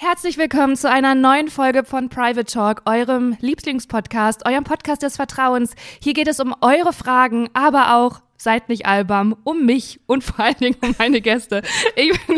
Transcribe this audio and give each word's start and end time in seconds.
Herzlich 0.00 0.38
willkommen 0.38 0.76
zu 0.76 0.88
einer 0.88 1.16
neuen 1.16 1.48
Folge 1.48 1.82
von 1.82 2.08
Private 2.08 2.44
Talk, 2.44 2.82
eurem 2.84 3.36
Lieblingspodcast, 3.40 4.46
eurem 4.46 4.62
Podcast 4.62 5.02
des 5.02 5.16
Vertrauens. 5.16 5.74
Hier 6.00 6.14
geht 6.14 6.28
es 6.28 6.38
um 6.38 6.54
eure 6.60 6.92
Fragen, 6.92 7.50
aber 7.52 7.96
auch 7.96 8.20
seid 8.38 8.68
nicht 8.68 8.86
albern, 8.86 9.34
um 9.44 9.66
mich 9.66 10.00
und 10.06 10.22
vor 10.24 10.44
allen 10.44 10.56
Dingen 10.56 10.76
um 10.80 10.94
meine 10.98 11.20
Gäste. 11.20 11.62
Ich 11.96 12.26
bin 12.26 12.36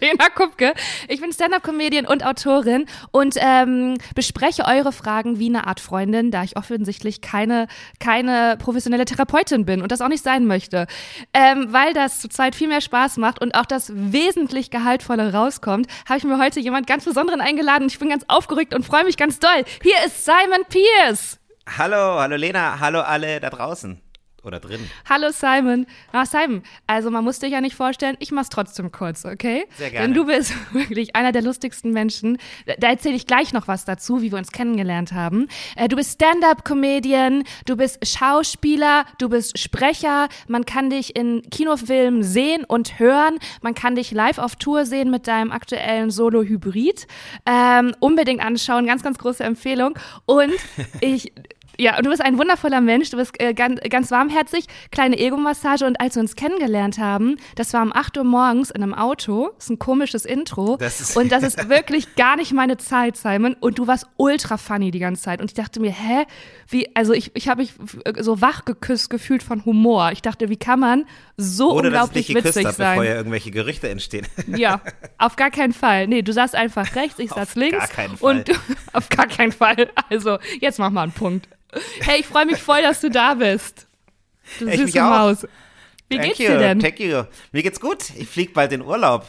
Lena 0.00 0.28
Kupke, 0.30 0.74
ich 1.08 1.20
bin 1.20 1.32
Stand-Up-Comedian 1.32 2.06
und 2.06 2.24
Autorin 2.24 2.86
und 3.10 3.36
ähm, 3.38 3.98
bespreche 4.14 4.64
eure 4.64 4.92
Fragen 4.92 5.38
wie 5.38 5.48
eine 5.48 5.66
Art 5.66 5.80
Freundin, 5.80 6.30
da 6.30 6.42
ich 6.42 6.56
offensichtlich 6.56 7.20
keine, 7.20 7.68
keine 8.00 8.56
professionelle 8.58 9.04
Therapeutin 9.04 9.66
bin 9.66 9.82
und 9.82 9.92
das 9.92 10.00
auch 10.00 10.08
nicht 10.08 10.24
sein 10.24 10.46
möchte. 10.46 10.86
Ähm, 11.34 11.68
weil 11.70 11.92
das 11.92 12.20
zurzeit 12.20 12.54
viel 12.54 12.68
mehr 12.68 12.80
Spaß 12.80 13.18
macht 13.18 13.40
und 13.40 13.54
auch 13.54 13.66
das 13.66 13.92
wesentlich 13.94 14.70
Gehaltvolle 14.70 15.32
rauskommt, 15.32 15.86
habe 16.08 16.18
ich 16.18 16.24
mir 16.24 16.38
heute 16.38 16.60
jemand 16.60 16.86
ganz 16.86 17.04
Besonderen 17.04 17.40
eingeladen. 17.40 17.88
Ich 17.88 17.98
bin 17.98 18.08
ganz 18.08 18.24
aufgeregt 18.28 18.74
und 18.74 18.86
freue 18.86 19.04
mich 19.04 19.18
ganz 19.18 19.38
doll. 19.38 19.64
Hier 19.82 19.96
ist 20.06 20.24
Simon 20.24 20.64
Pierce. 20.68 21.38
Hallo, 21.78 22.18
hallo 22.18 22.36
Lena, 22.36 22.80
hallo 22.80 23.00
alle 23.00 23.38
da 23.38 23.50
draußen 23.50 24.01
oder 24.44 24.60
drin. 24.60 24.80
Hallo 25.08 25.30
Simon. 25.30 25.86
Ah, 26.12 26.26
Simon, 26.26 26.62
also 26.86 27.10
man 27.10 27.24
muss 27.24 27.38
dich 27.38 27.52
ja 27.52 27.60
nicht 27.60 27.76
vorstellen, 27.76 28.16
ich 28.18 28.32
mach's 28.32 28.48
trotzdem 28.48 28.90
kurz, 28.90 29.24
okay? 29.24 29.66
Sehr 29.76 29.90
gerne. 29.90 30.06
Denn 30.06 30.14
du 30.14 30.26
bist 30.26 30.52
wirklich 30.72 31.14
einer 31.14 31.32
der 31.32 31.42
lustigsten 31.42 31.92
Menschen. 31.92 32.38
Da 32.78 32.88
erzähle 32.88 33.14
ich 33.14 33.26
gleich 33.26 33.52
noch 33.52 33.68
was 33.68 33.84
dazu, 33.84 34.22
wie 34.22 34.32
wir 34.32 34.38
uns 34.38 34.52
kennengelernt 34.52 35.12
haben. 35.12 35.48
Äh, 35.76 35.88
du 35.88 35.96
bist 35.96 36.14
Stand-up-Comedian, 36.14 37.44
du 37.66 37.76
bist 37.76 38.06
Schauspieler, 38.06 39.04
du 39.18 39.28
bist 39.28 39.58
Sprecher. 39.58 40.28
Man 40.48 40.64
kann 40.64 40.90
dich 40.90 41.16
in 41.16 41.42
Kinofilmen 41.50 42.22
sehen 42.22 42.64
und 42.64 42.98
hören. 42.98 43.38
Man 43.60 43.74
kann 43.74 43.94
dich 43.94 44.10
live 44.10 44.38
auf 44.38 44.56
Tour 44.56 44.86
sehen 44.86 45.10
mit 45.10 45.28
deinem 45.28 45.52
aktuellen 45.52 46.10
Solo-Hybrid. 46.10 47.06
Ähm, 47.46 47.94
unbedingt 48.00 48.42
anschauen, 48.42 48.86
ganz, 48.86 49.02
ganz 49.02 49.18
große 49.18 49.44
Empfehlung. 49.44 49.98
Und 50.26 50.52
ich 51.00 51.32
ja, 51.78 51.96
und 51.96 52.04
du 52.04 52.10
bist 52.10 52.22
ein 52.22 52.38
wundervoller 52.38 52.80
Mensch, 52.80 53.10
du 53.10 53.16
bist 53.16 53.40
äh, 53.40 53.54
ganz, 53.54 53.80
ganz 53.88 54.10
warmherzig, 54.10 54.66
kleine 54.90 55.18
Ego-Massage 55.18 55.86
und 55.86 56.00
als 56.00 56.16
wir 56.16 56.20
uns 56.22 56.36
kennengelernt 56.36 56.98
haben, 56.98 57.36
das 57.56 57.72
war 57.72 57.82
um 57.82 57.92
8 57.94 58.18
Uhr 58.18 58.24
morgens 58.24 58.70
in 58.70 58.82
einem 58.82 58.94
Auto, 58.94 59.50
das 59.56 59.64
ist 59.64 59.70
ein 59.70 59.78
komisches 59.78 60.24
Intro 60.24 60.76
Das 60.76 61.00
ist- 61.00 61.16
und 61.16 61.32
das 61.32 61.42
ist 61.42 61.68
wirklich 61.68 62.14
gar 62.16 62.36
nicht 62.36 62.52
meine 62.52 62.76
Zeit, 62.76 63.16
Simon 63.16 63.54
und 63.60 63.78
du 63.78 63.86
warst 63.86 64.06
ultra 64.16 64.56
funny 64.56 64.90
die 64.90 64.98
ganze 64.98 65.22
Zeit 65.22 65.40
und 65.40 65.50
ich 65.50 65.54
dachte 65.54 65.80
mir, 65.80 65.92
hä, 65.92 66.24
wie, 66.68 66.94
also 66.94 67.12
ich, 67.12 67.30
ich 67.34 67.48
habe 67.48 67.62
mich 67.62 67.74
so 68.20 68.40
wach 68.40 68.64
geküsst 68.64 69.10
gefühlt 69.10 69.42
von 69.42 69.64
Humor. 69.64 70.10
Ich 70.12 70.22
dachte, 70.22 70.48
wie 70.48 70.56
kann 70.56 70.80
man 70.80 71.04
so 71.36 71.68
dass 71.70 71.78
ich 71.78 71.84
unglaublich 71.86 72.26
dich 72.26 72.36
geküsst 72.36 72.56
witzig 72.56 72.66
habe, 72.66 72.76
sein? 72.76 72.98
bevor 72.98 73.04
ja 73.04 73.16
irgendwelche 73.16 73.50
Gerüchte 73.50 73.88
entstehen. 73.88 74.26
Ja, 74.56 74.80
auf 75.18 75.36
gar 75.36 75.50
keinen 75.50 75.72
Fall. 75.72 76.06
Nee, 76.08 76.22
du 76.22 76.32
saßt 76.32 76.54
einfach 76.54 76.94
rechts, 76.94 77.18
ich 77.18 77.30
saß 77.30 77.38
Auf 77.50 77.54
links. 77.54 77.78
gar 77.78 77.88
keinen 77.88 78.16
Fall. 78.16 78.36
Und 78.36 78.48
du, 78.48 78.52
auf 78.92 79.08
gar 79.08 79.26
keinen 79.26 79.52
Fall. 79.52 79.88
Also, 80.10 80.38
jetzt 80.60 80.78
mach 80.78 80.90
mal 80.90 81.02
einen 81.04 81.12
Punkt. 81.12 81.48
Hey, 82.00 82.20
ich 82.20 82.26
freue 82.26 82.46
mich 82.46 82.58
voll, 82.58 82.82
dass 82.82 83.00
du 83.00 83.10
da 83.10 83.34
bist. 83.34 83.86
Du 84.58 84.68
Ich 84.68 84.76
süße 84.78 85.04
auch. 85.04 85.10
Maus. 85.10 85.46
Wie 86.08 86.16
Thank 86.16 86.28
geht's 86.28 86.38
you, 86.40 86.46
dir 86.48 86.58
denn? 86.58 86.80
Thank 86.80 87.00
you. 87.00 87.24
Mir 87.52 87.62
geht's 87.62 87.80
gut. 87.80 88.10
Ich 88.16 88.28
flieg 88.28 88.52
bald 88.52 88.72
in 88.72 88.82
Urlaub. 88.82 89.26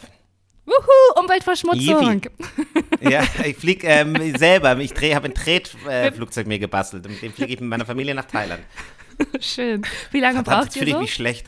Wuhu, 0.66 1.20
Umweltverschmutzung. 1.20 2.22
Ja, 3.00 3.22
ich 3.44 3.56
flieg 3.56 3.84
ähm, 3.84 4.36
selber. 4.36 4.78
Ich 4.78 4.92
habe 5.14 5.28
ein 5.28 5.34
Tretflugzeug 5.34 6.46
äh, 6.46 6.48
mir 6.48 6.58
gebastelt. 6.58 7.08
Mit 7.08 7.22
dem 7.22 7.32
fliege 7.32 7.52
ich 7.52 7.60
mit 7.60 7.68
meiner 7.68 7.86
Familie 7.86 8.14
nach 8.14 8.24
Thailand. 8.24 8.62
Schön. 9.40 9.82
Wie 10.10 10.20
lange 10.20 10.36
Verdammt, 10.42 10.66
braucht 10.66 10.76
ihr 10.76 10.80
fühle 10.80 10.90
ich 10.90 10.96
so? 10.96 11.00
mich 11.02 11.14
schlecht. 11.14 11.46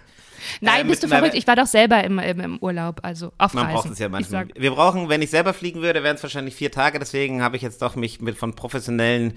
Nein, 0.60 0.86
Äh, 0.86 0.88
bist 0.88 1.02
du 1.02 1.08
verrückt? 1.08 1.34
Ich 1.34 1.46
war 1.46 1.56
doch 1.56 1.66
selber 1.66 2.02
im, 2.04 2.18
im, 2.18 2.40
im 2.40 2.58
Urlaub, 2.58 3.00
also 3.02 3.32
auf 3.38 3.54
Man 3.54 3.64
Reisen. 3.66 3.74
braucht 3.76 3.90
es 3.90 3.98
ja 3.98 4.06
Ich 4.06 4.12
manchmal. 4.12 4.48
Wir 4.54 4.70
brauchen, 4.70 5.08
wenn 5.08 5.22
ich 5.22 5.30
selber 5.30 5.52
fliegen 5.54 5.82
würde, 5.82 6.02
wären 6.02 6.16
es 6.16 6.22
wahrscheinlich 6.22 6.54
vier 6.54 6.70
Tage. 6.70 6.98
Deswegen 6.98 7.42
habe 7.42 7.56
ich 7.56 7.62
jetzt 7.62 7.82
doch 7.82 7.96
mich 7.96 8.20
mit 8.20 8.36
von 8.36 8.54
professionellen 8.54 9.34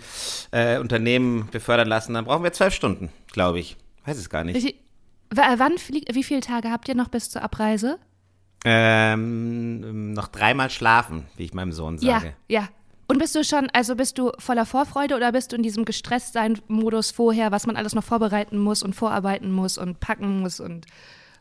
äh, 0.51 0.77
Unternehmen 0.79 1.47
befördern 1.51 1.87
lassen. 1.87 2.13
Dann 2.13 2.25
brauchen 2.25 2.43
wir 2.43 2.53
zwölf 2.53 2.73
Stunden, 2.73 3.09
glaube 3.31 3.59
ich. 3.59 3.77
Weiß 4.05 4.17
es 4.17 4.29
gar 4.29 4.43
nicht. 4.43 4.55
wie, 4.63 4.75
w- 5.31 5.41
wann 5.57 5.77
fliegt, 5.77 6.13
wie 6.15 6.23
viele 6.23 6.41
Tage 6.41 6.71
habt 6.71 6.87
ihr 6.89 6.95
noch 6.95 7.09
bis 7.09 7.29
zur 7.29 7.41
Abreise? 7.43 7.99
Ähm, 8.65 10.13
noch 10.13 10.27
dreimal 10.27 10.69
schlafen, 10.69 11.25
wie 11.37 11.43
ich 11.45 11.53
meinem 11.53 11.71
Sohn 11.71 11.97
Ja, 11.99 12.19
sage. 12.19 12.33
ja. 12.47 12.67
Und 13.09 13.17
bist 13.17 13.33
du 13.33 13.43
schon, 13.43 13.69
also 13.73 13.95
bist 13.95 14.19
du 14.19 14.31
voller 14.37 14.67
Vorfreude 14.67 15.15
oder 15.15 15.31
bist 15.31 15.51
du 15.51 15.55
in 15.55 15.63
diesem 15.63 15.83
Gestresst-Sein-Modus 15.83 17.09
vorher, 17.09 17.51
was 17.51 17.65
man 17.65 17.75
alles 17.75 17.95
noch 17.95 18.03
vorbereiten 18.03 18.59
muss 18.59 18.83
und 18.83 18.93
vorarbeiten 18.93 19.51
muss 19.51 19.79
und 19.79 19.99
packen 19.99 20.41
muss 20.41 20.59
und 20.59 20.85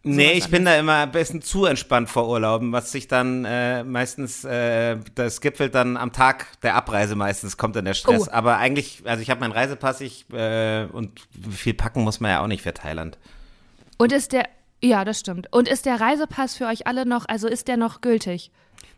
Nee, 0.05 0.33
ich 0.33 0.49
bin 0.49 0.65
da 0.65 0.79
immer 0.79 1.03
ein 1.03 1.11
bisschen 1.11 1.43
zu 1.43 1.67
entspannt 1.67 2.09
vor 2.09 2.29
Urlauben, 2.29 2.73
was 2.73 2.93
sich 2.93 3.09
dann 3.09 3.45
äh, 3.45 3.85
meistens, 3.85 4.45
äh, 4.45 4.97
das 5.17 5.43
gipfelt 5.43 5.75
dann 5.75 5.99
am 5.99 6.13
Tag 6.13 6.47
der 6.63 6.77
Abreise 6.77 7.17
meistens, 7.17 7.59
kommt 7.59 7.77
dann 7.77 7.85
der 7.85 7.95
Stress. 7.95 8.29
Oh. 8.29 8.33
Aber 8.33 8.57
eigentlich, 8.57 9.03
also 9.05 9.21
ich 9.21 9.29
habe 9.29 9.41
meinen 9.41 9.53
Reisepass 9.53 10.01
ich, 10.01 10.25
äh, 10.33 10.87
und 10.93 11.21
viel 11.51 11.75
packen 11.75 12.03
muss 12.03 12.21
man 12.21 12.31
ja 12.31 12.43
auch 12.43 12.47
nicht 12.47 12.63
für 12.63 12.73
Thailand. 12.73 13.19
Und 13.99 14.13
ist 14.13 14.33
der, 14.33 14.49
ja, 14.83 15.05
das 15.05 15.21
stimmt. 15.21 15.53
Und 15.53 15.69
ist 15.69 15.87
der 15.87 16.01
Reisepass 16.01 16.57
für 16.57 16.67
euch 16.67 16.87
alle 16.87 17.07
noch, 17.07 17.25
also 17.29 17.49
ist 17.49 17.69
der 17.69 17.77
noch 17.77 18.01
gültig? 18.01 18.51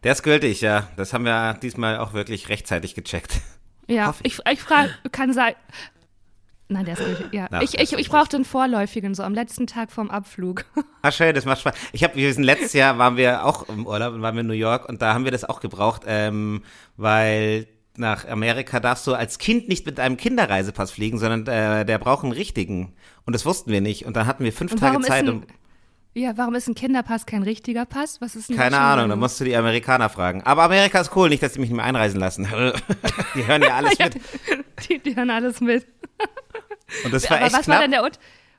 Der 0.05 0.13
ist 0.13 0.23
gültig, 0.23 0.61
ja. 0.61 0.89
Das 0.97 1.13
haben 1.13 1.25
wir 1.25 1.55
diesmal 1.63 1.99
auch 1.99 2.13
wirklich 2.13 2.49
rechtzeitig 2.49 2.95
gecheckt. 2.95 3.41
Ja, 3.87 4.07
Hoffe 4.09 4.23
ich, 4.25 4.39
ich 4.51 4.61
frage, 4.63 4.91
kann 5.13 5.33
sein. 5.33 5.55
Nein, 6.69 6.85
der 6.85 6.95
ist 6.95 7.05
gültig, 7.05 7.27
ja. 7.33 7.49
Na, 7.51 7.63
ich 7.63 7.77
ich, 7.79 7.93
ich 7.93 8.09
brauchte 8.09 8.37
einen 8.37 8.45
vorläufigen, 8.45 9.15
so 9.15 9.23
am 9.25 9.35
letzten 9.35 9.67
Tag 9.67 9.91
vorm 9.91 10.11
Abflug. 10.11 10.65
Ah, 11.03 11.11
schön, 11.13 11.35
das 11.35 11.47
macht 11.47 11.61
Spaß. 11.61 11.73
Ich 11.93 12.05
habe, 12.05 12.15
wir 12.15 12.31
sind 12.35 12.43
letztes 12.45 12.75
Jahr 12.75 12.99
waren 12.99 13.17
wir 13.17 13.47
auch 13.47 13.67
im 13.71 13.87
Urlaub 13.87 14.13
und 14.13 14.21
waren 14.21 14.35
wir 14.35 14.43
in 14.43 14.47
New 14.49 14.53
York 14.53 14.87
und 14.87 15.01
da 15.01 15.15
haben 15.15 15.25
wir 15.25 15.31
das 15.33 15.45
auch 15.47 15.61
gebraucht, 15.61 16.03
ähm, 16.07 16.63
weil 16.99 17.67
nach 17.97 18.29
Amerika 18.29 18.81
darfst 18.81 19.07
du 19.07 19.15
als 19.15 19.39
Kind 19.39 19.67
nicht 19.67 19.87
mit 19.87 19.99
einem 19.99 20.19
Kinderreisepass 20.19 20.91
fliegen, 20.91 21.17
sondern 21.19 21.47
äh, 21.47 21.87
der 21.87 21.97
braucht 21.99 22.25
einen 22.25 22.33
richtigen. 22.35 22.95
Und 23.25 23.33
das 23.35 23.47
wussten 23.47 23.71
wir 23.73 23.81
nicht. 23.81 24.05
Und 24.05 24.15
dann 24.15 24.27
hatten 24.27 24.45
wir 24.45 24.53
fünf 24.53 24.75
Tage 24.75 25.01
Zeit, 25.01 25.25
ein- 25.25 25.29
um. 25.31 25.47
Ja, 26.13 26.37
warum 26.37 26.55
ist 26.57 26.67
ein 26.69 26.75
Kinderpass 26.75 27.25
kein 27.25 27.43
richtiger 27.45 27.85
Pass? 27.87 28.21
Was 28.21 28.35
ist 28.35 28.55
Keine 28.55 28.79
Ahnung, 28.79 29.09
da 29.11 29.17
musst 29.17 29.39
du 29.39 29.45
die 29.45 29.55
Amerikaner 29.55 30.09
fragen. 30.09 30.43
Aber 30.43 30.65
Amerika 30.65 31.01
ist 31.01 31.15
cool, 31.15 31.29
nicht, 31.29 31.43
dass 31.43 31.53
die 31.53 31.61
mich 31.61 31.71
nicht 31.71 31.77
mehr 31.77 31.85
einreisen 31.85 32.19
lassen. 32.19 32.45
die 33.37 33.47
hören 33.47 33.63
ja 33.63 33.77
alles 33.77 33.97
mit. 33.99 34.17
die, 34.89 34.99
die 34.99 35.15
hören 35.15 35.31
alles 35.31 35.61
mit. 35.61 35.87
Und 37.05 37.15
das 37.15 37.25
war 37.31 37.37
Aber 37.37 37.47
echt 37.47 37.55
was 37.57 37.63
knapp. 37.63 37.77
war 37.77 37.83
denn 37.83 37.93
der 37.93 38.03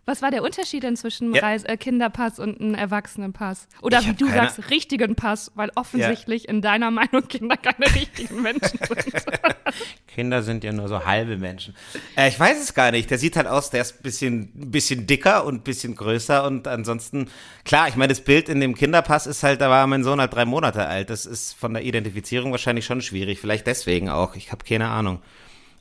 was 0.05 0.21
war 0.21 0.31
der 0.31 0.41
Unterschied 0.43 0.83
denn 0.83 0.97
zwischen 0.97 1.25
einem 1.25 1.35
Ja. 1.35 1.41
Reis 1.43 1.63
äh, 1.63 1.77
Kinderpass 1.77 2.39
und 2.39 2.59
einem 2.59 2.73
Erwachsenenpass? 2.75 3.67
Oder 3.81 4.03
wie 4.03 4.13
du 4.13 4.27
keine- 4.27 4.49
sagst, 4.49 4.69
richtigen 4.71 5.15
Pass, 5.15 5.51
weil 5.55 5.71
offensichtlich 5.75 6.47
in 6.49 6.61
deiner 6.61 6.89
Meinung 6.91 7.27
Kinder 7.27 7.55
keine 7.57 7.85
richtigen 7.93 8.41
Menschen 8.41 8.79
sind. 8.81 9.13
Kinder 10.07 10.41
sind 10.43 10.63
ja 10.63 10.73
nur 10.73 10.87
so 10.87 11.05
halbe 11.05 11.37
Menschen. 11.37 11.75
Äh, 12.17 12.29
ich 12.29 12.39
weiß 12.39 12.61
es 12.61 12.73
gar 12.73 12.91
nicht. 12.91 13.09
Der 13.09 13.17
sieht 13.17 13.35
halt 13.37 13.47
aus, 13.47 13.69
der 13.69 13.81
ist 13.81 13.99
ein 13.99 14.03
bisschen, 14.03 14.51
bisschen 14.71 15.07
dicker 15.07 15.45
und 15.45 15.55
ein 15.55 15.61
bisschen 15.63 15.95
größer 15.95 16.43
und 16.45 16.67
ansonsten, 16.67 17.29
klar, 17.63 17.87
ich 17.87 17.95
meine, 17.95 18.09
das 18.11 18.21
Bild 18.21 18.49
in 18.49 18.59
dem 18.59 18.75
Kinderpass 18.75 19.27
ist 19.27 19.43
halt, 19.43 19.61
da 19.61 19.69
war 19.69 19.85
mein 19.87 20.03
Sohn 20.03 20.19
halt 20.19 20.33
drei 20.33 20.45
Monate 20.45 20.85
alt. 20.87 21.09
Das 21.09 21.25
ist 21.25 21.53
von 21.53 21.73
der 21.73 21.83
Identifizierung 21.83 22.51
wahrscheinlich 22.51 22.85
schon 22.85 23.01
schwierig. 23.01 23.39
Vielleicht 23.39 23.67
deswegen 23.67 24.09
auch. 24.09 24.35
Ich 24.35 24.51
habe 24.51 24.65
keine 24.65 24.89
Ahnung. 24.89 25.21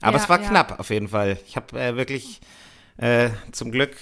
Aber 0.03 0.17
Ja, 0.19 0.23
es 0.23 0.29
war 0.29 0.41
ja. 0.41 0.49
knapp 0.49 0.79
auf 0.79 0.91
jeden 0.91 1.09
Fall. 1.09 1.39
Ich 1.47 1.57
habe 1.57 1.79
äh, 1.81 1.97
wirklich 1.97 2.41
äh, 3.01 3.31
zum 3.53 3.71
Glück 3.71 3.97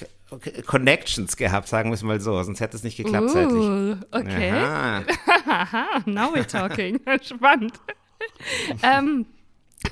Connections 0.66 1.36
gehabt, 1.36 1.68
sagen 1.68 1.90
wir 1.90 1.94
es 1.94 2.02
mal 2.02 2.20
so. 2.20 2.42
Sonst 2.42 2.60
hätte 2.60 2.76
es 2.76 2.82
nicht 2.82 2.96
geklappt 2.96 3.30
zeitlich. 3.30 3.64
Uh, 3.64 3.96
okay. 4.10 4.50
Aha. 4.50 6.02
Now 6.06 6.34
we're 6.34 6.46
talking. 6.46 7.00
Spannend. 7.22 7.72
ähm, 8.82 9.24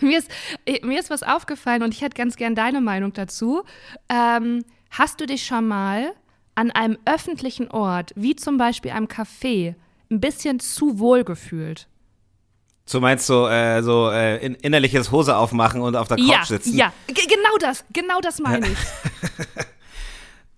mir, 0.00 0.18
ist, 0.18 0.30
eh, 0.66 0.84
mir 0.84 1.00
ist 1.00 1.08
was 1.08 1.22
aufgefallen 1.22 1.82
und 1.82 1.94
ich 1.94 2.02
hätte 2.02 2.16
ganz 2.16 2.36
gern 2.36 2.54
deine 2.54 2.80
Meinung 2.80 3.12
dazu. 3.14 3.62
Ähm, 4.10 4.64
hast 4.90 5.20
du 5.20 5.26
dich 5.26 5.46
schon 5.46 5.66
mal 5.68 6.12
an 6.54 6.70
einem 6.70 6.98
öffentlichen 7.06 7.70
Ort, 7.70 8.12
wie 8.14 8.36
zum 8.36 8.58
Beispiel 8.58 8.90
einem 8.90 9.06
Café, 9.06 9.74
ein 10.10 10.20
bisschen 10.20 10.60
zu 10.60 10.98
wohl 10.98 11.24
gefühlt? 11.24 11.88
So 12.88 13.00
meinst 13.00 13.28
du, 13.28 13.47
äh, 13.47 13.82
so 13.82 14.10
äh, 14.10 14.36
in, 14.44 14.54
innerliches 14.54 15.10
Hose 15.10 15.36
aufmachen 15.36 15.80
und 15.80 15.97
auf 15.97 16.06
der 16.06 16.18
Couch 16.18 16.28
Ja, 16.28 16.44
sitzen? 16.44 16.77
ja, 16.77 16.92
G 17.09 17.15
genau 17.15 17.56
das, 17.60 17.84
genau 17.92 18.21
das 18.21 18.38
meine 18.38 18.68
ich. 18.68 18.78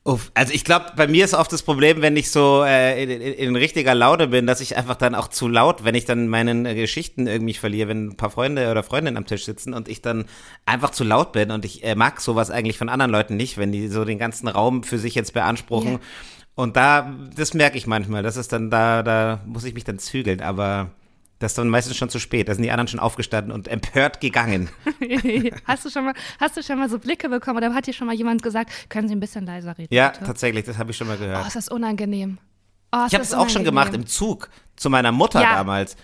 Uff, 0.04 0.30
also 0.32 0.54
ich 0.54 0.64
glaube, 0.64 0.92
bei 0.96 1.06
mir 1.06 1.24
ist 1.24 1.34
oft 1.34 1.52
das 1.52 1.62
Problem, 1.62 2.00
wenn 2.00 2.16
ich 2.16 2.30
so 2.30 2.62
äh, 2.64 3.02
in, 3.02 3.10
in, 3.10 3.20
in 3.20 3.56
richtiger 3.56 3.94
Laune 3.94 4.28
bin, 4.28 4.46
dass 4.46 4.60
ich 4.62 4.76
einfach 4.76 4.96
dann 4.96 5.14
auch 5.14 5.28
zu 5.28 5.48
laut, 5.48 5.84
wenn 5.84 5.94
ich 5.94 6.06
dann 6.06 6.28
meinen 6.28 6.64
äh, 6.64 6.74
Geschichten 6.74 7.26
irgendwie 7.26 7.52
verliere, 7.54 7.88
wenn 7.88 8.08
ein 8.08 8.16
paar 8.16 8.30
Freunde 8.30 8.70
oder 8.70 8.82
Freundinnen 8.82 9.18
am 9.18 9.26
Tisch 9.26 9.44
sitzen 9.44 9.74
und 9.74 9.86
ich 9.88 10.00
dann 10.00 10.24
einfach 10.64 10.90
zu 10.90 11.04
laut 11.04 11.32
bin 11.32 11.50
und 11.50 11.64
ich 11.66 11.84
äh, 11.84 11.94
mag 11.94 12.22
sowas 12.22 12.50
eigentlich 12.50 12.78
von 12.78 12.88
anderen 12.88 13.10
Leuten 13.10 13.36
nicht, 13.36 13.58
wenn 13.58 13.70
die 13.72 13.88
so 13.88 14.04
den 14.06 14.18
ganzen 14.18 14.48
Raum 14.48 14.82
für 14.82 14.98
sich 14.98 15.14
jetzt 15.14 15.34
beanspruchen. 15.34 15.92
Ja. 15.92 15.98
Und 16.54 16.76
da, 16.76 17.12
das 17.36 17.52
merke 17.52 17.76
ich 17.76 17.86
manchmal, 17.86 18.22
das 18.22 18.36
ist 18.38 18.52
dann 18.52 18.70
da, 18.70 19.02
da 19.02 19.40
muss 19.44 19.64
ich 19.64 19.74
mich 19.74 19.84
dann 19.84 19.98
zügeln, 19.98 20.40
aber 20.40 20.90
das 21.38 21.52
ist 21.52 21.58
dann 21.58 21.68
meistens 21.68 21.96
schon 21.96 22.10
zu 22.10 22.18
spät. 22.18 22.48
Da 22.48 22.54
sind 22.54 22.62
die 22.64 22.70
anderen 22.70 22.88
schon 22.88 23.00
aufgestanden 23.00 23.52
und 23.52 23.68
empört 23.68 24.20
gegangen. 24.20 24.68
hast, 25.64 25.84
du 25.84 25.90
schon 25.90 26.04
mal, 26.06 26.14
hast 26.40 26.56
du 26.56 26.62
schon 26.62 26.78
mal 26.78 26.88
so 26.88 26.98
Blicke 26.98 27.28
bekommen 27.28 27.58
oder 27.58 27.74
hat 27.74 27.86
dir 27.86 27.92
schon 27.92 28.06
mal 28.06 28.14
jemand 28.16 28.42
gesagt, 28.42 28.70
können 28.88 29.08
Sie 29.08 29.14
ein 29.14 29.20
bisschen 29.20 29.46
leiser 29.46 29.76
reden? 29.78 29.92
Ja, 29.94 30.08
bitte? 30.10 30.24
tatsächlich, 30.24 30.64
das 30.64 30.78
habe 30.78 30.90
ich 30.90 30.96
schon 30.96 31.06
mal 31.06 31.16
gehört. 31.18 31.40
Oh, 31.44 31.46
ist 31.46 31.56
das 31.56 31.68
unangenehm. 31.68 32.38
Oh, 32.92 33.04
Ich 33.06 33.14
habe 33.14 33.18
das 33.18 33.28
es 33.28 33.34
auch 33.34 33.48
schon 33.50 33.64
gemacht 33.64 33.94
im 33.94 34.06
Zug 34.06 34.48
zu 34.76 34.90
meiner 34.90 35.12
Mutter 35.12 35.42
Ja. 35.42 35.54
damals. 35.56 35.96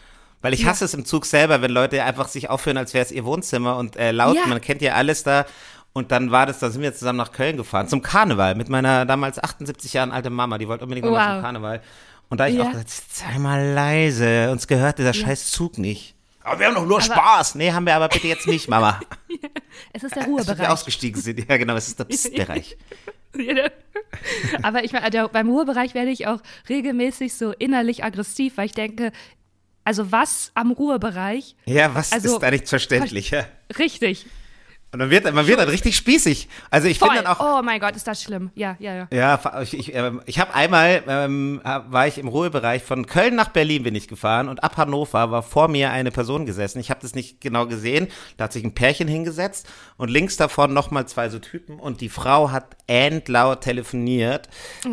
Weil 0.43 0.53
ich 0.53 0.67
hasse 0.67 0.85
es 0.85 0.93
im 0.93 1.07
Zug 1.07 1.25
selber, 1.25 1.63
wenn 1.63 1.71
Leute 1.71 2.05
einfach 2.05 2.29
sich 2.29 2.51
aufhören, 2.51 2.77
als 2.77 2.93
wäre 2.93 3.03
es 3.05 3.11
ihr 3.11 3.25
Wohnzimmer 3.25 3.79
und 3.79 3.97
äh, 3.97 4.11
laut, 4.13 4.37
Ja. 4.37 4.47
man 4.47 4.61
kennt 4.61 4.83
ja 4.83 4.93
alles 4.93 5.23
da. 5.23 5.47
Und 5.95 6.13
dann 6.13 6.31
war 6.33 6.45
das, 6.45 6.59
da 6.59 6.69
sind 6.71 6.83
wir 6.83 6.93
zusammen 6.95 7.17
nach 7.19 7.33
Köln 7.33 7.57
gefahren, 7.57 7.89
zum 7.89 8.03
Karneval, 8.03 8.55
mit 8.57 8.69
meiner 8.69 9.07
damals 9.07 9.43
78 9.43 9.93
Jahren 9.95 10.11
alte 10.11 10.29
Mama, 10.29 10.59
die 10.59 10.67
wollte 10.69 10.85
unbedingt 10.85 11.07
Wow. 11.07 11.17
zum 11.17 11.41
Karneval. 11.43 11.81
Und 12.31 12.38
da 12.38 12.47
ich 12.49 12.56
Ja. 12.56 12.62
auch 12.65 12.71
gesagt, 12.73 12.91
sei 12.91 13.38
mal 13.38 13.73
leise, 13.75 14.50
uns 14.50 14.67
gehört 14.67 14.99
dieser 14.99 15.12
scheiß 15.15 15.50
Zug 15.50 15.79
nicht. 15.79 16.15
Aber 16.43 16.59
wir 16.59 16.67
haben 16.67 16.75
doch 16.75 16.87
nur 16.87 17.00
Spaß. 17.00 17.55
Nee, 17.55 17.73
haben 17.73 17.87
wir 17.87 17.94
aber 17.94 18.09
bitte 18.09 18.26
jetzt 18.29 18.47
nicht, 18.47 18.69
Mama. 18.69 19.00
Es 19.93 20.05
ist 20.05 20.15
der 20.15 20.23
Als 20.23 20.31
wir 20.31 20.35
Ruhebereich. 20.38 20.69
ausgestiegen 20.69 21.21
sind. 21.21 21.49
Ja, 21.49 21.56
genau, 21.56 21.75
es 21.75 21.88
ist 21.88 21.99
der 21.99 22.05
Psst-Bereich. 22.05 22.76
Aber 24.62 24.85
ich 24.85 24.93
meine, 24.93 25.29
beim 25.29 25.49
Ruhebereich 25.49 25.94
werde 25.94 26.11
ich 26.11 26.26
auch 26.26 26.41
regelmäßig 26.69 27.35
so 27.35 27.53
innerlich 27.53 28.05
aggressiv, 28.05 28.56
weil 28.56 28.67
ich 28.67 28.73
denke, 28.73 29.11
also 29.85 30.12
was 30.12 30.50
am 30.55 30.71
Ruhebereich, 30.71 31.56
Ja, 31.67 31.94
was 31.94 32.12
Also, 32.12 32.35
ist 32.35 32.41
da 32.43 32.50
nicht 32.50 32.69
verständlich? 32.69 33.31
Ja. 33.31 33.47
richtig, 33.79 34.26
Und 34.94 35.00
dann 35.00 35.11
wird, 35.11 35.35
man 35.35 35.49
wird 35.49 35.58
dann 35.58 35.69
richtig 35.69 35.96
spießig. 35.96 36.49
Also 36.70 36.87
ich 36.87 37.00
finde 37.00 37.17
dann 37.17 37.26
auch, 37.26 37.41
oh 37.41 37.62
mein 37.64 37.81
Gott, 37.81 37.96
ist 37.96 38.06
das 38.06 38.23
schlimm. 38.23 38.52
Ja, 38.55 38.76
ja, 38.79 38.94
ja. 38.94 39.08
Ja, 39.11 39.61
ich, 39.61 39.76
ich, 39.76 39.93
ähm, 39.93 40.23
ich 40.25 40.38
habe 40.38 40.55
einmal, 40.55 41.02
ähm, 41.08 41.61
war 41.64 42.06
ich 42.06 42.17
im 42.17 42.29
Ruhebereich, 42.29 42.85
von 42.85 43.05
Köln 43.06 43.35
nach 43.35 43.49
Berlin 43.49 43.82
bin 43.82 43.96
ich 43.96 44.06
gefahren 44.06 44.49
und 44.49 44.62
ab 44.62 44.76
Hannover 44.76 45.32
war 45.32 45.43
vor 45.43 45.67
mir 45.67 45.91
eine 45.91 46.12
Person 46.12 46.46
gesessen. 46.46 46.79
Ich 46.79 46.91
habe 46.91 47.00
das 47.02 47.17
nicht 47.17 47.41
genau 47.41 47.67
gesehen. 47.67 48.06
Da 48.37 48.44
hat 48.44 48.52
sich 48.52 48.62
ein 48.62 48.73
Pärchen 48.73 49.08
hingesetzt 49.08 49.67
und 49.96 50.11
links 50.11 50.37
davon 50.37 50.73
nochmal 50.73 51.08
zwei 51.08 51.29
so 51.29 51.40
Typen 51.40 51.81
und 51.81 52.00
die 52.00 52.08
Frau 52.08 52.52
hat 52.52 52.76
endlaut 52.87 53.62
telefoniert 53.62 54.49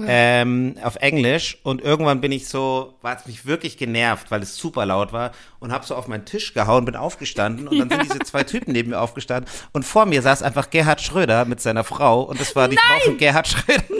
ähm, 0.08 0.78
auf 0.82 0.96
Englisch 0.96 1.60
und 1.62 1.80
irgendwann 1.82 2.22
bin 2.22 2.32
ich 2.32 2.48
so, 2.48 2.98
war 3.04 3.18
es 3.18 3.28
mich 3.28 3.46
wirklich 3.46 3.78
genervt, 3.78 4.32
weil 4.32 4.42
es 4.42 4.56
super 4.56 4.88
laut 4.88 5.14
war 5.14 5.32
und 5.60 5.72
habe 5.72 5.86
so 5.86 5.96
auf 5.96 6.08
meinen 6.08 6.26
Tisch 6.26 6.54
gehauen, 6.54 6.86
bin 6.86 6.96
aufgestanden 6.96 7.68
und 7.68 7.78
dann 7.78 7.90
sind 7.90 8.04
diese 8.12 8.20
zwei 8.20 8.44
Typen 8.44 8.72
neben 8.72 8.90
mir 8.90 9.00
aufgestanden 9.00 9.52
und 9.74 9.84
vor 9.92 10.06
mir 10.06 10.22
saß 10.22 10.42
einfach 10.42 10.70
Gerhard 10.70 11.02
Schröder 11.02 11.44
mit 11.44 11.60
seiner 11.60 11.84
Frau 11.84 12.22
und 12.22 12.40
das 12.40 12.56
war 12.56 12.70
die 12.70 12.78
Frau 12.78 13.00
von 13.04 13.18
Gerhard 13.18 13.48
Schröder. 13.48 13.84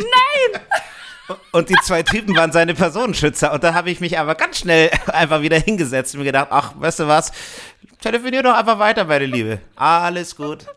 Und 1.52 1.70
die 1.70 1.76
zwei 1.84 2.04
Typen 2.04 2.36
waren 2.36 2.52
seine 2.52 2.74
Personenschützer. 2.74 3.54
Und 3.54 3.64
da 3.64 3.74
habe 3.74 3.90
ich 3.90 4.02
mich 4.02 4.20
aber 4.20 4.36
ganz 4.36 4.60
schnell 4.60 4.90
einfach 5.08 5.42
wieder 5.42 5.58
hingesetzt 5.58 6.14
und 6.14 6.20
mir 6.20 6.26
gedacht, 6.26 6.48
ach, 6.50 6.74
weißt 6.76 7.00
du 7.00 7.08
was, 7.08 7.32
telefonier 8.02 8.44
doch 8.44 8.54
einfach 8.54 8.80
weiter, 8.80 9.06
meine 9.06 9.28
Liebe. 9.28 9.60
Alles 9.78 10.36
gut. 10.36 10.66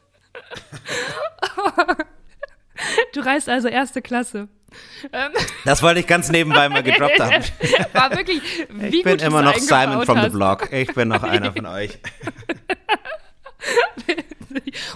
Du 3.13 3.21
reist 3.21 3.49
also 3.49 3.69
erste 3.69 4.03
Klasse. 4.03 4.49
Ähm, 5.13 5.31
Das 5.65 5.83
wollte 5.83 6.01
ich 6.01 6.07
ganz 6.07 6.29
nebenbei 6.29 6.69
mal 6.69 6.83
gedroppt 6.83 7.21
haben. 7.21 7.45
War 7.93 8.11
wirklich, 8.11 8.43
wie 8.69 8.99
Ich 8.99 9.05
bin 9.05 9.21
immer 9.21 9.43
noch 9.43 9.57
Simon 9.57 10.05
from 10.05 10.21
the. 10.23 10.29
Block. 10.29 10.73
Ich 10.73 10.93
bin 10.93 11.09
noch 11.09 11.23
einer 11.23 11.53
von 11.53 11.67
euch. 11.67 11.99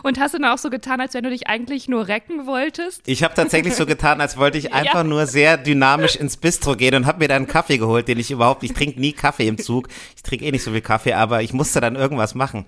Und 0.03 0.19
hast 0.21 0.35
du 0.35 0.39
dann 0.39 0.51
auch 0.51 0.59
so 0.59 0.71
getan, 0.71 1.01
als 1.01 1.15
wenn 1.15 1.25
du 1.25 1.31
dich 1.31 1.47
eigentlich 1.49 1.89
nur 1.89 2.09
recken 2.09 2.47
wolltest? 2.47 3.03
Ich 3.07 3.23
habe 3.23 3.35
tatsächlich 3.35 3.75
so 3.75 3.87
getan, 3.87 4.21
als 4.21 4.37
wollte 4.37 4.59
ich 4.59 4.73
einfach 4.73 4.95
Ja. 4.97 5.05
nur 5.05 5.27
sehr 5.27 5.57
dynamisch 5.57 6.17
ins 6.17 6.37
Bistro 6.37 6.77
gehen 6.77 6.95
und 6.95 7.07
habe 7.07 7.19
mir 7.19 7.29
dann 7.29 7.39
einen 7.39 7.47
Kaffee 7.47 7.79
geholt, 7.79 8.09
den 8.09 8.19
ich 8.19 8.31
überhaupt, 8.31 8.63
ich 8.63 8.73
trinke 8.73 9.01
nie 9.01 9.13
Kaffee 9.13 9.47
im 9.49 9.59
Zug. 9.59 9.89
Ich 10.17 10.23
trinke 10.23 10.45
eh 10.45 10.51
nicht 10.51 10.63
so 10.65 10.71
viel 10.73 10.81
Kaffee, 10.81 11.13
aber 11.15 11.43
ich 11.43 11.53
musste 11.53 11.81
dann 11.81 11.97
irgendwas 11.97 12.35
machen. 12.35 12.67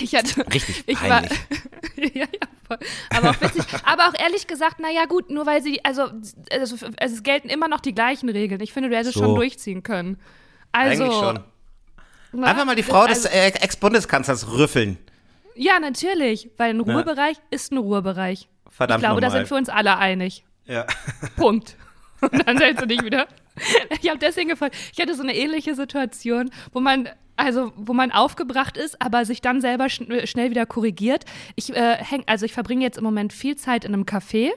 Ich 0.00 0.14
hatte, 0.14 0.46
Richtig 0.52 0.84
ich 0.86 1.00
war, 1.02 1.22
ja, 1.96 2.08
ja, 2.14 2.26
voll. 2.66 2.78
Aber 3.14 3.30
auch 3.30 3.40
witzig. 3.42 3.62
Aber 3.84 4.08
auch 4.08 4.14
ehrlich 4.18 4.46
gesagt, 4.46 4.80
naja, 4.80 5.04
gut, 5.04 5.30
nur 5.30 5.44
weil 5.44 5.62
sie, 5.62 5.84
also, 5.84 6.04
also, 6.50 6.86
also 6.98 7.14
es 7.14 7.22
gelten 7.22 7.48
immer 7.50 7.68
noch 7.68 7.80
die 7.80 7.94
gleichen 7.94 8.30
Regeln. 8.30 8.60
Ich 8.62 8.72
finde, 8.72 8.88
du 8.88 8.96
hättest 8.96 9.14
So. 9.14 9.20
schon 9.24 9.34
durchziehen 9.34 9.82
können. 9.82 10.18
Also, 10.72 11.04
Eigentlich 11.04 11.18
schon. 11.18 11.40
na, 12.32 12.46
Einfach 12.46 12.64
mal 12.64 12.74
die 12.74 12.82
Frau 12.82 13.00
also, 13.02 13.14
des 13.14 13.26
äh, 13.26 13.48
Ex-Bundeskanzlers 13.48 14.50
rüffeln. 14.52 14.96
Ja, 15.54 15.78
natürlich, 15.80 16.50
weil 16.56 16.70
ein 16.70 16.80
Ruhebereich 16.80 17.36
ist 17.50 17.72
ein 17.72 17.78
Ruhebereich. 17.78 18.48
Verdammt 18.70 19.00
ich 19.02 19.06
glaube, 19.06 19.20
da 19.20 19.30
sind 19.30 19.50
wir 19.50 19.56
uns 19.56 19.68
alle 19.68 19.98
einig. 19.98 20.44
Ja. 20.66 20.86
Punkt. 21.36 21.76
Und 22.20 22.46
dann 22.48 22.56
stellst 22.56 22.80
du 22.82 22.86
dich 22.86 23.02
wieder. 23.04 23.26
Ich 24.00 24.08
habe 24.08 24.18
deswegen 24.18 24.48
gefragt, 24.48 24.74
ich 24.92 25.00
hatte 25.00 25.14
so 25.14 25.22
eine 25.22 25.34
ähnliche 25.36 25.74
Situation, 25.74 26.50
wo 26.72 26.80
man, 26.80 27.08
also 27.36 27.72
wo 27.76 27.92
man 27.92 28.12
aufgebracht 28.12 28.76
ist, 28.78 29.02
aber 29.02 29.24
sich 29.26 29.40
dann 29.42 29.60
selber 29.60 29.88
schn 29.88 30.26
schnell 30.26 30.50
wieder 30.50 30.64
korrigiert. 30.64 31.24
Ich 31.56 31.74
äh, 31.74 31.96
häng, 31.98 32.22
also 32.26 32.46
ich 32.46 32.52
verbringe 32.54 32.82
jetzt 32.84 32.96
im 32.98 33.04
Moment 33.04 33.32
viel 33.32 33.56
Zeit 33.56 33.84
in 33.84 33.92
einem 33.92 34.04
Café 34.04 34.50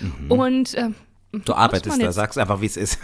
Mhm. 0.00 0.30
und 0.30 0.74
äh, 0.74 0.88
Du 1.32 1.54
arbeitest 1.54 2.00
da, 2.00 2.04
jetzt- 2.06 2.14
sag's 2.16 2.36
einfach, 2.38 2.60
wie 2.60 2.66
es 2.66 2.76
ist. 2.76 2.98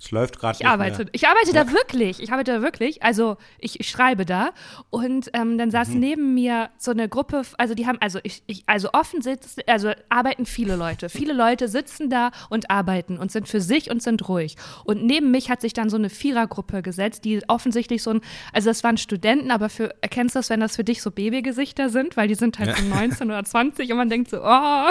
Es 0.00 0.10
läuft 0.10 0.38
gerade 0.38 0.58
ich 0.60 0.66
arbeite, 0.66 1.06
ich 1.12 1.26
arbeite 1.26 1.52
da 1.52 1.72
wirklich, 1.72 2.22
ich 2.22 2.32
arbeite 2.32 2.52
da 2.52 2.62
wirklich, 2.62 3.02
also 3.02 3.36
ich, 3.58 3.80
ich 3.80 3.88
schreibe 3.88 4.24
da. 4.24 4.50
Und 4.90 5.30
ähm, 5.34 5.58
dann 5.58 5.68
Mhm. 5.68 5.72
saß 5.72 5.88
neben 5.90 6.34
mir 6.34 6.70
so 6.78 6.90
eine 6.90 7.08
Gruppe, 7.08 7.42
also 7.58 7.74
die 7.74 7.86
haben, 7.86 7.98
also 8.00 8.18
ich, 8.22 8.42
ich 8.46 8.62
also 8.66 8.90
offen 8.92 9.22
sitzen, 9.22 9.62
also 9.66 9.92
arbeiten 10.08 10.46
viele 10.46 10.76
Leute, 10.76 11.08
viele 11.08 11.32
Leute 11.32 11.68
sitzen 11.68 12.10
da 12.10 12.30
und 12.50 12.70
arbeiten 12.70 13.18
und 13.18 13.30
sind 13.32 13.48
für 13.48 13.60
sich 13.60 13.90
und 13.90 14.02
sind 14.02 14.28
ruhig. 14.28 14.56
Und 14.84 15.04
neben 15.04 15.30
mich 15.30 15.50
hat 15.50 15.60
sich 15.60 15.72
dann 15.72 15.88
so 15.90 15.96
eine 15.96 16.10
Vierergruppe 16.10 16.82
gesetzt, 16.82 17.24
die 17.24 17.42
offensichtlich 17.48 18.02
so 18.02 18.10
ein, 18.10 18.20
also 18.52 18.70
das 18.70 18.84
waren 18.84 18.96
Studenten, 18.98 19.50
aber 19.50 19.68
für, 19.68 19.94
erkennst 20.02 20.34
du 20.34 20.38
das, 20.38 20.50
wenn 20.50 20.60
das 20.60 20.76
für 20.76 20.84
dich 20.84 21.02
so 21.02 21.10
Babygesichter 21.10 21.88
sind, 21.88 22.16
weil 22.16 22.28
die 22.28 22.34
sind 22.34 22.58
halt 22.58 22.76
so 22.76 22.84
19 22.84 23.28
oder 23.30 23.44
20 23.44 23.90
und 23.90 23.96
man 23.96 24.08
denkt 24.08 24.30
so, 24.30 24.38
oh, 24.42 24.90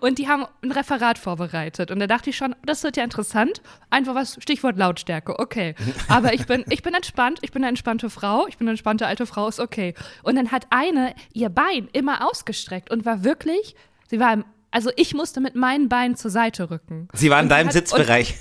und 0.00 0.18
die 0.18 0.28
haben 0.28 0.44
ein 0.62 0.72
Referat 0.72 1.18
vorbereitet. 1.18 1.90
Und 1.90 1.98
da 2.00 2.06
dachte 2.06 2.30
ich 2.30 2.36
schon, 2.36 2.54
das 2.64 2.82
wird 2.82 2.96
ja 2.96 3.04
interessant, 3.04 3.62
einfach 3.90 4.13
was, 4.14 4.36
Stichwort 4.40 4.76
Lautstärke, 4.76 5.38
okay. 5.38 5.74
Aber 6.08 6.32
ich 6.32 6.46
bin, 6.46 6.64
ich 6.70 6.82
bin 6.82 6.94
entspannt, 6.94 7.38
ich 7.42 7.52
bin 7.52 7.62
eine 7.62 7.68
entspannte 7.70 8.10
Frau, 8.10 8.46
ich 8.46 8.56
bin 8.58 8.66
eine 8.66 8.72
entspannte 8.72 9.06
alte 9.06 9.26
Frau, 9.26 9.48
ist 9.48 9.60
okay. 9.60 9.94
Und 10.22 10.36
dann 10.36 10.50
hat 10.52 10.66
eine 10.70 11.14
ihr 11.32 11.48
Bein 11.48 11.88
immer 11.92 12.26
ausgestreckt 12.28 12.90
und 12.90 13.04
war 13.04 13.24
wirklich, 13.24 13.74
sie 14.08 14.20
war 14.20 14.32
im, 14.32 14.44
also 14.70 14.90
ich 14.96 15.14
musste 15.14 15.40
mit 15.40 15.54
meinen 15.54 15.88
Beinen 15.88 16.16
zur 16.16 16.30
Seite 16.30 16.70
rücken. 16.70 17.08
Sie 17.12 17.30
war 17.30 17.40
in 17.40 17.48
deinem 17.48 17.66
hat- 17.68 17.74
Sitzbereich. 17.74 18.34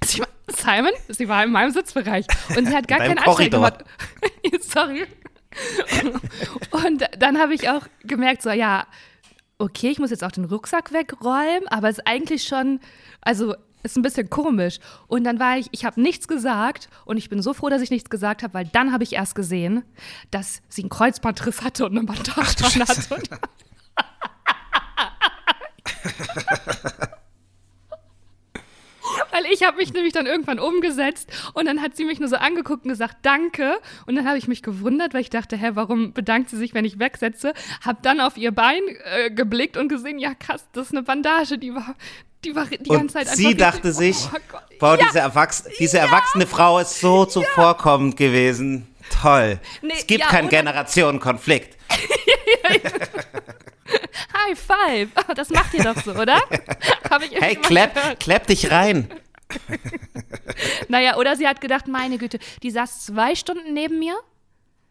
Und 0.00 0.56
Simon, 0.56 0.90
sie 1.08 1.28
war 1.28 1.44
in 1.44 1.52
meinem 1.52 1.70
Sitzbereich 1.70 2.26
und 2.56 2.66
sie 2.66 2.74
hat 2.76 2.88
gar 2.88 2.98
In 2.98 3.04
deinem 3.04 3.16
keine 3.16 3.26
Anstrengung 3.28 3.50
gemacht. 3.50 3.84
Sorry. 4.60 5.06
Und 6.70 7.04
dann 7.18 7.38
habe 7.38 7.54
ich 7.54 7.68
auch 7.68 7.82
gemerkt, 8.04 8.42
so, 8.42 8.50
ja, 8.50 8.86
okay, 9.58 9.90
ich 9.90 9.98
muss 9.98 10.10
jetzt 10.10 10.24
auch 10.24 10.32
den 10.32 10.44
Rucksack 10.44 10.92
wegräumen, 10.92 11.68
aber 11.68 11.88
es 11.88 11.98
ist 11.98 12.06
eigentlich 12.06 12.44
schon, 12.44 12.80
also 13.20 13.54
ist 13.82 13.96
ein 13.96 14.02
bisschen 14.02 14.30
komisch. 14.30 14.78
Und 15.06 15.24
dann 15.24 15.38
war 15.38 15.58
ich, 15.58 15.68
ich 15.72 15.84
habe 15.84 16.00
nichts 16.00 16.28
gesagt 16.28 16.88
und 17.04 17.16
ich 17.16 17.28
bin 17.28 17.42
so 17.42 17.54
froh, 17.54 17.68
dass 17.68 17.82
ich 17.82 17.90
nichts 17.90 18.10
gesagt 18.10 18.42
habe, 18.42 18.54
weil 18.54 18.66
dann 18.66 18.92
habe 18.92 19.04
ich 19.04 19.14
erst 19.14 19.34
gesehen, 19.34 19.84
dass 20.30 20.62
sie 20.68 20.82
einen 20.82 20.90
Kreuzbandriss 20.90 21.62
hatte 21.62 21.86
und 21.86 21.96
eine 21.96 22.06
Bandage 22.06 22.56
dran 22.56 22.88
hatte. 22.88 23.22
Weil 29.32 29.46
ich 29.52 29.64
habe 29.66 29.78
mich 29.78 29.92
nämlich 29.92 30.12
dann 30.12 30.26
irgendwann 30.26 30.58
umgesetzt 30.58 31.28
und 31.54 31.66
dann 31.66 31.80
hat 31.82 31.96
sie 31.96 32.04
mich 32.04 32.20
nur 32.20 32.28
so 32.28 32.36
angeguckt 32.36 32.84
und 32.84 32.90
gesagt, 32.90 33.16
danke. 33.22 33.78
Und 34.06 34.14
dann 34.14 34.28
habe 34.28 34.38
ich 34.38 34.46
mich 34.46 34.62
gewundert, 34.62 35.14
weil 35.14 35.22
ich 35.22 35.30
dachte, 35.30 35.56
hä, 35.56 35.70
warum 35.74 36.12
bedankt 36.12 36.50
sie 36.50 36.56
sich, 36.58 36.74
wenn 36.74 36.84
ich 36.84 36.98
wegsetze? 36.98 37.54
Hab 37.84 38.02
dann 38.02 38.20
auf 38.20 38.36
ihr 38.36 38.52
Bein 38.52 38.82
äh, 39.16 39.30
geblickt 39.30 39.76
und 39.76 39.88
gesehen, 39.88 40.18
ja 40.18 40.34
krass, 40.34 40.64
das 40.72 40.86
ist 40.88 40.92
eine 40.92 41.02
Bandage, 41.02 41.56
die 41.58 41.74
war, 41.74 41.94
die 42.44 42.54
war 42.54 42.66
die 42.66 42.76
ganze 42.78 42.92
Und 43.00 43.10
Zeit 43.10 43.28
sie 43.28 43.56
dachte 43.56 43.88
richtig- 43.88 44.16
sich, 44.16 44.28
oh 44.32 44.38
boah, 44.78 44.98
ja, 44.98 45.06
diese, 45.06 45.20
Erwachs 45.20 45.64
diese 45.78 45.98
erwachsene 45.98 46.46
Frau 46.46 46.78
ist 46.78 47.00
so 47.00 47.24
zuvorkommend 47.24 48.16
gewesen. 48.16 48.86
Toll. 49.22 49.58
Nee, 49.82 49.92
es 49.96 50.06
gibt 50.06 50.20
ja, 50.20 50.26
keinen 50.28 50.48
Generationenkonflikt. 50.48 51.76
High 54.34 54.58
five. 54.58 55.08
Das 55.34 55.50
macht 55.50 55.74
ihr 55.74 55.84
doch 55.84 55.96
so, 56.02 56.12
oder? 56.12 56.40
Hey, 57.32 57.56
gehört. 57.56 58.20
klepp 58.20 58.46
dich 58.46 58.70
rein. 58.70 59.10
Naja, 60.88 61.16
oder 61.16 61.36
sie 61.36 61.46
hat 61.46 61.60
gedacht, 61.60 61.88
meine 61.88 62.18
Güte, 62.18 62.38
die 62.62 62.70
saß 62.70 63.06
zwei 63.06 63.34
Stunden 63.34 63.72
neben 63.72 63.98
mir. 63.98 64.14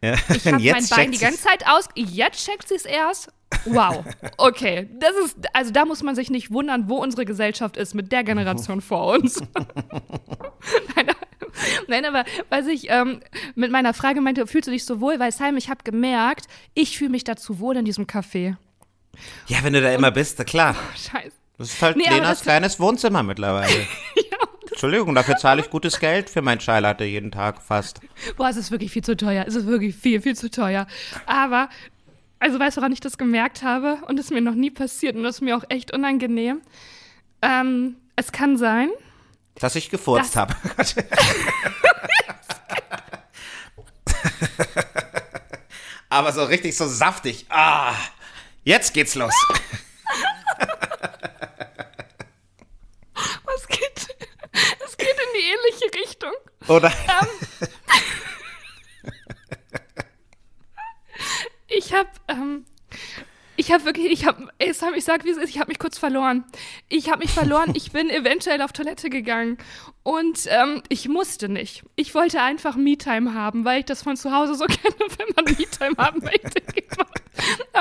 Ja, 0.02 0.14
Ich 0.34 0.46
habe 0.46 0.62
mein 0.62 0.86
Bein 0.88 1.12
die 1.12 1.18
ganze 1.18 1.40
Zeit 1.42 1.66
aus. 1.66 1.88
Jetzt 1.94 2.44
checkt 2.44 2.68
sie 2.68 2.74
es 2.74 2.84
erst. 2.84 3.28
Wow. 3.66 4.04
Okay. 4.38 4.88
Das 4.98 5.12
ist, 5.24 5.36
also 5.52 5.70
da 5.70 5.84
muss 5.84 6.02
man 6.02 6.14
sich 6.14 6.30
nicht 6.30 6.50
wundern, 6.50 6.88
wo 6.88 6.96
unsere 6.96 7.24
Gesellschaft 7.24 7.76
ist 7.76 7.94
mit 7.94 8.10
der 8.10 8.24
Generation 8.24 8.80
vor 8.80 9.14
uns. 9.14 9.40
nein, 10.96 11.06
nein, 11.86 12.04
aber 12.04 12.24
was 12.48 12.66
ich 12.66 12.90
ähm, 12.90 13.20
mit 13.54 13.70
meiner 13.70 13.94
Frage 13.94 14.20
meinte, 14.20 14.46
fühlst 14.46 14.66
du 14.66 14.72
dich 14.72 14.84
so 14.84 15.00
wohl? 15.00 15.18
Weil 15.18 15.32
Simon, 15.32 15.58
ich 15.58 15.68
habe 15.68 15.84
gemerkt, 15.84 16.46
ich 16.74 16.98
fühle 16.98 17.10
mich 17.10 17.24
dazu 17.24 17.60
wohl 17.60 17.76
in 17.76 17.84
diesem 17.84 18.06
Café. 18.06 18.56
Ja, 19.46 19.58
wenn 19.62 19.74
du 19.74 19.80
da 19.82 19.92
immer 19.92 20.10
bist, 20.10 20.44
klar. 20.46 20.74
Scheiße. 20.96 21.36
Das 21.58 21.68
ist 21.74 21.82
halt 21.82 21.96
Nee, 21.96 22.08
Lenas 22.08 22.40
kleines 22.40 22.80
Wohnzimmer 22.80 23.22
mittlerweile. 23.22 23.86
Entschuldigung, 24.82 25.14
dafür 25.14 25.36
zahle 25.36 25.60
ich 25.60 25.70
gutes 25.70 26.00
Geld 26.00 26.28
für 26.28 26.42
mein 26.42 26.58
Chai 26.58 26.80
jeden 27.04 27.30
Tag 27.30 27.62
fast. 27.62 28.00
Boah, 28.36 28.48
es 28.48 28.56
ist 28.56 28.72
wirklich 28.72 28.90
viel 28.90 29.04
zu 29.04 29.16
teuer. 29.16 29.44
Es 29.46 29.54
ist 29.54 29.68
wirklich 29.68 29.94
viel, 29.94 30.20
viel 30.20 30.34
zu 30.34 30.50
teuer. 30.50 30.88
Aber, 31.24 31.68
also 32.40 32.58
weißt 32.58 32.76
du, 32.76 32.80
woran 32.80 32.90
ich 32.90 32.98
das 32.98 33.16
gemerkt 33.16 33.62
habe? 33.62 33.98
Und 34.08 34.18
es 34.18 34.30
mir 34.30 34.40
noch 34.40 34.56
nie 34.56 34.72
passiert 34.72 35.14
und 35.14 35.22
das 35.22 35.36
ist 35.36 35.40
mir 35.40 35.56
auch 35.56 35.62
echt 35.68 35.94
unangenehm. 35.94 36.62
Ähm, 37.42 37.94
es 38.16 38.32
kann 38.32 38.56
sein. 38.56 38.88
Dass 39.54 39.76
ich 39.76 39.88
gefurzt 39.88 40.34
habe. 40.34 40.56
Aber 46.08 46.32
so 46.32 46.42
richtig 46.42 46.76
so 46.76 46.88
saftig. 46.88 47.46
Ah, 47.50 47.94
jetzt 48.64 48.94
geht's 48.94 49.14
los. 49.14 49.32
Oder? 56.72 56.90
Ähm, 56.90 57.68
ich 61.68 61.92
habe 61.92 62.08
ähm, 62.28 62.64
ich 63.56 63.70
habe 63.70 63.84
wirklich, 63.84 64.10
ich 64.10 64.26
habe, 64.26 64.48
ich 64.58 64.76
sag, 64.76 65.24
wie 65.24 65.30
es 65.30 65.36
ist, 65.36 65.50
ich 65.50 65.58
habe 65.60 65.68
mich 65.68 65.78
kurz 65.78 65.98
verloren. 65.98 66.44
Ich 66.88 67.10
habe 67.10 67.18
mich 67.18 67.30
verloren, 67.30 67.72
ich 67.74 67.92
bin 67.92 68.08
eventuell 68.10 68.62
auf 68.62 68.72
Toilette 68.72 69.10
gegangen 69.10 69.58
und 70.02 70.46
ähm, 70.48 70.82
ich 70.88 71.08
musste 71.08 71.48
nicht. 71.48 71.84
Ich 71.94 72.14
wollte 72.14 72.40
einfach 72.40 72.76
Me-Time 72.76 73.34
haben, 73.34 73.64
weil 73.64 73.80
ich 73.80 73.84
das 73.84 74.02
von 74.02 74.16
zu 74.16 74.32
Hause 74.32 74.54
so 74.54 74.64
kenne, 74.66 74.96
wenn 75.18 75.28
man 75.36 75.44
Me-Time 75.44 75.96
haben 75.98 76.20
möchte, 76.22 76.60
geht 76.72 76.96
man 76.96 77.06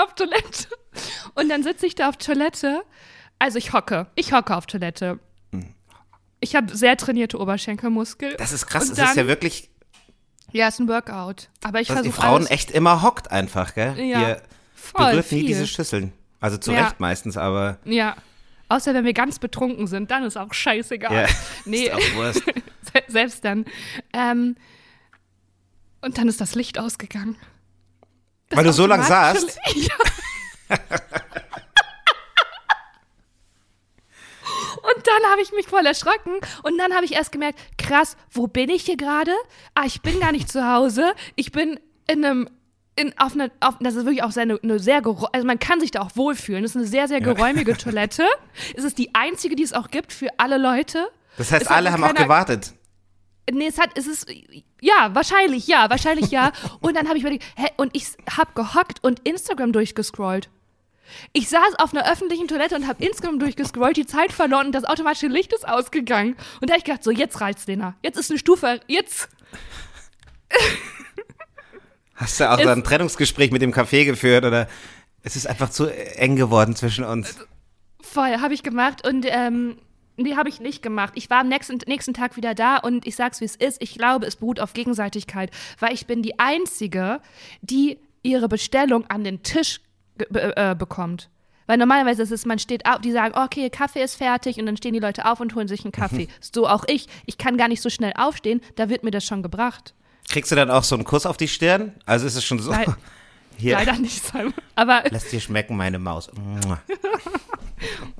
auf 0.04 0.14
Toilette. 0.16 0.68
Und 1.36 1.50
dann 1.50 1.64
sitze 1.64 1.88
ich 1.88 1.96
da 1.96 2.10
auf 2.10 2.18
Toilette, 2.18 2.84
also 3.40 3.58
ich 3.58 3.72
hocke, 3.72 4.08
ich 4.16 4.34
hocke 4.34 4.56
auf 4.56 4.66
Toilette. 4.66 5.20
Ich 6.42 6.56
habe 6.56 6.76
sehr 6.76 6.98
trainierte 6.98 7.40
Oberschenkelmuskel. 7.40 8.36
Das 8.38 8.52
ist 8.52 8.66
krass, 8.68 8.84
Und 8.90 8.94
es 8.94 8.98
ist 8.98 9.06
ja 9.08 9.14
dann- 9.14 9.28
wirklich, 9.28 9.70
Ja, 10.52 10.68
ist 10.68 10.80
ein 10.80 10.90
Workout. 10.90 11.48
Aber 11.64 11.80
ich 11.80 11.88
dass 11.88 12.02
die 12.02 12.10
versuche 12.10 12.22
Frauen 12.22 12.38
alles. 12.40 12.52
echt 12.52 12.72
immer 12.72 13.02
hockt 13.04 13.32
einfach, 13.32 13.74
gell? 13.74 13.98
Ja, 14.00 14.22
Ihr 14.30 14.42
voll 14.76 15.06
berührt 15.12 15.32
nie 15.32 15.40
viel. 15.40 15.48
diese 15.48 15.66
Schüsseln. 15.68 16.12
Also 16.42 16.58
zu 16.58 16.74
Ja. 16.74 16.86
Recht 16.88 17.00
meistens, 17.00 17.38
aber 17.38 17.78
Ja. 17.86 18.16
Außer 18.68 18.94
wenn 18.94 19.06
wir 19.06 19.14
ganz 19.14 19.38
betrunken 19.40 19.86
sind, 19.88 20.12
dann 20.12 20.24
ist 20.24 20.36
auch 20.38 20.54
scheißegal. 20.54 21.14
ja, 21.14 21.26
Nee, 21.66 21.84
ist 21.86 21.94
auch 21.94 22.16
Wurst. 22.16 22.42
se- 22.46 23.04
selbst 23.08 23.46
dann. 23.46 23.66
Ähm, 24.14 24.56
und 26.02 26.18
dann 26.18 26.28
ist 26.28 26.42
das 26.42 26.56
Licht 26.56 26.80
ausgegangen. 26.80 27.38
Das 28.50 28.58
Weil 28.58 28.64
du 28.66 28.74
so 28.74 28.88
lang 28.88 29.02
automatische 29.02 29.46
saßt? 29.48 29.60
Ja. 29.76 30.78
Dann 35.06 35.32
habe 35.32 35.42
ich 35.42 35.52
mich 35.52 35.68
voll 35.68 35.86
erschrocken 35.86 36.34
und 36.64 36.78
dann 36.78 36.94
habe 36.94 37.06
ich 37.06 37.14
erst 37.14 37.32
gemerkt, 37.32 37.60
krass, 37.78 38.16
wo 38.32 38.48
bin 38.48 38.70
ich 38.70 38.84
hier 38.84 38.98
gerade? 38.98 39.32
Ah, 39.76 39.84
ich 39.86 40.02
bin 40.02 40.20
gar 40.20 40.32
nicht 40.32 40.52
zu 40.52 40.68
Hause. 40.68 41.14
Ich 41.36 41.52
bin 41.52 41.80
in 42.08 42.26
einem 42.26 42.50
in, 42.98 43.18
auf 43.18 43.34
eine, 43.34 43.50
auf, 43.62 43.76
das 43.80 43.96
ist 43.96 44.04
wirklich 44.06 44.22
auch 44.22 44.32
sehr, 44.32 44.44
eine, 44.44 44.60
eine 44.62 44.78
sehr, 44.78 45.02
also 45.06 45.48
man 45.48 45.60
kann 45.60 45.80
sich 45.80 45.92
da 45.92 46.02
auch 46.02 46.12
wohlfühlen. 46.16 46.62
Das 46.64 46.72
ist 46.72 46.78
eine 46.78 46.86
sehr, 46.86 47.08
sehr 47.08 47.22
geräumige 47.22 47.78
Toilette. 47.78 48.26
Es 48.76 48.84
ist 48.84 48.98
die 48.98 49.16
einzige, 49.16 49.56
die 49.56 49.64
es 49.64 49.72
auch 49.74 49.90
gibt 49.90 50.12
für 50.12 50.28
alle 50.38 50.58
Leute. 50.58 51.08
Das 51.38 51.52
heißt, 51.52 51.64
Es 51.64 51.68
alle 51.70 51.92
haben 51.94 52.04
auch 52.04 52.08
keiner- 52.08 52.24
gewartet. 52.24 52.74
Nee, 53.52 53.68
es 53.68 53.80
hat, 53.80 53.90
es 53.96 54.08
ist, 54.08 54.30
ja, 54.82 55.10
wahrscheinlich, 55.14 55.68
ja, 55.68 55.90
wahrscheinlich 55.90 56.32
ja. 56.32 56.52
Und 56.82 56.96
dann 56.96 57.08
habe 57.08 57.18
ich 57.18 57.24
überlegt, 57.24 57.44
hä, 57.56 57.68
und 57.78 57.96
ich 57.96 58.06
habe 58.38 58.52
gehockt 58.56 59.04
und 59.04 59.20
Instagram 59.28 59.72
durchgescrollt. 59.72 60.50
Ich 61.34 61.50
saß 61.50 61.76
auf 61.80 61.94
einer 61.94 62.10
öffentlichen 62.12 62.48
Toilette 62.48 62.76
und 62.76 62.88
habe 62.88 63.04
Instagram 63.04 63.40
durchgescrollt, 63.40 63.98
die 63.98 64.06
Zeit 64.06 64.32
verloren 64.32 64.68
und 64.68 64.72
das 64.74 64.86
automatische 64.86 65.28
Licht 65.28 65.54
ist 65.54 65.68
ausgegangen. 65.68 66.36
Und 66.60 66.70
da 66.70 66.74
habe 66.74 66.80
ich 66.80 66.84
gedacht, 66.84 67.04
so, 67.04 67.12
jetzt 67.12 67.42
reizt 67.42 67.68
Lena. 67.68 67.96
Jetzt 68.04 68.18
ist 68.18 68.30
eine 68.32 68.40
Stufe, 68.40 68.80
jetzt. 68.88 69.30
Hast 72.16 72.40
du 72.40 72.52
auch 72.52 72.60
so 72.62 72.70
ein 72.70 72.84
Trennungsgespräch 72.84 73.52
mit 73.52 73.62
dem 73.62 73.74
Café 73.74 74.06
geführt 74.06 74.46
oder 74.46 74.68
es 75.24 75.36
ist 75.36 75.48
einfach 75.48 75.70
zu 75.70 75.88
eng 75.88 76.36
geworden 76.36 76.76
zwischen 76.76 77.04
uns? 77.04 77.36
Voll, 78.00 78.38
habe 78.40 78.54
ich 78.54 78.64
gemacht 78.64 79.08
und 79.08 79.26
ähm, 79.28 79.78
nee, 80.18 80.36
habe 80.36 80.50
ich 80.50 80.60
nicht 80.60 80.84
gemacht. 80.84 81.14
Ich 81.16 81.30
war 81.30 81.40
am 81.40 81.48
nächsten, 81.48 81.80
nächsten 81.88 82.14
Tag 82.14 82.38
wieder 82.38 82.54
da 82.54 82.78
und 82.78 83.08
ich 83.08 83.16
sag's 83.16 83.42
wie 83.42 83.46
es 83.46 83.56
ist. 83.56 83.82
Ich 83.82 83.96
glaube, 83.96 84.26
es 84.26 84.36
beruht 84.36 84.60
auf 84.60 84.74
Gegenseitigkeit, 84.74 85.52
weil 85.80 85.94
ich 85.94 86.06
bin 86.06 86.22
die 86.22 86.40
Einzige, 86.40 87.22
die 87.62 87.98
ihre 88.24 88.48
Bestellung 88.48 89.08
an 89.08 89.24
den 89.24 89.44
Tisch 89.44 89.82
be 90.18 90.56
äh, 90.56 90.76
bekommt. 90.78 91.30
Weil 91.68 91.78
normalerweise 91.78 92.24
ist 92.24 92.32
es, 92.32 92.46
man 92.46 92.60
steht 92.60 92.86
auf, 92.86 93.00
die 93.00 93.12
sagen, 93.12 93.34
okay, 93.38 93.70
Kaffee 93.70 94.04
ist 94.04 94.16
fertig 94.16 94.60
und 94.60 94.66
dann 94.66 94.76
stehen 94.76 94.94
die 94.94 95.00
Leute 95.00 95.26
auf 95.26 95.40
und 95.40 95.56
holen 95.56 95.68
sich 95.68 95.86
einen 95.86 95.92
Kaffee. 95.92 96.28
so 96.42 96.68
auch 96.68 96.84
ich. 96.88 97.08
Ich 97.26 97.38
kann 97.38 97.56
gar 97.58 97.68
nicht 97.68 97.82
so 97.82 97.90
schnell 97.90 98.14
aufstehen, 98.18 98.62
da 98.76 98.90
wird 98.90 99.04
mir 99.04 99.12
das 99.12 99.26
schon 99.26 99.42
gebracht. 99.42 99.94
Kriegst 100.28 100.52
du 100.52 100.56
dann 100.56 100.70
auch 100.70 100.84
so 100.84 100.96
einen 100.96 101.06
Kuss 101.06 101.26
auf 101.26 101.38
die 101.38 101.48
Stirn? 101.48 101.94
Also 102.06 102.26
ist 102.26 102.36
es 102.36 102.44
schon 102.44 102.60
so. 102.60 102.72
Nein. 102.72 102.94
Hier, 103.58 103.74
Leider 103.74 103.94
nicht, 103.94 104.24
Simon. 104.24 104.54
Aber 104.76 105.04
lass 105.12 105.30
dir 105.30 105.40
schmecken, 105.40 105.78
meine 105.78 106.00
Maus. 106.00 106.30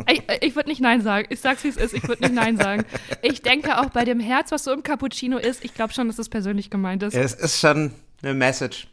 Ich, 0.08 0.24
ich 0.42 0.56
würde 0.56 0.70
nicht 0.70 0.82
Nein 0.82 1.02
sagen. 1.02 1.28
Ich 1.30 1.40
sag's, 1.40 1.64
wie 1.64 1.68
es 1.68 1.78
ist. 1.78 1.94
Ich 1.94 2.08
würde 2.08 2.24
nicht 2.24 2.34
Nein 2.34 2.58
sagen. 2.58 2.84
Ich 3.22 3.44
denke 3.44 3.80
auch 3.80 3.92
bei 3.92 4.06
dem 4.06 4.20
Herz, 4.20 4.52
was 4.52 4.64
so 4.64 4.72
im 4.72 4.82
Cappuccino 4.82 5.38
ist, 5.38 5.64
ich 5.64 5.76
glaube 5.76 5.94
schon, 5.94 6.08
dass 6.08 6.18
es 6.18 6.30
persönlich 6.30 6.72
gemeint 6.72 7.04
ist. 7.04 7.14
Es 7.14 7.34
ist 7.34 7.60
schon 7.60 7.94
eine 8.24 8.34
Message. 8.34 8.88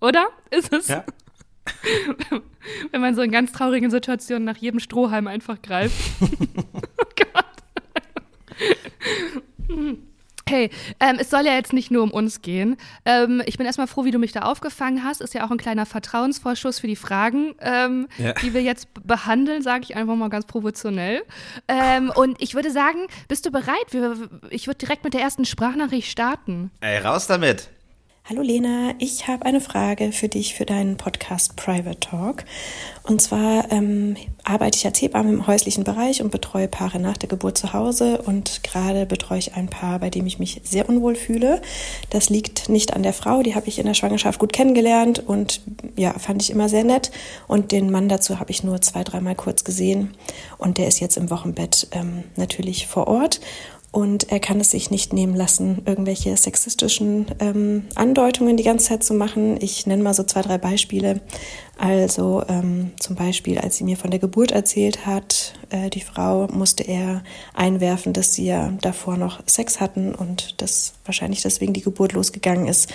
Oder? 0.00 0.28
Ist 0.50 0.72
es? 0.72 0.86
Ja. 0.86 1.04
Wenn 2.90 3.00
man 3.00 3.14
so 3.14 3.22
in 3.22 3.30
ganz 3.30 3.52
traurigen 3.52 3.90
Situationen 3.90 4.44
nach 4.44 4.56
jedem 4.56 4.80
Strohhalm 4.80 5.26
einfach 5.26 5.60
greift. 5.62 5.94
oh 6.20 6.26
Gott. 7.16 7.44
Hey, 10.48 10.70
ähm, 10.98 11.16
es 11.18 11.28
soll 11.28 11.44
ja 11.44 11.52
jetzt 11.52 11.74
nicht 11.74 11.90
nur 11.90 12.02
um 12.02 12.10
uns 12.10 12.40
gehen. 12.40 12.78
Ähm, 13.04 13.42
ich 13.44 13.58
bin 13.58 13.66
erstmal 13.66 13.86
froh, 13.86 14.06
wie 14.06 14.10
du 14.10 14.18
mich 14.18 14.32
da 14.32 14.40
aufgefangen 14.42 15.04
hast. 15.04 15.20
Ist 15.20 15.34
ja 15.34 15.44
auch 15.46 15.50
ein 15.50 15.58
kleiner 15.58 15.84
Vertrauensvorschuss 15.84 16.78
für 16.78 16.86
die 16.86 16.96
Fragen, 16.96 17.54
ähm, 17.60 18.08
Ja. 18.16 18.32
die 18.32 18.54
wir 18.54 18.62
jetzt 18.62 18.88
behandeln, 19.06 19.60
sage 19.62 19.84
ich 19.84 19.94
einfach 19.94 20.16
mal 20.16 20.30
ganz 20.30 20.46
professionell. 20.46 21.22
Ähm, 21.68 22.10
und 22.14 22.40
ich 22.40 22.54
würde 22.54 22.70
sagen, 22.70 22.98
bist 23.28 23.44
du 23.44 23.50
bereit? 23.50 23.88
Wir, 23.90 24.16
ich 24.48 24.66
würde 24.66 24.78
direkt 24.78 25.04
mit 25.04 25.12
der 25.12 25.20
ersten 25.20 25.44
Sprachnachricht 25.44 26.10
starten. 26.10 26.70
Ey, 26.80 26.98
raus 26.98 27.26
damit. 27.26 27.68
Hallo 28.30 28.42
Lena, 28.42 28.92
ich 28.98 29.26
habe 29.26 29.46
eine 29.46 29.58
Frage 29.58 30.12
für 30.12 30.28
dich 30.28 30.54
für 30.54 30.66
deinen 30.66 30.98
Podcast 30.98 31.56
Private 31.56 31.98
Talk. 31.98 32.44
Und 33.02 33.22
zwar 33.22 33.72
ähm, 33.72 34.16
arbeite 34.44 34.76
ich 34.76 34.84
als 34.84 35.00
Hebamme 35.00 35.30
im 35.30 35.46
häuslichen 35.46 35.82
Bereich 35.82 36.20
und 36.20 36.30
betreue 36.30 36.68
Paare 36.68 36.98
nach 36.98 37.16
der 37.16 37.30
Geburt 37.30 37.56
zu 37.56 37.72
Hause. 37.72 38.20
Und 38.20 38.62
gerade 38.64 39.06
betreue 39.06 39.38
ich 39.38 39.54
ein 39.54 39.68
Paar, 39.68 39.98
bei 39.98 40.10
dem 40.10 40.26
ich 40.26 40.38
mich 40.38 40.60
sehr 40.62 40.90
unwohl 40.90 41.14
fühle. 41.14 41.62
Das 42.10 42.28
liegt 42.28 42.68
nicht 42.68 42.94
an 42.94 43.02
der 43.02 43.14
Frau, 43.14 43.42
die 43.42 43.54
habe 43.54 43.66
ich 43.66 43.78
in 43.78 43.86
der 43.86 43.94
Schwangerschaft 43.94 44.38
gut 44.38 44.52
kennengelernt 44.52 45.26
und 45.26 45.62
ja, 45.96 46.12
fand 46.18 46.42
ich 46.42 46.50
immer 46.50 46.68
sehr 46.68 46.84
nett. 46.84 47.10
Und 47.46 47.72
den 47.72 47.90
Mann 47.90 48.10
dazu 48.10 48.38
habe 48.38 48.50
ich 48.50 48.62
nur 48.62 48.82
zwei, 48.82 49.04
dreimal 49.04 49.36
kurz 49.36 49.64
gesehen. 49.64 50.12
Und 50.58 50.76
der 50.76 50.88
ist 50.88 51.00
jetzt 51.00 51.16
im 51.16 51.30
Wochenbett 51.30 51.88
ähm, 51.92 52.24
natürlich 52.36 52.88
vor 52.88 53.08
Ort. 53.08 53.40
Und 53.90 54.30
er 54.30 54.38
kann 54.38 54.60
es 54.60 54.70
sich 54.70 54.90
nicht 54.90 55.14
nehmen 55.14 55.34
lassen, 55.34 55.82
irgendwelche 55.86 56.36
sexistischen 56.36 57.26
ähm, 57.38 57.84
Andeutungen 57.94 58.58
die 58.58 58.62
ganze 58.62 58.88
Zeit 58.88 59.02
zu 59.02 59.14
machen. 59.14 59.56
Ich 59.62 59.86
nenne 59.86 60.02
mal 60.02 60.12
so 60.12 60.24
zwei, 60.24 60.42
drei 60.42 60.58
Beispiele. 60.58 61.22
Also 61.78 62.42
ähm, 62.48 62.90
zum 63.00 63.16
Beispiel, 63.16 63.58
als 63.58 63.76
sie 63.76 63.84
mir 63.84 63.96
von 63.96 64.10
der 64.10 64.20
Geburt 64.20 64.50
erzählt 64.50 65.06
hat, 65.06 65.54
äh, 65.70 65.88
die 65.88 66.02
Frau 66.02 66.48
musste 66.48 66.82
er 66.82 67.22
einwerfen, 67.54 68.12
dass 68.12 68.34
sie 68.34 68.46
ja 68.46 68.72
davor 68.82 69.16
noch 69.16 69.40
Sex 69.46 69.80
hatten 69.80 70.14
und 70.14 70.60
dass 70.60 70.92
wahrscheinlich 71.06 71.40
deswegen 71.40 71.72
die 71.72 71.82
Geburt 71.82 72.12
losgegangen 72.12 72.66
ist. 72.66 72.90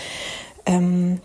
Ähm, 0.66 1.22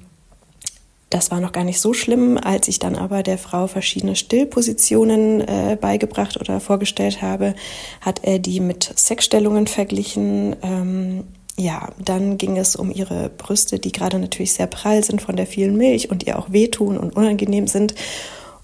das 1.11 1.31
war 1.31 1.41
noch 1.41 1.53
gar 1.53 1.65
nicht 1.65 1.81
so 1.81 1.95
schlimm, 1.95 2.39
als 2.39 2.69
ich 2.69 2.79
dann 2.79 2.95
aber 2.95 3.23
der 3.23 3.39
Frau 3.39 3.67
verschiedene 3.67 4.15
Stillpositionen 4.15 5.41
äh, 5.41 5.79
beigebracht 5.81 6.39
oder 6.39 6.61
vorgestellt 6.61 7.23
habe, 7.23 7.55
hat 8.01 8.21
er 8.25 8.39
die 8.39 8.61
mit 8.61 8.93
Sexstellungen 8.97 9.67
verglichen. 9.67 10.57
Ähm, 10.63 11.25
ja, 11.57 11.91
dann 11.99 12.39
ging 12.39 12.57
es 12.57 12.77
um 12.77 12.91
ihre 12.91 13.31
Brüste, 13.31 13.79
die 13.79 13.91
gerade 13.91 14.19
natürlich 14.19 14.53
sehr 14.53 14.67
prall 14.67 15.03
sind 15.03 15.23
von 15.23 15.35
der 15.35 15.47
vielen 15.47 15.77
Milch 15.77 16.11
und 16.11 16.25
ihr 16.27 16.39
auch 16.39 16.53
wehtun 16.53 16.99
und 16.99 17.17
unangenehm 17.17 17.67
sind. 17.67 17.95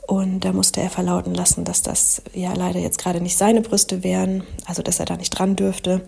Und 0.06 0.40
da 0.40 0.52
musste 0.52 0.82
er 0.82 0.90
verlauten 0.90 1.34
lassen, 1.34 1.64
dass 1.64 1.80
das 1.80 2.22
ja 2.34 2.52
leider 2.52 2.78
jetzt 2.78 2.98
gerade 2.98 3.22
nicht 3.22 3.38
seine 3.38 3.62
Brüste 3.62 4.04
wären, 4.04 4.44
also 4.66 4.82
dass 4.82 5.00
er 5.00 5.06
da 5.06 5.16
nicht 5.16 5.30
dran 5.30 5.56
dürfte 5.56 6.02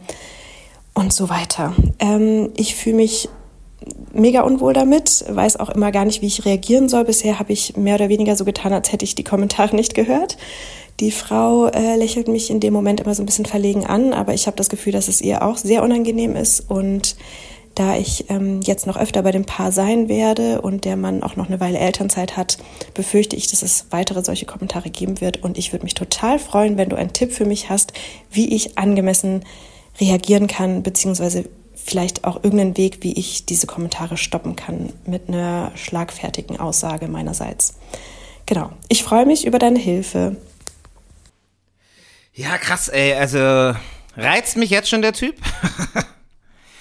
und 0.93 1.13
so 1.13 1.31
weiter. 1.31 1.75
Ähm, 1.99 2.51
ich 2.57 2.75
fühle 2.75 2.97
mich 2.97 3.31
mega 4.13 4.43
unwohl 4.43 4.73
damit, 4.73 5.25
weiß 5.29 5.59
auch 5.59 5.71
immer 5.71 5.93
gar 5.93 6.05
nicht, 6.05 6.23
wie 6.23 6.27
ich 6.27 6.45
reagieren 6.45 6.89
soll. 6.89 7.05
Bisher 7.05 7.39
habe 7.39 7.53
ich 7.53 7.77
mehr 7.77 7.97
oder 7.97 8.09
weniger 8.09 8.37
so 8.37 8.45
getan, 8.45 8.73
als 8.73 8.93
hätte 8.93 9.05
ich 9.05 9.15
die 9.15 9.25
Kommentare 9.25 9.77
nicht 9.77 9.95
gehört. 9.95 10.37
Die 11.01 11.11
Frau 11.11 11.67
äh, 11.67 11.97
lächelt 11.97 12.27
mich 12.27 12.51
in 12.51 12.61
dem 12.61 12.73
Moment 12.73 13.01
immer 13.01 13.15
so 13.15 13.23
ein 13.23 13.27
bisschen 13.27 13.45
verlegen 13.45 13.85
an, 13.85 14.15
aber 14.15 14.33
ich 14.33 14.47
habe 14.47 14.57
das 14.57 14.71
Gefühl, 14.71 14.93
dass 14.93 15.09
es 15.09 15.21
ihr 15.21 15.43
auch 15.43 15.59
sehr 15.59 15.83
unangenehm 15.83 16.37
ist. 16.37 16.71
Und 16.71 17.17
da 17.75 17.97
ich 17.97 18.31
ähm, 18.31 18.63
jetzt 18.63 18.87
noch 18.87 18.97
öfter 18.97 19.23
bei 19.23 19.31
dem 19.31 19.45
Paar 19.45 19.71
sein 19.71 20.09
werde 20.09 20.63
und 20.63 20.87
der 20.87 20.97
Mann 20.97 21.23
auch 21.23 21.37
noch 21.37 21.49
eine 21.49 21.61
Weile 21.61 21.79
Elternzeit 21.79 22.39
hat, 22.39 22.57
befürchte 22.95 23.37
ich, 23.37 23.49
dass 23.49 23.63
es 23.63 23.87
weitere 23.91 24.25
solche 24.25 24.47
Kommentare 24.47 24.89
geben 24.89 25.21
wird. 25.21 25.43
Und 25.43 25.59
ich 25.59 25.73
würde 25.73 25.85
mich 25.85 25.93
total 25.93 26.39
freuen, 26.39 26.79
wenn 26.79 26.89
du 26.89 26.97
einen 26.97 27.13
Tipp 27.13 27.33
für 27.33 27.45
mich 27.45 27.69
hast, 27.69 27.93
wie 28.31 28.55
ich 28.55 28.79
angemessen 28.79 29.45
reagieren 30.01 30.47
kann, 30.47 30.83
beziehungsweise 30.83 31.45
vielleicht 31.87 32.25
auch 32.25 32.37
irgendeinen 32.37 32.77
Weg, 32.77 32.99
wie 33.03 33.13
ich 33.19 33.47
diese 33.47 33.67
Kommentare 33.67 34.17
stoppen 34.17 34.57
kann 34.57 34.93
mit 35.07 35.29
einer 35.29 35.73
schlagfertigen 35.77 36.59
Aussage 36.59 37.09
meinerseits. 37.09 37.75
Genau. 38.45 38.73
Ich 38.89 39.03
freue 39.03 39.27
mich 39.27 39.47
über 39.47 39.59
deine 39.59 39.79
Hilfe. 39.79 40.37
Ja, 42.35 42.59
krass, 42.59 42.89
ey. 42.89 43.15
Also 43.15 43.75
reizt 44.17 44.57
mich 44.57 44.71
jetzt 44.71 44.89
schon 44.89 45.03
der 45.03 45.13
Typ. 45.13 45.37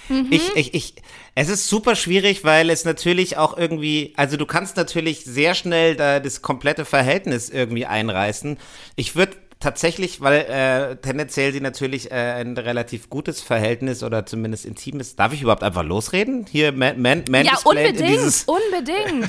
Mhm. 0.08 0.28
Ich, 0.30 0.54
ich, 0.54 0.74
ich, 0.74 0.94
es 1.34 1.48
ist 1.48 1.68
super 1.68 1.96
schwierig, 1.96 2.44
weil 2.44 2.70
es 2.70 2.84
natürlich 2.84 3.36
auch 3.36 3.56
irgendwie, 3.56 4.14
also 4.16 4.36
du 4.36 4.46
kannst 4.46 4.76
natürlich 4.76 5.24
sehr 5.24 5.54
schnell 5.54 5.96
da 5.96 6.20
das 6.20 6.42
komplette 6.42 6.84
Verhältnis 6.84 7.50
irgendwie 7.50 7.86
einreißen. 7.86 8.56
Ich 8.94 9.16
würde 9.16 9.36
tatsächlich, 9.66 10.20
weil 10.20 10.42
äh, 10.42 10.96
tendenziell 10.96 11.52
sie 11.52 11.60
natürlich 11.60 12.12
äh, 12.12 12.14
ein 12.14 12.56
relativ 12.56 13.10
gutes 13.10 13.40
Verhältnis 13.40 14.04
oder 14.04 14.24
zumindest 14.24 14.64
intimes. 14.64 15.16
Darf 15.16 15.32
ich 15.32 15.42
überhaupt 15.42 15.64
einfach 15.64 15.82
losreden? 15.82 16.46
Hier, 16.48 16.70
man, 16.70 17.02
man, 17.02 17.24
man 17.28 17.44
Ja, 17.44 17.58
unbedingt, 17.64 18.44
unbedingt. 18.46 19.28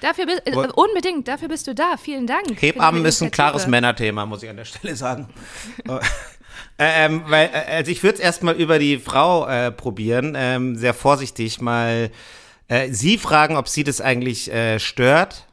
Dafür 0.00 0.24
bist, 0.24 0.42
äh, 0.46 0.54
unbedingt, 0.54 1.28
dafür 1.28 1.48
bist 1.48 1.66
du 1.66 1.74
da. 1.74 1.98
Vielen 1.98 2.26
Dank. 2.26 2.60
Hebammen 2.62 3.04
ist 3.04 3.22
ein 3.22 3.30
klares 3.30 3.66
Männerthema, 3.66 4.24
muss 4.24 4.42
ich 4.42 4.48
an 4.48 4.56
der 4.56 4.64
Stelle 4.64 4.96
sagen. 4.96 5.28
ähm, 6.78 7.24
weil, 7.26 7.50
äh, 7.52 7.76
also 7.76 7.90
ich 7.90 8.02
würde 8.02 8.14
es 8.14 8.20
erstmal 8.20 8.54
über 8.54 8.78
die 8.78 8.96
Frau 8.96 9.46
äh, 9.46 9.70
probieren, 9.70 10.34
ähm, 10.34 10.76
sehr 10.76 10.94
vorsichtig 10.94 11.60
mal 11.60 12.10
äh, 12.68 12.90
sie 12.90 13.18
fragen, 13.18 13.58
ob 13.58 13.68
sie 13.68 13.84
das 13.84 14.00
eigentlich 14.00 14.50
äh, 14.50 14.78
stört. 14.78 15.46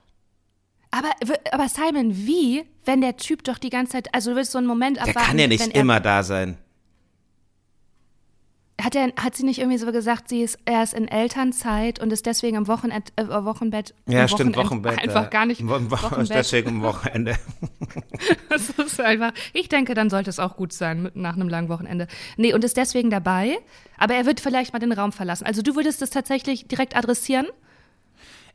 Aber, 0.92 1.10
aber 1.52 1.70
Simon, 1.70 2.16
wie, 2.28 2.66
wenn 2.86 3.02
der 3.02 3.16
Typ 3.16 3.46
doch 3.46 3.58
die 3.58 3.70
ganze 3.70 3.94
Zeit, 3.94 4.14
also 4.14 4.32
du 4.32 4.36
willst 4.36 4.52
so 4.52 4.58
einen 4.58 4.68
Moment 4.68 5.00
abwarten. 5.00 5.20
Der 5.20 5.26
kann 5.26 5.40
ja 5.40 5.48
nicht 5.48 5.76
immer 5.76 6.02
da 6.02 6.22
sein. 6.22 6.58
Hat, 8.82 8.96
er, 8.96 9.14
hat 9.16 9.36
sie 9.36 9.44
nicht 9.44 9.60
irgendwie 9.60 9.78
so 9.78 9.92
gesagt, 9.92 10.28
sie 10.28 10.42
ist 10.42 10.58
erst 10.66 10.96
in 10.96 11.08
Elternzeit 11.08 12.00
und 12.00 12.12
ist 12.12 12.26
deswegen 12.26 12.58
am 12.58 12.68
Wochenend, 12.68 13.14
äh, 13.16 13.28
Wochenbett. 13.28 13.94
Ja, 14.08 14.28
stimmt, 14.28 14.56
Wochenbett. 14.58 14.98
Einfach 15.00 15.28
äh, 15.28 15.30
gar 15.30 15.46
nicht. 15.46 15.66
Wochenbett. 15.66 16.30
Deswegen 16.30 16.70
am 16.70 16.82
Wochenende. 16.82 17.36
das 18.50 18.70
ist 18.70 19.00
einfach. 19.00 19.34
Ich 19.54 19.70
denke, 19.70 19.94
dann 19.94 20.10
sollte 20.10 20.32
es 20.32 20.40
auch 20.40 20.56
gut 20.58 20.74
sein 20.74 21.04
mit, 21.04 21.16
nach 21.16 21.36
einem 21.36 21.48
langen 21.48 21.70
Wochenende. 21.70 22.08
Nee, 22.38 22.54
und 22.54 22.64
ist 22.64 22.76
deswegen 22.76 23.12
dabei, 23.12 23.60
aber 23.98 24.16
er 24.16 24.26
wird 24.26 24.40
vielleicht 24.40 24.74
mal 24.74 24.80
den 24.80 24.92
Raum 24.92 25.12
verlassen. 25.12 25.46
Also 25.46 25.62
du 25.62 25.76
würdest 25.76 26.02
es 26.02 26.10
tatsächlich 26.10 26.68
direkt 26.68 26.96
adressieren? 26.96 27.48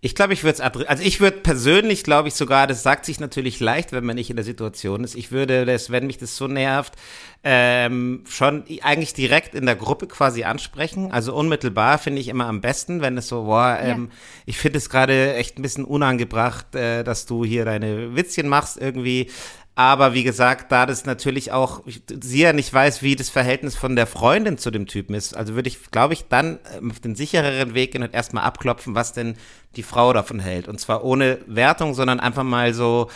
Ich 0.07 0.15
glaube, 0.15 0.35
ich 0.35 0.45
würde 0.45 0.63
es, 0.63 0.87
also 0.87 1.03
ich 1.03 1.21
würde 1.21 1.39
persönlich, 1.39 2.05
glaube 2.05 2.29
ich 2.29 2.35
sogar, 2.35 2.69
das 2.69 2.85
sagt 2.85 3.05
sich 3.05 3.19
natürlich 3.19 3.59
leicht, 3.59 3.91
wenn 3.91 4.05
man 4.05 4.15
nicht 4.15 4.31
in 4.31 4.37
der 4.37 4.45
Situation 4.45 5.03
ist. 5.03 5.17
Ich 5.17 5.33
würde 5.33 5.67
das, 5.67 5.91
wenn 5.91 6.07
mich 6.07 6.17
das 6.17 6.37
so 6.37 6.47
nervt, 6.47 6.95
ähm, 7.43 8.23
schon 8.29 8.63
eigentlich 8.83 9.15
direkt 9.15 9.57
in 9.57 9.67
der 9.67 9.75
Gruppe 9.75 10.07
quasi 10.07 10.45
ansprechen. 10.45 11.11
Also 11.11 11.35
unmittelbar 11.35 11.99
finde 11.99 12.21
ich 12.21 12.29
immer 12.29 12.47
am 12.47 12.61
besten, 12.61 13.01
wenn 13.01 13.19
es 13.19 13.27
so, 13.27 13.47
boah, 13.47 13.79
ähm, 13.83 14.11
ja. 14.13 14.17
ich 14.47 14.59
finde 14.59 14.79
es 14.79 14.89
gerade 14.89 15.35
echt 15.35 15.59
ein 15.59 15.63
bisschen 15.63 15.85
unangebracht, 15.85 16.77
äh, 16.77 17.03
dass 17.03 17.27
du 17.27 17.45
hier 17.45 17.65
deine 17.65 18.15
Witzchen 18.15 18.47
machst 18.47 18.81
irgendwie. 18.81 19.29
Aber 19.79 20.15
wie 20.15 20.25
gesagt, 20.25 20.73
da 20.73 20.87
das 20.87 21.05
natürlich 21.05 21.53
auch, 21.53 21.83
sie 22.09 22.41
ja 22.41 22.55
nicht 22.55 22.73
weiß, 22.73 23.03
wie 23.03 23.15
das 23.15 23.29
Verhältnis 23.29 23.77
von 23.77 23.95
der 23.95 24.07
Freundin 24.07 24.57
zu 24.57 24.71
dem 24.71 24.87
Typen 24.87 25.15
ist, 25.15 25.37
also 25.37 25.55
würde 25.55 25.69
ich, 25.69 25.91
glaube 25.91 26.15
ich, 26.15 26.29
dann 26.29 26.59
ähm, 26.75 26.91
auf 26.91 27.01
den 27.01 27.15
sichereren 27.15 27.75
Weg 27.75 27.93
gehen 27.93 28.03
und 28.03 28.15
erstmal 28.15 28.45
abklopfen, 28.45 28.95
was 28.95 29.13
denn 29.13 29.37
die 29.77 29.83
Frau 29.83 30.15
davon 30.15 30.41
hält. 30.41 30.67
Und 30.67 30.81
zwar 30.81 31.05
ohne 31.05 31.41
Wertung, 31.47 31.93
sondern 31.93 32.21
einfach 32.21 32.43
mal 32.43 32.73
so 32.73 33.11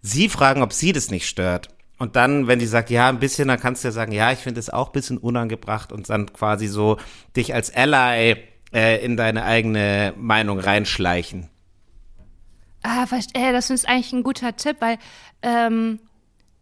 sie 0.00 0.30
fragen, 0.30 0.62
ob 0.62 0.72
sie 0.72 0.92
das 0.92 1.10
nicht 1.10 1.28
stört. 1.28 1.68
Und 1.98 2.16
dann, 2.16 2.46
wenn 2.46 2.60
die 2.60 2.66
sagt, 2.66 2.88
ja, 2.88 3.10
ein 3.10 3.20
bisschen, 3.20 3.48
dann 3.48 3.60
kannst 3.60 3.84
du 3.84 3.88
ja 3.88 3.92
sagen, 3.92 4.12
ja, 4.12 4.32
ich 4.32 4.38
finde 4.38 4.60
es 4.60 4.70
auch 4.70 4.88
ein 4.88 4.92
bisschen 4.92 5.18
unangebracht 5.18 5.92
und 5.92 6.08
dann 6.08 6.32
quasi 6.32 6.66
so 6.66 6.96
dich 7.36 7.52
als 7.52 7.74
Ally 7.74 8.36
äh, 8.72 9.04
in 9.04 9.18
deine 9.18 9.44
eigene 9.44 10.14
Meinung 10.16 10.60
reinschleichen. 10.60 11.50
Ah, 12.88 13.04
äh, 13.34 13.52
das 13.52 13.70
ist 13.70 13.88
eigentlich 13.88 14.12
ein 14.12 14.22
guter 14.22 14.54
Tipp, 14.54 14.76
weil 14.78 14.98
ähm, 15.42 15.98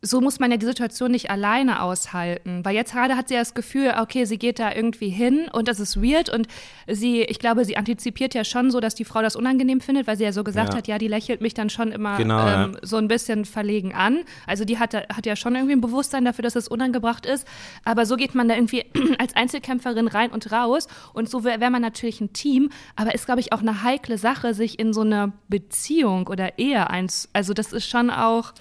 so 0.05 0.21
muss 0.21 0.39
man 0.39 0.51
ja 0.51 0.59
die 0.59 0.67
Situation 0.67 1.11
nicht 1.11 1.31
alleine 1.31 1.83
aushalten. 1.83 2.61
Weil 2.65 2.75
jetzt 2.75 2.93
gerade 2.93 3.17
hat 3.17 3.29
sie 3.29 3.35
ja 3.35 3.41
das 3.41 3.55
Gefühl, 3.55 3.95
okay, 3.99 4.27
sie 4.27 4.39
geht 4.39 4.59
da 4.59 4.73
irgendwie 4.73 5.09
hin 5.09 5.49
und 5.51 5.67
das 5.67 5.81
ist 5.81 6.01
weird 6.03 6.29
und 6.29 6.47
sie, 6.87 7.23
ich 7.23 7.39
glaube, 7.39 7.65
sie 7.65 7.77
antizipiert 7.77 8.35
ja 8.35 8.45
schon 8.45 8.71
so, 8.71 8.81
dass 8.81 8.95
die 8.95 9.05
Frau 9.05 9.23
das 9.23 9.35
unangenehm 9.35 9.81
findet, 9.81 10.07
weil 10.07 10.17
sie 10.17 10.25
ja 10.25 10.33
so 10.33 10.45
gesagt 10.45 10.71
ja. 10.71 10.77
hat, 10.77 10.89
ja, 10.89 10.99
die 10.99 11.09
lächelt 11.09 11.41
mich 11.41 11.55
dann 11.55 11.71
schon 11.71 11.91
immer 11.91 12.19
genau, 12.19 12.47
ähm, 12.47 12.73
ja. 12.75 12.79
so 12.83 12.99
ein 12.99 13.09
bisschen 13.09 13.47
verlegen 13.47 13.95
an. 13.95 14.21
Also 14.47 14.65
die 14.65 14.79
hat, 14.79 14.95
hat 14.95 15.25
ja 15.25 15.37
schon 15.37 15.55
irgendwie 15.55 15.75
ein 15.75 15.81
Bewusstsein 15.81 16.25
dafür, 16.25 16.43
dass 16.43 16.55
es 16.55 16.69
unangebracht 16.69 17.25
ist. 17.25 17.47
Aber 17.85 18.05
so 18.05 18.17
geht 18.17 18.35
man 18.35 18.47
da 18.47 18.55
irgendwie 18.55 18.85
als 19.19 19.35
Einzelkämpferin 19.35 20.09
rein 20.09 20.31
und 20.31 20.53
raus 20.53 20.87
und 21.15 21.31
so 21.31 21.45
wäre 21.45 21.61
wär 21.61 21.71
man 21.71 21.81
natürlich 21.81 22.21
ein 22.21 22.35
Team. 22.35 22.69
Aber 22.95 23.15
ist, 23.15 23.25
glaube 23.25 23.41
ich, 23.41 23.53
auch 23.53 23.61
eine 23.61 23.83
heikle 23.83 24.19
Sache, 24.19 24.53
sich 24.53 24.79
in 24.79 24.93
so 24.93 25.01
eine 25.01 25.33
Beziehung 25.49 26.27
oder 26.27 26.59
Ehe 26.59 26.91
eins, 26.91 27.31
also 27.33 27.55
das 27.55 27.73
ist 27.73 27.89
schon 27.89 28.11
auch 28.11 28.53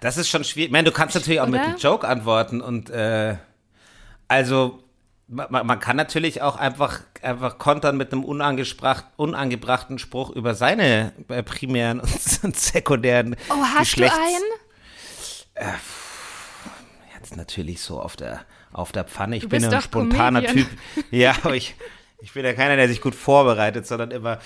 das 0.00 0.16
ist 0.16 0.28
schon 0.28 0.44
schwierig. 0.44 0.68
Ich 0.68 0.72
meine, 0.72 0.88
du 0.88 0.92
kannst 0.92 1.14
natürlich 1.14 1.40
auch 1.40 1.48
Oder? 1.48 1.58
mit 1.58 1.60
einem 1.60 1.76
Joke 1.76 2.06
antworten 2.06 2.60
und 2.60 2.90
äh, 2.90 3.36
also 4.28 4.82
man, 5.28 5.66
man, 5.66 5.78
kann 5.78 5.96
natürlich 5.96 6.42
auch 6.42 6.56
einfach, 6.56 7.00
einfach 7.22 7.58
kontern 7.58 7.96
mit 7.96 8.12
einem 8.12 8.24
unangebrachten 8.24 9.98
Spruch 9.98 10.30
über 10.30 10.54
seine 10.54 11.12
äh, 11.28 11.42
primären 11.42 12.00
und 12.42 12.56
sekundären 12.56 13.36
Oh, 13.48 13.54
hast 13.62 13.94
Geschlechts 13.94 14.16
du 14.16 14.22
einen? 14.22 15.70
Äh, 15.70 15.76
jetzt 17.14 17.36
natürlich 17.36 17.80
so 17.80 18.00
auf 18.00 18.16
der, 18.16 18.40
auf 18.72 18.92
der 18.92 19.04
Pfanne. 19.04 19.36
Ich 19.36 19.48
bin 19.48 19.62
ja 19.62 19.70
ein 19.70 19.82
spontaner 19.82 20.42
Comedian. 20.42 20.68
Typ. 20.68 21.12
Ja, 21.12 21.36
aber 21.42 21.54
ich, 21.54 21.76
ich 22.20 22.32
bin 22.32 22.44
ja 22.44 22.52
keiner, 22.52 22.76
der 22.76 22.88
sich 22.88 23.00
gut 23.00 23.14
vorbereitet, 23.14 23.86
sondern 23.86 24.10
immer 24.10 24.38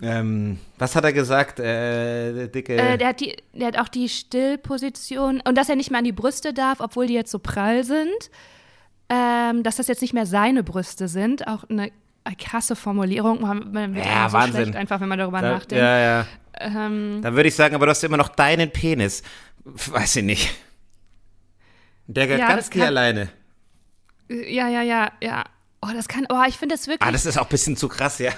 ähm, 0.00 0.58
was 0.78 0.96
hat 0.96 1.04
er 1.04 1.12
gesagt, 1.12 1.60
äh, 1.60 2.32
der 2.32 2.48
dicke? 2.48 2.76
Äh, 2.76 2.98
der, 2.98 3.08
hat 3.08 3.20
die, 3.20 3.36
der 3.52 3.68
hat 3.68 3.78
auch 3.78 3.88
die 3.88 4.08
Stillposition 4.08 5.40
und 5.46 5.56
dass 5.56 5.68
er 5.68 5.76
nicht 5.76 5.90
mehr 5.90 5.98
an 5.98 6.04
die 6.04 6.12
Brüste 6.12 6.54
darf, 6.54 6.80
obwohl 6.80 7.06
die 7.06 7.14
jetzt 7.14 7.30
so 7.30 7.38
prall 7.38 7.84
sind. 7.84 8.30
Ähm, 9.08 9.62
dass 9.62 9.76
das 9.76 9.88
jetzt 9.88 10.00
nicht 10.00 10.14
mehr 10.14 10.24
seine 10.24 10.62
Brüste 10.62 11.06
sind, 11.06 11.46
auch 11.46 11.64
eine 11.68 11.90
krasse 12.38 12.74
Formulierung. 12.74 13.42
Man 13.42 13.94
wird 13.94 14.06
ja, 14.06 14.28
so 14.28 14.38
Wahnsinn. 14.38 14.62
schlecht, 14.62 14.76
einfach 14.76 15.00
wenn 15.00 15.08
man 15.08 15.18
darüber 15.18 15.42
da, 15.42 15.52
nachdenkt. 15.52 15.82
Ja, 15.82 15.98
ja. 15.98 16.26
Ähm, 16.58 17.20
Dann 17.22 17.34
würde 17.34 17.48
ich 17.48 17.54
sagen, 17.54 17.74
aber 17.74 17.86
du 17.86 17.90
hast 17.90 18.02
immer 18.04 18.16
noch 18.16 18.28
deinen 18.28 18.70
Penis. 18.70 19.22
Weiß 19.64 20.16
ich 20.16 20.24
nicht. 20.24 20.54
Der 22.06 22.26
gehört 22.26 22.40
ja, 22.40 22.48
ganz 22.48 22.70
dir 22.70 22.86
alleine. 22.86 23.28
Ja, 24.28 24.68
ja, 24.68 24.82
ja, 24.82 25.12
ja. 25.20 25.44
Oh, 25.82 25.90
das 25.94 26.08
kann, 26.08 26.26
oh, 26.30 26.42
ich 26.48 26.56
finde 26.56 26.74
das 26.74 26.86
wirklich. 26.86 27.06
Ah, 27.06 27.12
das 27.12 27.26
ist 27.26 27.36
auch 27.36 27.44
ein 27.44 27.48
bisschen 27.48 27.76
zu 27.76 27.88
krass, 27.88 28.18
ja. 28.18 28.32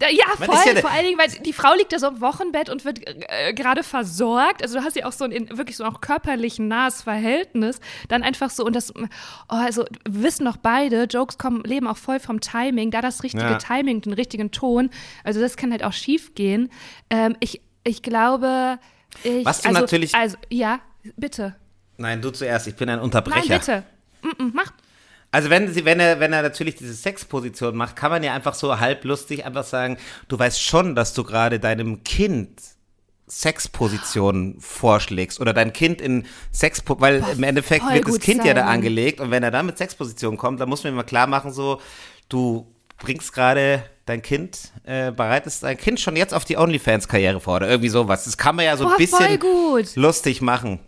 Ja, 0.00 0.26
voll, 0.36 0.54
ja 0.66 0.80
vor 0.80 0.90
allen 0.90 1.04
Dingen, 1.04 1.18
weil 1.18 1.28
die 1.42 1.52
Frau 1.52 1.74
liegt 1.74 1.92
da 1.92 1.98
so 1.98 2.06
im 2.08 2.20
Wochenbett 2.20 2.70
und 2.70 2.84
wird 2.84 3.00
äh, 3.04 3.52
gerade 3.52 3.82
versorgt. 3.82 4.62
Also 4.62 4.78
du 4.78 4.84
hast 4.84 4.94
ja 4.94 5.06
auch 5.06 5.12
so 5.12 5.24
ein 5.24 5.58
wirklich 5.58 5.76
so 5.76 5.84
auch 5.84 6.00
körperlich 6.00 6.60
nahes 6.60 7.02
Verhältnis. 7.02 7.80
Dann 8.06 8.22
einfach 8.22 8.50
so, 8.50 8.64
und 8.64 8.76
das, 8.76 8.94
oh, 8.94 9.04
also 9.48 9.84
wissen 10.08 10.44
doch 10.44 10.56
beide, 10.56 11.04
Jokes 11.04 11.36
kommen, 11.36 11.62
leben 11.64 11.88
auch 11.88 11.96
voll 11.96 12.20
vom 12.20 12.40
Timing, 12.40 12.92
da 12.92 13.00
das 13.00 13.24
richtige 13.24 13.44
ja. 13.44 13.58
Timing, 13.58 14.00
den 14.00 14.12
richtigen 14.12 14.52
Ton. 14.52 14.90
Also 15.24 15.40
das 15.40 15.56
kann 15.56 15.72
halt 15.72 15.82
auch 15.82 15.92
schief 15.92 16.34
gehen. 16.36 16.70
Ähm, 17.10 17.36
ich, 17.40 17.60
ich 17.82 18.02
glaube, 18.02 18.78
ich, 19.24 19.44
Was 19.44 19.62
du 19.62 19.68
also, 19.68 19.80
natürlich. 19.80 20.14
Also, 20.14 20.36
ja, 20.48 20.78
bitte. 21.16 21.56
Nein, 21.96 22.22
du 22.22 22.30
zuerst, 22.30 22.68
ich 22.68 22.76
bin 22.76 22.88
ein 22.88 23.00
Unterbrecher. 23.00 23.48
Nein, 23.48 23.58
bitte. 23.58 23.82
Mm 24.22 24.42
-mm, 24.42 24.50
mach. 24.54 24.72
Also 25.30 25.50
wenn 25.50 25.72
sie, 25.72 25.84
wenn 25.84 26.00
er, 26.00 26.20
wenn 26.20 26.32
er 26.32 26.42
natürlich 26.42 26.76
diese 26.76 26.94
Sexposition 26.94 27.76
macht, 27.76 27.96
kann 27.96 28.10
man 28.10 28.22
ja 28.22 28.32
einfach 28.32 28.54
so 28.54 28.80
halblustig 28.80 29.44
einfach 29.44 29.64
sagen, 29.64 29.98
du 30.28 30.38
weißt 30.38 30.62
schon, 30.62 30.94
dass 30.94 31.12
du 31.12 31.22
gerade 31.22 31.60
deinem 31.60 32.02
Kind 32.02 32.60
Sexpositionen 33.26 34.58
vorschlägst 34.58 35.38
oder 35.40 35.52
dein 35.52 35.74
Kind 35.74 36.00
in 36.00 36.26
Sex, 36.50 36.82
weil 36.86 37.20
Boah, 37.20 37.32
im 37.32 37.42
Endeffekt 37.42 37.84
wird 37.92 38.08
das 38.08 38.20
Kind 38.20 38.38
sein. 38.38 38.46
ja 38.46 38.54
da 38.54 38.64
angelegt 38.64 39.20
und 39.20 39.30
wenn 39.30 39.42
er 39.42 39.50
dann 39.50 39.66
mit 39.66 39.76
Sexpositionen 39.76 40.38
kommt, 40.38 40.60
dann 40.60 40.68
muss 40.68 40.82
man 40.82 40.94
immer 40.94 41.04
klar 41.04 41.26
machen, 41.26 41.52
so, 41.52 41.80
du 42.30 42.66
bringst 42.98 43.34
gerade 43.34 43.84
dein 44.06 44.22
Kind, 44.22 44.72
äh, 44.84 45.12
bereitest 45.12 45.62
dein 45.62 45.76
Kind 45.76 46.00
schon 46.00 46.16
jetzt 46.16 46.32
auf 46.32 46.46
die 46.46 46.56
OnlyFans-Karriere 46.56 47.40
vor 47.40 47.56
oder 47.56 47.68
irgendwie 47.68 47.90
sowas. 47.90 48.24
Das 48.24 48.38
kann 48.38 48.56
man 48.56 48.64
ja 48.64 48.76
so 48.76 48.84
Boah, 48.84 48.92
ein 48.92 48.96
bisschen 48.96 49.38
lustig 49.94 50.40
machen. 50.40 50.80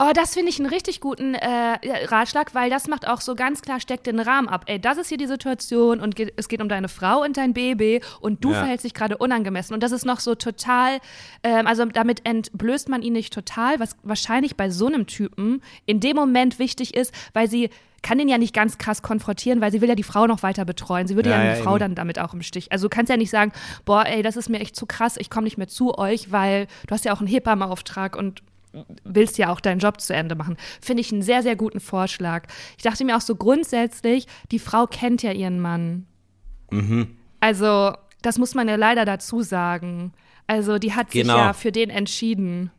Oh, 0.00 0.12
das 0.14 0.34
finde 0.34 0.50
ich 0.50 0.60
einen 0.60 0.68
richtig 0.68 1.00
guten 1.00 1.34
äh, 1.34 2.04
Ratschlag, 2.06 2.54
weil 2.54 2.70
das 2.70 2.86
macht 2.86 3.08
auch 3.08 3.20
so 3.20 3.34
ganz 3.34 3.62
klar, 3.62 3.80
steckt 3.80 4.06
den 4.06 4.20
Rahmen 4.20 4.48
ab. 4.48 4.62
Ey, 4.66 4.80
das 4.80 4.96
ist 4.96 5.08
hier 5.08 5.18
die 5.18 5.26
Situation 5.26 5.98
und 5.98 6.14
geht, 6.14 6.34
es 6.36 6.46
geht 6.46 6.62
um 6.62 6.68
deine 6.68 6.88
Frau 6.88 7.24
und 7.24 7.36
dein 7.36 7.52
Baby 7.52 8.00
und 8.20 8.44
du 8.44 8.52
ja. 8.52 8.60
verhältst 8.60 8.84
dich 8.84 8.94
gerade 8.94 9.18
unangemessen. 9.18 9.74
Und 9.74 9.82
das 9.82 9.90
ist 9.90 10.06
noch 10.06 10.20
so 10.20 10.36
total, 10.36 11.00
ähm, 11.42 11.66
also 11.66 11.84
damit 11.84 12.24
entblößt 12.24 12.88
man 12.88 13.02
ihn 13.02 13.12
nicht 13.12 13.32
total, 13.32 13.80
was 13.80 13.96
wahrscheinlich 14.04 14.54
bei 14.54 14.70
so 14.70 14.86
einem 14.86 15.08
Typen 15.08 15.62
in 15.84 15.98
dem 15.98 16.14
Moment 16.14 16.60
wichtig 16.60 16.94
ist, 16.94 17.12
weil 17.32 17.50
sie 17.50 17.68
kann 18.00 18.20
ihn 18.20 18.28
ja 18.28 18.38
nicht 18.38 18.54
ganz 18.54 18.78
krass 18.78 19.02
konfrontieren, 19.02 19.60
weil 19.60 19.72
sie 19.72 19.80
will 19.80 19.88
ja 19.88 19.96
die 19.96 20.04
Frau 20.04 20.28
noch 20.28 20.44
weiter 20.44 20.64
betreuen. 20.64 21.08
Sie 21.08 21.16
würde 21.16 21.30
ja, 21.30 21.42
ja 21.42 21.54
die 21.54 21.58
ja, 21.58 21.64
Frau 21.64 21.72
eben. 21.72 21.80
dann 21.80 21.94
damit 21.96 22.20
auch 22.20 22.34
im 22.34 22.42
Stich. 22.42 22.70
Also 22.70 22.86
du 22.86 22.94
kannst 22.94 23.10
ja 23.10 23.16
nicht 23.16 23.30
sagen, 23.30 23.50
boah, 23.84 24.06
ey, 24.06 24.22
das 24.22 24.36
ist 24.36 24.48
mir 24.48 24.60
echt 24.60 24.76
zu 24.76 24.86
krass, 24.86 25.16
ich 25.16 25.28
komme 25.28 25.44
nicht 25.44 25.58
mehr 25.58 25.66
zu 25.66 25.98
euch, 25.98 26.30
weil 26.30 26.68
du 26.86 26.94
hast 26.94 27.04
ja 27.04 27.12
auch 27.12 27.18
einen 27.18 27.26
Hebammeauftrag 27.26 28.14
und 28.14 28.42
willst 29.04 29.38
ja 29.38 29.50
auch 29.50 29.60
deinen 29.60 29.78
Job 29.78 30.00
zu 30.00 30.14
Ende 30.14 30.34
machen. 30.34 30.56
Finde 30.80 31.00
ich 31.00 31.12
einen 31.12 31.22
sehr, 31.22 31.42
sehr 31.42 31.56
guten 31.56 31.80
Vorschlag. 31.80 32.46
Ich 32.76 32.82
dachte 32.82 33.04
mir 33.04 33.16
auch 33.16 33.22
so 33.22 33.36
grundsätzlich, 33.36 34.26
die 34.50 34.58
Frau 34.58 34.86
kennt 34.86 35.22
ja 35.22 35.32
ihren 35.32 35.60
Mann. 35.60 36.06
Mhm. 36.70 37.16
Also, 37.40 37.92
das 38.22 38.38
muss 38.38 38.54
man 38.54 38.68
ja 38.68 38.76
leider 38.76 39.04
dazu 39.04 39.42
sagen. 39.42 40.12
Also, 40.46 40.78
die 40.78 40.94
hat 40.94 41.10
genau. 41.10 41.34
sich 41.34 41.42
ja 41.42 41.52
für 41.52 41.72
den 41.72 41.90
entschieden. 41.90 42.70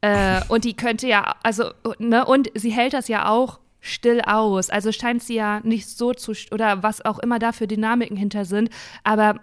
Äh, 0.00 0.40
und 0.48 0.64
die 0.64 0.74
könnte 0.74 1.08
ja, 1.08 1.36
also, 1.42 1.72
ne, 1.98 2.24
und 2.24 2.50
sie 2.54 2.70
hält 2.70 2.92
das 2.92 3.08
ja 3.08 3.28
auch 3.28 3.58
still 3.80 4.20
aus. 4.22 4.70
Also 4.70 4.92
scheint 4.92 5.22
sie 5.22 5.34
ja 5.34 5.60
nicht 5.60 5.88
so 5.88 6.12
zu, 6.12 6.32
oder 6.52 6.82
was 6.82 7.04
auch 7.04 7.18
immer 7.18 7.38
da 7.38 7.52
für 7.52 7.66
Dynamiken 7.66 8.16
hinter 8.16 8.44
sind. 8.44 8.70
Aber 9.04 9.40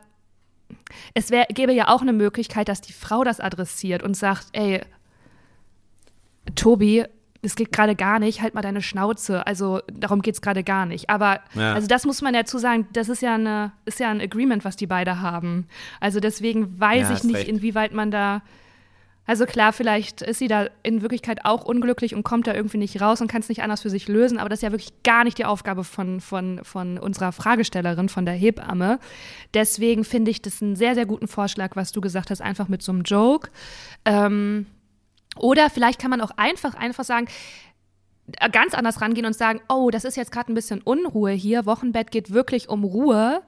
es 1.14 1.32
wär, 1.32 1.46
gäbe 1.46 1.74
ja 1.74 1.88
auch 1.90 2.02
eine 2.02 2.14
Möglichkeit, 2.14 2.68
dass 2.68 2.82
die 2.82 2.94
Frau 2.94 3.24
das 3.24 3.40
adressiert 3.40 4.04
und 4.04 4.16
sagt, 4.16 4.48
ey, 4.54 4.82
Tobi, 6.56 7.06
das 7.46 7.56
geht 7.56 7.72
gerade 7.72 7.96
gar 7.96 8.20
nicht, 8.20 8.42
halt 8.42 8.56
mal 8.56 8.62
deine 8.62 8.82
Schnauze. 8.82 9.46
Also 9.46 9.82
darum 9.92 10.22
geht 10.22 10.34
es 10.34 10.42
gerade 10.42 10.64
gar 10.64 10.86
nicht. 10.86 11.10
Aber 11.10 11.42
ja. 11.54 11.74
also 11.74 11.88
das 11.88 12.06
muss 12.06 12.22
man 12.22 12.34
dazu 12.34 12.58
sagen, 12.58 12.88
das 12.94 13.08
ist 13.08 13.22
ja 13.22 13.36
eine, 13.36 13.72
ist 13.86 14.00
ja 14.00 14.10
ein 14.10 14.20
Agreement, 14.20 14.66
was 14.66 14.76
die 14.76 14.88
beide 14.88 15.22
haben. 15.22 15.68
Also 16.00 16.20
deswegen 16.20 16.80
weiß 16.80 17.10
ja, 17.10 17.16
ich 17.16 17.24
nicht, 17.24 17.36
recht. 17.36 17.48
inwieweit 17.48 17.94
man 17.94 18.12
da. 18.12 18.42
Also 19.28 19.46
klar, 19.46 19.74
vielleicht 19.74 20.22
ist 20.22 20.38
sie 20.38 20.48
da 20.48 20.68
in 20.84 21.02
Wirklichkeit 21.02 21.46
auch 21.46 21.66
unglücklich 21.66 22.14
und 22.14 22.22
kommt 22.24 22.46
da 22.46 22.54
irgendwie 22.54 22.78
nicht 22.78 23.02
raus 23.02 23.22
und 23.22 23.28
kann 23.28 23.42
es 23.42 23.50
nicht 23.50 23.64
anders 23.64 23.82
für 23.82 23.90
sich 23.90 24.08
lösen, 24.08 24.38
aber 24.38 24.50
das 24.50 24.60
ist 24.60 24.64
ja 24.64 24.72
wirklich 24.72 24.94
gar 25.04 25.24
nicht 25.24 25.40
die 25.40 25.46
Aufgabe 25.46 25.84
von, 25.84 26.22
von, 26.22 26.64
von 26.64 27.00
unserer 27.00 27.32
Fragestellerin, 27.32 28.08
von 28.08 28.26
der 28.26 28.36
Hebamme. 28.36 29.00
Deswegen 29.56 30.04
finde 30.04 30.30
ich 30.30 30.44
das 30.44 30.62
einen 30.62 30.76
sehr, 30.76 30.94
sehr 30.94 31.08
guten 31.08 31.28
Vorschlag, 31.28 31.76
was 31.76 31.92
du 31.92 32.02
gesagt 32.02 32.30
hast, 32.30 32.42
einfach 32.42 32.68
mit 32.68 32.84
so 32.84 32.92
einem 32.92 33.02
Joke. 33.02 33.50
Ähm, 34.06 34.68
oder 35.38 35.70
vielleicht 35.70 36.00
kann 36.00 36.10
man 36.10 36.22
auch 36.22 36.32
einfach, 36.38 36.76
einfach 36.76 37.04
sagen, 37.04 37.28
äh, 38.40 38.50
ganz 38.50 38.74
anders 38.74 39.02
rangehen 39.02 39.26
und 39.26 39.36
sagen, 39.36 39.62
oh, 39.70 39.90
das 39.92 40.06
ist 40.06 40.18
jetzt 40.18 40.32
gerade 40.32 40.52
ein 40.52 40.56
bisschen 40.56 40.82
Unruhe 40.82 41.32
hier, 41.32 41.66
Wochenbett 41.66 42.12
geht 42.12 42.32
wirklich 42.32 42.70
um 42.70 42.84
Ruhe. 42.84 43.42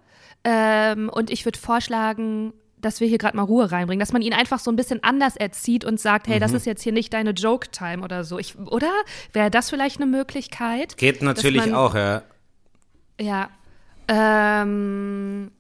Ähm, 0.44 1.10
und 1.10 1.30
ich 1.30 1.46
würde 1.46 1.58
vorschlagen, 1.58 2.54
dass 2.80 3.00
wir 3.00 3.08
hier 3.08 3.18
gerade 3.18 3.36
mal 3.36 3.44
Ruhe 3.44 3.72
reinbringen, 3.72 4.00
dass 4.00 4.14
man 4.14 4.22
ihn 4.22 4.34
einfach 4.34 4.60
so 4.60 4.72
ein 4.72 4.76
bisschen 4.76 5.04
anders 5.04 5.36
erzieht 5.36 5.84
und 5.84 6.00
sagt, 6.00 6.28
hey, 6.28 6.36
mhm. 6.36 6.42
das 6.42 6.54
ist 6.54 6.66
jetzt 6.66 6.84
hier 6.84 6.94
nicht 6.94 7.12
deine 7.14 7.32
Joke-Time 7.32 8.04
oder 8.04 8.24
so. 8.24 8.38
Ich, 8.38 8.58
oder? 8.58 8.92
Wäre 9.34 9.50
das 9.50 9.70
vielleicht 9.70 10.00
eine 10.00 10.06
Möglichkeit? 10.06 10.98
Geht 10.98 11.22
natürlich 11.22 11.66
man, 11.66 11.76
auch, 11.76 11.96
ja. 11.96 12.22
Ja. 13.20 13.50
Ähm, 14.08 15.52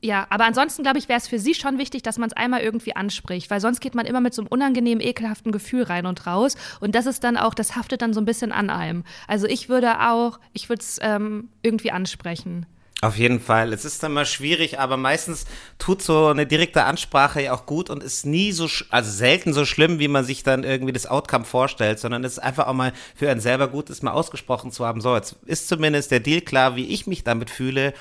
ja, 0.00 0.26
aber 0.30 0.44
ansonsten 0.44 0.82
glaube 0.82 0.98
ich, 0.98 1.08
wäre 1.08 1.18
es 1.18 1.26
für 1.28 1.38
sie 1.38 1.54
schon 1.54 1.78
wichtig, 1.78 2.02
dass 2.02 2.18
man 2.18 2.28
es 2.28 2.36
einmal 2.36 2.60
irgendwie 2.60 2.94
anspricht, 2.94 3.50
weil 3.50 3.60
sonst 3.60 3.80
geht 3.80 3.94
man 3.94 4.06
immer 4.06 4.20
mit 4.20 4.34
so 4.34 4.42
einem 4.42 4.48
unangenehmen, 4.48 5.04
ekelhaften 5.04 5.52
Gefühl 5.52 5.82
rein 5.82 6.06
und 6.06 6.26
raus 6.26 6.56
und 6.80 6.94
das 6.94 7.06
ist 7.06 7.24
dann 7.24 7.36
auch, 7.36 7.54
das 7.54 7.76
haftet 7.76 8.02
dann 8.02 8.14
so 8.14 8.20
ein 8.20 8.24
bisschen 8.24 8.52
an 8.52 8.70
einem. 8.70 9.04
Also 9.26 9.46
ich 9.46 9.68
würde 9.68 10.08
auch, 10.08 10.38
ich 10.52 10.68
würde 10.68 10.82
es 10.82 10.98
ähm, 11.02 11.48
irgendwie 11.62 11.90
ansprechen. 11.90 12.66
Auf 13.00 13.16
jeden 13.16 13.38
Fall. 13.38 13.72
Es 13.72 13.84
ist 13.84 14.02
dann 14.02 14.12
mal 14.12 14.26
schwierig, 14.26 14.80
aber 14.80 14.96
meistens 14.96 15.46
tut 15.78 16.02
so 16.02 16.26
eine 16.26 16.46
direkte 16.46 16.82
Ansprache 16.82 17.40
ja 17.40 17.52
auch 17.52 17.64
gut 17.64 17.90
und 17.90 18.02
ist 18.02 18.26
nie 18.26 18.50
so, 18.50 18.68
also 18.90 19.10
selten 19.10 19.52
so 19.52 19.64
schlimm, 19.64 20.00
wie 20.00 20.08
man 20.08 20.24
sich 20.24 20.42
dann 20.42 20.64
irgendwie 20.64 20.92
das 20.92 21.06
Outcome 21.06 21.44
vorstellt, 21.44 22.00
sondern 22.00 22.24
es 22.24 22.32
ist 22.32 22.38
einfach 22.40 22.66
auch 22.66 22.72
mal 22.72 22.92
für 23.14 23.30
einen 23.30 23.40
selber 23.40 23.68
gut, 23.68 23.88
es 23.88 24.02
mal 24.02 24.10
ausgesprochen 24.10 24.72
zu 24.72 24.84
haben. 24.84 25.00
So, 25.00 25.14
jetzt 25.14 25.36
ist 25.46 25.68
zumindest 25.68 26.10
der 26.10 26.18
Deal 26.18 26.40
klar, 26.40 26.74
wie 26.74 26.88
ich 26.88 27.06
mich 27.06 27.22
damit 27.22 27.50
fühle 27.50 27.94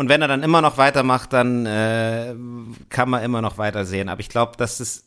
und 0.00 0.08
wenn 0.08 0.22
er 0.22 0.28
dann 0.28 0.42
immer 0.42 0.62
noch 0.62 0.78
weitermacht, 0.78 1.30
dann 1.34 1.66
äh, 1.66 2.34
kann 2.88 3.10
man 3.10 3.22
immer 3.22 3.42
noch 3.42 3.58
weitersehen. 3.58 4.08
Aber 4.08 4.20
ich 4.22 4.30
glaube, 4.30 4.56
dass 4.56 4.80
es 4.80 5.04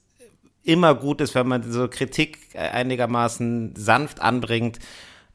immer 0.61 0.93
gut 0.93 1.19
ist, 1.19 1.33
wenn 1.33 1.47
man 1.47 1.71
so 1.71 1.87
Kritik 1.87 2.37
einigermaßen 2.53 3.73
sanft 3.75 4.21
anbringt, 4.21 4.77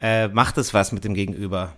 äh, 0.00 0.28
macht 0.28 0.58
es 0.58 0.74
was 0.74 0.92
mit 0.92 1.02
dem 1.02 1.12
Gegenüber. 1.12 1.72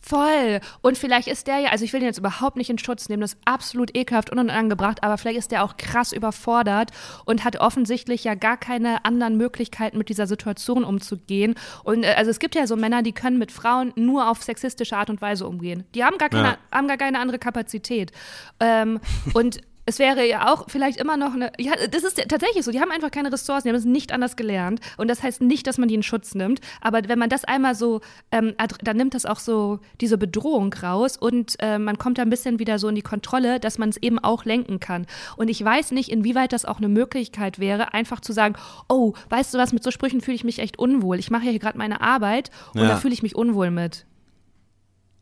Voll. 0.00 0.60
Und 0.80 0.96
vielleicht 0.96 1.28
ist 1.28 1.46
der 1.46 1.58
ja, 1.58 1.70
also 1.70 1.84
ich 1.84 1.92
will 1.92 2.00
den 2.00 2.06
jetzt 2.06 2.18
überhaupt 2.18 2.56
nicht 2.56 2.70
in 2.70 2.78
Schutz 2.78 3.08
nehmen, 3.08 3.20
das 3.20 3.34
ist 3.34 3.40
absolut 3.44 3.96
ekelhaft 3.96 4.30
und 4.30 4.38
unangebracht, 4.38 5.02
aber 5.02 5.18
vielleicht 5.18 5.38
ist 5.38 5.50
der 5.50 5.64
auch 5.64 5.76
krass 5.76 6.12
überfordert 6.12 6.92
und 7.24 7.44
hat 7.44 7.60
offensichtlich 7.60 8.24
ja 8.24 8.34
gar 8.34 8.56
keine 8.56 9.04
anderen 9.04 9.36
Möglichkeiten, 9.36 9.98
mit 9.98 10.08
dieser 10.08 10.26
Situation 10.26 10.84
umzugehen. 10.84 11.56
Und 11.82 12.04
äh, 12.04 12.14
also 12.16 12.30
es 12.30 12.38
gibt 12.38 12.54
ja 12.54 12.66
so 12.66 12.76
Männer, 12.76 13.02
die 13.02 13.12
können 13.12 13.38
mit 13.38 13.50
Frauen 13.50 13.92
nur 13.96 14.30
auf 14.30 14.42
sexistische 14.42 14.96
Art 14.96 15.10
und 15.10 15.20
Weise 15.20 15.46
umgehen. 15.46 15.84
Die 15.94 16.04
haben 16.04 16.18
gar 16.18 16.28
keine, 16.28 16.48
ja. 16.48 16.58
haben 16.72 16.88
gar 16.88 16.96
keine 16.96 17.18
andere 17.18 17.38
Kapazität. 17.38 18.12
Ähm, 18.60 19.00
und 19.34 19.60
es 19.88 19.98
wäre 19.98 20.28
ja 20.28 20.52
auch 20.52 20.66
vielleicht 20.68 21.00
immer 21.00 21.16
noch 21.16 21.32
eine. 21.32 21.50
Ja, 21.58 21.72
das 21.90 22.04
ist 22.04 22.22
tatsächlich 22.28 22.62
so. 22.62 22.70
Die 22.70 22.80
haben 22.80 22.90
einfach 22.90 23.10
keine 23.10 23.32
Ressourcen, 23.32 23.66
die 23.66 23.70
haben 23.70 23.78
es 23.78 23.86
nicht 23.86 24.12
anders 24.12 24.36
gelernt. 24.36 24.80
Und 24.98 25.08
das 25.08 25.22
heißt 25.22 25.40
nicht, 25.40 25.66
dass 25.66 25.78
man 25.78 25.88
die 25.88 25.94
in 25.94 26.02
Schutz 26.02 26.34
nimmt. 26.34 26.60
Aber 26.82 27.00
wenn 27.08 27.18
man 27.18 27.30
das 27.30 27.46
einmal 27.46 27.74
so, 27.74 28.02
ähm, 28.30 28.54
dann 28.82 28.98
nimmt 28.98 29.14
das 29.14 29.24
auch 29.24 29.38
so 29.38 29.80
diese 30.02 30.18
Bedrohung 30.18 30.74
raus 30.74 31.16
und 31.16 31.56
äh, 31.60 31.78
man 31.78 31.96
kommt 31.96 32.18
da 32.18 32.22
ein 32.22 32.28
bisschen 32.28 32.58
wieder 32.58 32.78
so 32.78 32.88
in 32.88 32.96
die 32.96 33.02
Kontrolle, 33.02 33.60
dass 33.60 33.78
man 33.78 33.88
es 33.88 33.96
eben 33.96 34.18
auch 34.18 34.44
lenken 34.44 34.78
kann. 34.78 35.06
Und 35.38 35.48
ich 35.48 35.64
weiß 35.64 35.92
nicht, 35.92 36.10
inwieweit 36.10 36.52
das 36.52 36.66
auch 36.66 36.76
eine 36.76 36.88
Möglichkeit 36.88 37.58
wäre, 37.58 37.94
einfach 37.94 38.20
zu 38.20 38.34
sagen: 38.34 38.56
Oh, 38.90 39.14
weißt 39.30 39.54
du 39.54 39.58
was, 39.58 39.72
mit 39.72 39.82
so 39.82 39.90
Sprüchen 39.90 40.20
fühle 40.20 40.34
ich 40.34 40.44
mich 40.44 40.58
echt 40.58 40.78
unwohl. 40.78 41.18
Ich 41.18 41.30
mache 41.30 41.46
ja 41.46 41.50
hier 41.50 41.60
gerade 41.60 41.78
meine 41.78 42.02
Arbeit 42.02 42.50
und 42.74 42.82
ja. 42.82 42.88
da 42.88 42.96
fühle 42.96 43.14
ich 43.14 43.22
mich 43.22 43.34
unwohl 43.34 43.70
mit. 43.70 44.04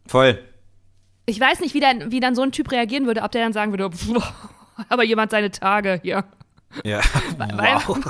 Voll. 0.08 0.40
Ich 1.24 1.38
weiß 1.38 1.60
nicht, 1.60 1.74
wie 1.74 1.80
dann, 1.80 2.10
wie 2.10 2.20
dann 2.20 2.34
so 2.34 2.42
ein 2.42 2.52
Typ 2.52 2.70
reagieren 2.70 3.06
würde, 3.06 3.22
ob 3.22 3.32
der 3.32 3.42
dann 3.42 3.52
sagen 3.52 3.72
würde, 3.72 3.90
aber 4.88 5.04
jemand 5.04 5.30
seine 5.30 5.50
Tage 5.50 6.00
hier. 6.02 6.24
Ja. 6.84 7.00
Wow. 7.38 7.88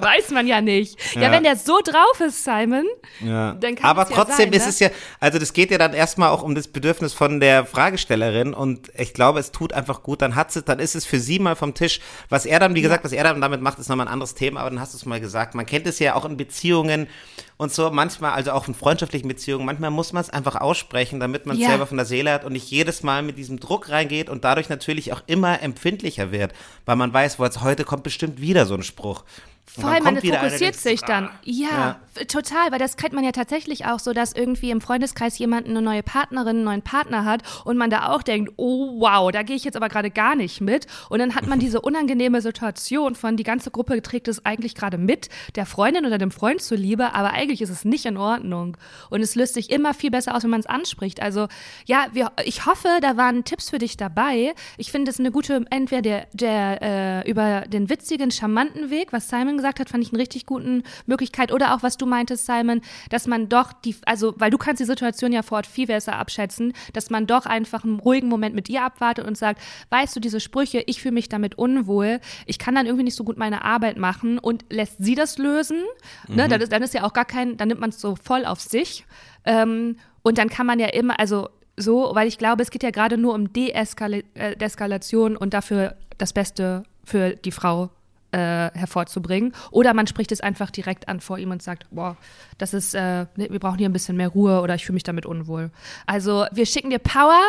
weiß 0.00 0.30
man 0.30 0.46
ja 0.46 0.60
nicht. 0.60 1.14
Ja. 1.14 1.22
ja. 1.22 1.32
wenn 1.32 1.42
der 1.42 1.56
so 1.56 1.80
drauf 1.84 2.20
ist, 2.20 2.44
Simon, 2.44 2.84
ja. 3.20 3.54
dann 3.54 3.74
kann 3.74 3.90
Aber 3.90 4.06
trotzdem 4.06 4.52
ja 4.52 4.60
sein, 4.60 4.70
ist 4.70 4.80
ne? 4.80 4.88
es 4.88 4.92
ja, 4.94 4.98
also 5.20 5.38
das 5.38 5.52
geht 5.52 5.70
ja 5.70 5.78
dann 5.78 5.94
erstmal 5.94 6.30
auch 6.30 6.42
um 6.42 6.54
das 6.54 6.68
Bedürfnis 6.68 7.12
von 7.12 7.40
der 7.40 7.64
Fragestellerin 7.64 8.54
und 8.54 8.90
ich 8.96 9.14
glaube, 9.14 9.40
es 9.40 9.52
tut 9.52 9.72
einfach 9.72 10.02
gut, 10.02 10.22
dann 10.22 10.36
hat 10.36 10.52
sie, 10.52 10.62
dann 10.62 10.78
ist 10.78 10.94
es 10.94 11.04
für 11.04 11.18
sie 11.20 11.38
mal 11.38 11.56
vom 11.56 11.74
Tisch. 11.74 12.00
Was 12.28 12.46
er 12.46 12.60
dann, 12.60 12.74
wie 12.74 12.82
gesagt, 12.82 13.04
was 13.04 13.12
er 13.12 13.24
dann 13.24 13.40
damit 13.40 13.60
macht, 13.60 13.78
ist 13.78 13.88
nochmal 13.88 14.06
ein 14.06 14.12
anderes 14.12 14.34
Thema, 14.34 14.60
aber 14.60 14.70
dann 14.70 14.80
hast 14.80 14.94
du 14.94 14.96
es 14.96 15.04
mal 15.04 15.20
gesagt. 15.20 15.54
Man 15.54 15.66
kennt 15.66 15.86
es 15.86 15.98
ja 15.98 16.14
auch 16.14 16.24
in 16.24 16.36
Beziehungen 16.36 17.08
und 17.58 17.72
so, 17.72 17.90
manchmal, 17.90 18.32
also 18.32 18.52
auch 18.52 18.68
in 18.68 18.74
freundschaftlichen 18.74 19.26
Beziehungen, 19.26 19.66
manchmal 19.66 19.90
muss 19.90 20.12
man 20.12 20.22
es 20.22 20.30
einfach 20.30 20.54
aussprechen, 20.54 21.18
damit 21.18 21.44
man 21.44 21.56
es 21.56 21.66
selber 21.66 21.86
von 21.86 21.96
der 21.96 22.06
Seele 22.06 22.32
hat 22.32 22.44
und 22.44 22.52
nicht 22.52 22.70
jedes 22.70 23.02
Mal 23.02 23.22
mit 23.24 23.36
diesem 23.36 23.58
Druck 23.58 23.88
reingeht 23.88 24.30
und 24.30 24.44
dadurch 24.44 24.68
natürlich 24.68 25.12
auch 25.12 25.22
immer 25.26 25.60
empfindlicher 25.60 26.30
wird, 26.30 26.52
weil 26.86 26.94
man 26.94 27.12
weiß, 27.12 27.40
wo 27.40 27.44
jetzt 27.44 27.60
heute 27.60 27.82
kommt 27.82 28.04
bestimmt 28.04 28.40
wieder 28.40 28.64
so 28.64 28.74
ein 28.74 28.84
Spruch. 28.84 29.24
Voll, 29.68 30.00
man 30.00 30.16
fokussiert 30.16 30.76
sich 30.76 31.02
dann. 31.02 31.28
Ja, 31.44 31.68
ja, 31.68 32.24
total, 32.24 32.72
weil 32.72 32.78
das 32.78 32.96
kennt 32.96 33.12
man 33.12 33.22
ja 33.22 33.32
tatsächlich 33.32 33.84
auch 33.84 33.98
so, 33.98 34.12
dass 34.12 34.32
irgendwie 34.32 34.70
im 34.70 34.80
Freundeskreis 34.80 35.38
jemand 35.38 35.68
eine 35.68 35.82
neue 35.82 36.02
Partnerin, 36.02 36.56
einen 36.56 36.64
neuen 36.64 36.82
Partner 36.82 37.24
hat 37.24 37.42
und 37.64 37.76
man 37.76 37.90
da 37.90 38.08
auch 38.08 38.22
denkt, 38.22 38.52
oh 38.56 39.00
wow, 39.00 39.30
da 39.30 39.42
gehe 39.42 39.56
ich 39.56 39.64
jetzt 39.64 39.76
aber 39.76 39.88
gerade 39.88 40.10
gar 40.10 40.34
nicht 40.36 40.60
mit. 40.60 40.86
Und 41.10 41.18
dann 41.18 41.34
hat 41.34 41.46
man 41.46 41.58
diese 41.58 41.80
unangenehme 41.80 42.40
Situation 42.40 43.14
von, 43.14 43.36
die 43.36 43.42
ganze 43.42 43.70
Gruppe 43.70 44.00
trägt 44.00 44.28
es 44.28 44.44
eigentlich 44.46 44.74
gerade 44.74 44.96
mit, 44.96 45.28
der 45.54 45.66
Freundin 45.66 46.06
oder 46.06 46.18
dem 46.18 46.30
Freund 46.30 46.62
zuliebe, 46.62 47.14
aber 47.14 47.32
eigentlich 47.32 47.60
ist 47.60 47.70
es 47.70 47.84
nicht 47.84 48.06
in 48.06 48.16
Ordnung. 48.16 48.76
Und 49.10 49.20
es 49.20 49.34
löst 49.34 49.54
sich 49.54 49.70
immer 49.70 49.92
viel 49.92 50.10
besser 50.10 50.34
aus, 50.34 50.44
wenn 50.44 50.50
man 50.50 50.60
es 50.60 50.66
anspricht. 50.66 51.20
Also 51.20 51.46
ja, 51.84 52.06
wir, 52.12 52.32
ich 52.44 52.64
hoffe, 52.64 52.88
da 53.02 53.16
waren 53.16 53.44
Tipps 53.44 53.68
für 53.70 53.78
dich 53.78 53.96
dabei. 53.98 54.54
Ich 54.78 54.90
finde 54.90 55.10
es 55.10 55.20
eine 55.20 55.30
gute, 55.30 55.64
entweder 55.70 56.02
der, 56.02 56.26
der 56.32 56.78
äh, 56.82 57.30
über 57.30 57.62
den 57.62 57.90
witzigen, 57.90 58.30
charmanten 58.30 58.90
Weg, 58.90 59.12
was 59.12 59.28
Simon 59.28 59.57
gesagt 59.58 59.80
hat, 59.80 59.90
fand 59.90 60.02
ich 60.02 60.10
eine 60.10 60.18
richtig 60.18 60.46
guten 60.46 60.82
Möglichkeit. 61.04 61.52
Oder 61.52 61.74
auch, 61.74 61.82
was 61.82 61.98
du 61.98 62.06
meintest, 62.06 62.46
Simon, 62.46 62.80
dass 63.10 63.26
man 63.26 63.50
doch 63.50 63.74
die, 63.74 63.96
also, 64.06 64.34
weil 64.38 64.50
du 64.50 64.56
kannst 64.56 64.80
die 64.80 64.86
Situation 64.86 65.32
ja 65.32 65.42
vor 65.42 65.56
Ort 65.56 65.66
viel 65.66 65.86
besser 65.86 66.16
abschätzen, 66.16 66.72
dass 66.94 67.10
man 67.10 67.26
doch 67.26 67.44
einfach 67.44 67.84
einen 67.84 68.00
ruhigen 68.00 68.28
Moment 68.28 68.54
mit 68.54 68.70
ihr 68.70 68.82
abwartet 68.82 69.26
und 69.26 69.36
sagt, 69.36 69.60
weißt 69.90 70.16
du, 70.16 70.20
diese 70.20 70.40
Sprüche, 70.40 70.82
ich 70.86 71.02
fühle 71.02 71.14
mich 71.14 71.28
damit 71.28 71.58
unwohl, 71.58 72.20
ich 72.46 72.58
kann 72.58 72.74
dann 72.74 72.86
irgendwie 72.86 73.04
nicht 73.04 73.16
so 73.16 73.24
gut 73.24 73.36
meine 73.36 73.62
Arbeit 73.62 73.98
machen 73.98 74.38
und 74.38 74.64
lässt 74.70 74.96
sie 74.98 75.14
das 75.14 75.36
lösen. 75.36 75.78
Ne? 75.78 75.84
Mhm. 76.28 76.36
Ne? 76.36 76.48
Dann, 76.48 76.60
ist, 76.60 76.72
dann 76.72 76.82
ist 76.82 76.94
ja 76.94 77.04
auch 77.04 77.12
gar 77.12 77.26
kein, 77.26 77.56
dann 77.56 77.68
nimmt 77.68 77.80
man 77.80 77.90
es 77.90 78.00
so 78.00 78.16
voll 78.16 78.46
auf 78.46 78.60
sich. 78.60 79.04
Ähm, 79.44 79.96
und 80.22 80.38
dann 80.38 80.48
kann 80.48 80.66
man 80.66 80.78
ja 80.78 80.88
immer, 80.88 81.18
also 81.18 81.48
so, 81.76 82.10
weil 82.12 82.28
ich 82.28 82.38
glaube, 82.38 82.62
es 82.62 82.70
geht 82.70 82.82
ja 82.82 82.90
gerade 82.90 83.16
nur 83.16 83.34
um 83.34 83.52
Deeskalation 83.52 85.34
äh, 85.34 85.38
und 85.38 85.54
dafür 85.54 85.96
das 86.18 86.32
Beste 86.32 86.82
für 87.04 87.30
die 87.36 87.52
Frau 87.52 87.90
äh, 88.32 88.70
hervorzubringen. 88.72 89.54
Oder 89.70 89.94
man 89.94 90.06
spricht 90.06 90.32
es 90.32 90.40
einfach 90.40 90.70
direkt 90.70 91.08
an 91.08 91.20
vor 91.20 91.38
ihm 91.38 91.50
und 91.50 91.62
sagt, 91.62 91.86
boah, 91.90 92.16
das 92.58 92.74
ist, 92.74 92.94
äh, 92.94 93.26
wir 93.36 93.58
brauchen 93.58 93.78
hier 93.78 93.88
ein 93.88 93.92
bisschen 93.92 94.16
mehr 94.16 94.28
Ruhe 94.28 94.60
oder 94.60 94.74
ich 94.74 94.84
fühle 94.84 94.94
mich 94.94 95.02
damit 95.02 95.26
unwohl. 95.26 95.70
Also 96.06 96.46
wir 96.52 96.66
schicken 96.66 96.90
dir 96.90 96.98
Power, 96.98 97.40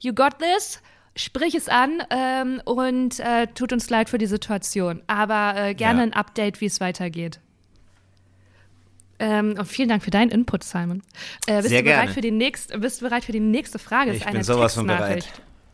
you 0.00 0.12
got 0.12 0.38
this. 0.38 0.80
Sprich 1.16 1.56
es 1.56 1.68
an 1.68 2.02
ähm, 2.10 2.62
und 2.64 3.18
äh, 3.18 3.48
tut 3.48 3.72
uns 3.72 3.90
leid 3.90 4.08
für 4.08 4.18
die 4.18 4.26
Situation. 4.26 5.02
Aber 5.08 5.54
äh, 5.56 5.74
gerne 5.74 5.98
ja. 5.98 6.06
ein 6.06 6.12
Update, 6.12 6.60
wie 6.60 6.66
es 6.66 6.80
weitergeht. 6.80 7.40
Ähm, 9.18 9.56
und 9.58 9.66
vielen 9.66 9.88
Dank 9.88 10.02
für 10.02 10.10
deinen 10.10 10.30
Input, 10.30 10.62
Simon. 10.62 11.02
Äh, 11.46 11.56
bist 11.56 11.68
Sehr 11.68 11.82
du 11.82 11.88
bereit 11.88 12.00
gerne. 12.02 12.14
für 12.14 12.20
die 12.20 12.30
nächste, 12.30 12.78
bist 12.78 13.00
du 13.00 13.06
bereit 13.06 13.24
für 13.24 13.32
die 13.32 13.40
nächste 13.40 13.78
Frage? 13.78 14.12
Ich 14.12 14.24
bin 14.24 14.42
sowas 14.42 14.74
von 14.74 14.86
bereit. 14.86 15.28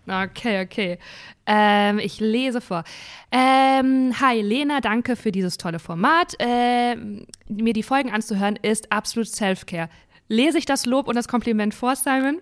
Okay, 0.09 0.62
okay. 0.64 0.99
Ähm, 1.47 1.99
ich 1.99 2.21
lese 2.21 2.61
vor. 2.61 2.85
Ähm, 3.33 4.14
hi 4.21 4.40
Lena, 4.40 4.81
danke 4.81 5.16
für 5.16 5.33
dieses 5.33 5.59
tolle 5.59 5.81
Format. 5.81 6.35
Ähm, 6.38 7.27
mir 7.49 7.73
die 7.73 7.83
Folgen 7.83 8.12
anzuhören 8.12 8.57
ist 8.57 8.92
absolut 8.92 9.29
Self-Care. 9.29 9.88
Lese 10.29 10.59
ich 10.59 10.64
das 10.64 10.87
Lob 10.87 11.09
und 11.09 11.16
das 11.16 11.29
Kompliment 11.29 11.75
vor, 11.75 11.97
Simon? 11.97 12.40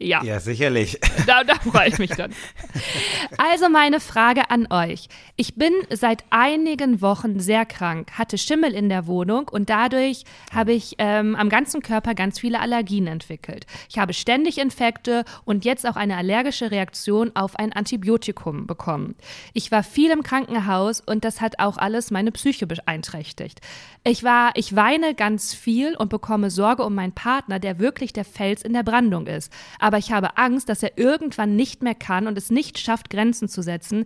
Ja. 0.00 0.24
Ja, 0.24 0.40
sicherlich. 0.40 0.98
Da, 1.26 1.44
da 1.44 1.54
freue 1.56 1.88
ich 1.88 1.98
mich 1.98 2.10
dann. 2.10 2.32
Also 3.36 3.68
meine 3.68 4.00
Frage 4.00 4.50
an 4.50 4.66
euch. 4.70 5.08
Ich 5.36 5.54
bin 5.54 5.72
seit 5.90 6.24
einigen 6.30 7.02
Wochen 7.02 7.38
sehr 7.40 7.66
krank, 7.66 8.12
hatte 8.12 8.38
Schimmel 8.38 8.72
in 8.72 8.88
der 8.88 9.06
Wohnung 9.06 9.48
und 9.48 9.68
dadurch 9.68 10.24
habe 10.52 10.72
ich 10.72 10.94
ähm, 10.98 11.36
am 11.36 11.50
ganzen 11.50 11.82
Körper 11.82 12.14
ganz 12.14 12.40
viele 12.40 12.58
Allergien 12.60 13.06
entwickelt. 13.06 13.66
Ich 13.88 13.98
habe 13.98 14.14
ständig 14.14 14.58
Infekte 14.58 15.24
und 15.44 15.66
jetzt 15.66 15.86
auch 15.86 15.96
eine 15.96 16.16
allergische 16.16 16.70
Reaktion 16.70 17.32
auf 17.36 17.56
ein 17.56 17.72
Antibiotikum 17.72 18.66
bekommen. 18.66 19.14
Ich 19.52 19.70
war 19.70 19.82
viel 19.82 20.10
im 20.10 20.22
Krankenhaus 20.22 21.00
und 21.00 21.24
das 21.24 21.40
hat 21.40 21.58
auch 21.58 21.76
alles 21.76 22.10
meine 22.10 22.32
Psyche 22.32 22.66
beeinträchtigt. 22.66 23.60
Ich 24.02 24.24
war, 24.24 24.52
ich 24.54 24.74
weine 24.74 25.14
ganz 25.14 25.52
viel 25.52 25.94
und 25.94 26.08
bekomme 26.08 26.50
Sorge 26.50 26.84
um 26.84 26.94
meinen 26.94 27.12
Partner, 27.12 27.58
der 27.58 27.78
wirklich 27.78 28.14
der 28.14 28.24
Fels 28.24 28.62
in 28.62 28.72
der 28.72 28.82
Brandung 28.82 29.26
ist. 29.26 29.52
Aber 29.78 29.89
ich 29.98 30.12
habe 30.12 30.36
Angst, 30.36 30.68
dass 30.68 30.82
er 30.82 30.98
irgendwann 30.98 31.56
nicht 31.56 31.82
mehr 31.82 31.94
kann 31.94 32.26
und 32.26 32.36
es 32.36 32.50
nicht 32.50 32.78
schafft, 32.78 33.10
Grenzen 33.10 33.48
zu 33.48 33.62
setzen, 33.62 34.04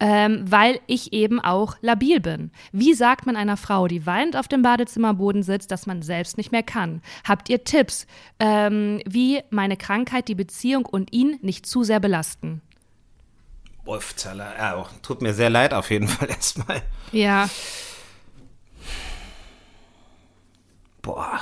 ähm, 0.00 0.44
weil 0.44 0.80
ich 0.86 1.12
eben 1.12 1.40
auch 1.40 1.76
labil 1.80 2.20
bin. 2.20 2.50
Wie 2.72 2.94
sagt 2.94 3.26
man 3.26 3.36
einer 3.36 3.56
Frau, 3.56 3.86
die 3.88 4.06
weinend 4.06 4.36
auf 4.36 4.48
dem 4.48 4.62
Badezimmerboden 4.62 5.42
sitzt, 5.42 5.70
dass 5.70 5.86
man 5.86 6.02
selbst 6.02 6.36
nicht 6.36 6.52
mehr 6.52 6.62
kann? 6.62 7.02
Habt 7.24 7.48
ihr 7.48 7.64
Tipps, 7.64 8.06
ähm, 8.40 9.00
wie 9.06 9.40
meine 9.50 9.76
Krankheit 9.76 10.28
die 10.28 10.34
Beziehung 10.34 10.86
und 10.86 11.12
ihn 11.12 11.38
nicht 11.42 11.66
zu 11.66 11.84
sehr 11.84 12.00
belasten? 12.00 12.62
Wolfzaller, 13.84 14.56
ja, 14.56 14.86
tut 15.02 15.22
mir 15.22 15.34
sehr 15.34 15.50
leid 15.50 15.74
auf 15.74 15.90
jeden 15.90 16.08
Fall 16.08 16.30
erstmal. 16.30 16.82
Ja. 17.10 17.48
Boah. 21.02 21.40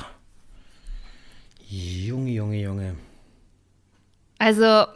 Junge, 1.68 2.30
Junge, 2.30 2.60
Junge. 2.60 2.96
Also, 4.40 4.86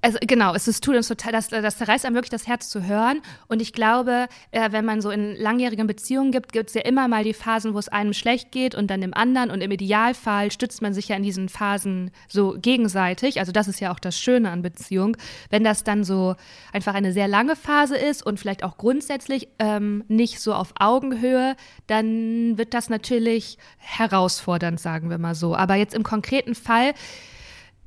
also 0.00 0.18
genau, 0.22 0.54
es 0.54 0.80
tut 0.80 0.96
uns 0.96 1.08
total, 1.08 1.32
das, 1.32 1.48
das 1.48 1.76
zerreißt 1.76 2.06
einem 2.06 2.14
wirklich 2.14 2.30
das 2.30 2.46
Herz 2.46 2.70
zu 2.70 2.86
hören. 2.86 3.20
Und 3.46 3.60
ich 3.60 3.74
glaube, 3.74 4.26
äh, 4.52 4.72
wenn 4.72 4.86
man 4.86 5.02
so 5.02 5.10
in 5.10 5.36
langjährigen 5.36 5.86
Beziehungen 5.86 6.32
gibt, 6.32 6.54
gibt 6.54 6.70
es 6.70 6.74
ja 6.74 6.80
immer 6.80 7.08
mal 7.08 7.24
die 7.24 7.34
Phasen, 7.34 7.74
wo 7.74 7.78
es 7.78 7.88
einem 7.88 8.14
schlecht 8.14 8.52
geht 8.52 8.74
und 8.74 8.90
dann 8.90 9.02
dem 9.02 9.12
anderen. 9.12 9.50
Und 9.50 9.60
im 9.60 9.70
Idealfall 9.70 10.50
stützt 10.50 10.80
man 10.80 10.94
sich 10.94 11.08
ja 11.08 11.16
in 11.16 11.22
diesen 11.22 11.50
Phasen 11.50 12.10
so 12.26 12.56
gegenseitig. 12.56 13.38
Also 13.38 13.52
das 13.52 13.68
ist 13.68 13.80
ja 13.80 13.92
auch 13.92 13.98
das 13.98 14.18
Schöne 14.18 14.48
an 14.50 14.62
Beziehung. 14.62 15.18
Wenn 15.50 15.62
das 15.62 15.84
dann 15.84 16.02
so 16.02 16.36
einfach 16.72 16.94
eine 16.94 17.12
sehr 17.12 17.28
lange 17.28 17.54
Phase 17.54 17.98
ist 17.98 18.24
und 18.24 18.40
vielleicht 18.40 18.64
auch 18.64 18.78
grundsätzlich 18.78 19.48
ähm, 19.58 20.04
nicht 20.08 20.40
so 20.40 20.54
auf 20.54 20.72
Augenhöhe, 20.78 21.54
dann 21.86 22.56
wird 22.56 22.72
das 22.72 22.88
natürlich 22.88 23.58
herausfordernd, 23.76 24.80
sagen 24.80 25.10
wir 25.10 25.18
mal 25.18 25.34
so. 25.34 25.54
Aber 25.54 25.74
jetzt 25.74 25.92
im 25.92 26.04
konkreten 26.04 26.54
Fall 26.54 26.94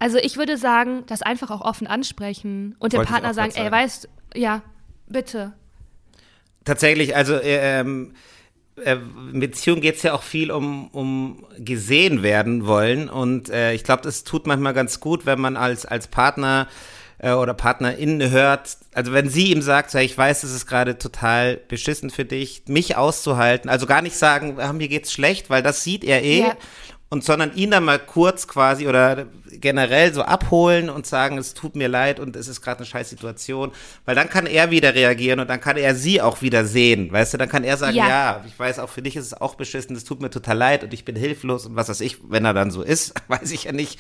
also 0.04 0.18
ich 0.18 0.36
würde 0.36 0.58
sagen, 0.58 1.06
das 1.08 1.22
einfach 1.22 1.50
auch 1.50 1.62
offen 1.62 1.88
ansprechen 1.88 2.76
und 2.80 2.92
dem 2.92 2.98
Wollte 2.98 3.12
Partner 3.14 3.34
sagen, 3.34 3.54
ey, 3.56 3.72
weißt, 3.72 4.10
ja, 4.36 4.62
bitte. 5.08 5.54
Tatsächlich, 6.66 7.16
also 7.16 7.40
ähm, 7.42 8.14
äh, 8.84 8.98
in 9.32 9.40
Beziehung 9.40 9.80
geht 9.80 9.96
es 9.96 10.04
ja 10.04 10.12
auch 10.12 10.24
viel 10.24 10.52
um, 10.52 10.90
um 10.90 11.46
gesehen 11.58 12.22
werden 12.22 12.66
wollen. 12.68 13.08
Und 13.08 13.50
äh, 13.50 13.72
ich 13.72 13.86
glaube, 13.86 14.02
das 14.02 14.26
tut 14.26 14.46
manchmal 14.46 14.74
ganz 14.74 15.00
gut, 15.00 15.26
wenn 15.26 15.40
man 15.40 15.56
als, 15.56 15.86
als 15.86 16.08
Partner 16.08 16.68
äh, 17.20 17.32
oder 17.32 17.54
Partnerin 17.54 18.30
hört, 18.30 18.78
also 18.94 19.14
wenn 19.14 19.30
sie 19.30 19.54
ihm 19.54 19.62
sagt, 19.62 19.92
so, 19.92 20.00
ich 20.00 20.18
weiß, 20.18 20.44
es 20.44 20.54
ist 20.54 20.66
gerade 20.66 20.98
total 20.98 21.56
beschissen 21.70 22.10
für 22.10 22.26
dich, 22.26 22.64
mich 22.68 22.98
auszuhalten, 22.98 23.70
also 23.70 23.86
gar 23.86 24.02
nicht 24.02 24.18
sagen, 24.18 24.60
ah, 24.60 24.74
mir 24.74 24.90
geht's 24.90 25.14
schlecht, 25.14 25.50
weil 25.50 25.64
das 25.64 25.86
sieht 25.86 26.04
er 26.04 26.22
eh. 26.24 26.42
Ja. 26.42 26.58
Und 27.14 27.24
sondern 27.24 27.54
ihn 27.56 27.70
dann 27.70 27.84
mal 27.84 28.00
kurz 28.00 28.48
quasi 28.48 28.88
oder 28.88 29.28
generell 29.52 30.12
so 30.16 30.24
abholen 30.24 30.90
und 30.90 31.06
sagen, 31.06 31.38
es 31.38 31.54
tut 31.54 31.76
mir 31.76 31.88
leid 31.88 32.20
und 32.20 32.36
es 32.36 32.48
ist 32.48 32.62
gerade 32.62 32.80
eine 32.80 32.88
scheiß 32.88 33.08
Situation. 33.08 33.72
Weil 34.06 34.16
dann 34.16 34.32
kann 34.32 34.48
er 34.48 34.72
wieder 34.72 34.96
reagieren 34.96 35.40
und 35.40 35.48
dann 35.48 35.62
kann 35.62 35.78
er 35.78 35.94
sie 35.94 36.24
auch 36.24 36.42
wieder 36.42 36.66
sehen. 36.66 37.12
Weißt 37.12 37.32
du, 37.32 37.38
dann 37.38 37.50
kann 37.50 37.64
er 37.64 37.78
sagen, 37.78 37.96
Ja. 37.96 38.10
ja, 38.10 38.44
ich 38.48 38.58
weiß, 38.58 38.80
auch 38.80 38.90
für 38.90 39.04
dich 39.04 39.16
ist 39.16 39.28
es 39.28 39.40
auch 39.40 39.54
beschissen, 39.54 39.96
es 39.96 40.06
tut 40.06 40.24
mir 40.24 40.32
total 40.32 40.58
leid 40.58 40.84
und 40.84 40.92
ich 40.92 41.06
bin 41.06 41.16
hilflos 41.16 41.68
und 41.68 41.76
was 41.76 41.88
weiß 41.88 42.02
ich, 42.02 42.18
wenn 42.30 42.46
er 42.46 42.56
dann 42.56 42.72
so 42.72 42.82
ist, 42.82 43.14
weiß 43.28 43.52
ich 43.52 43.66
ja 43.66 43.74
nicht. 43.74 44.00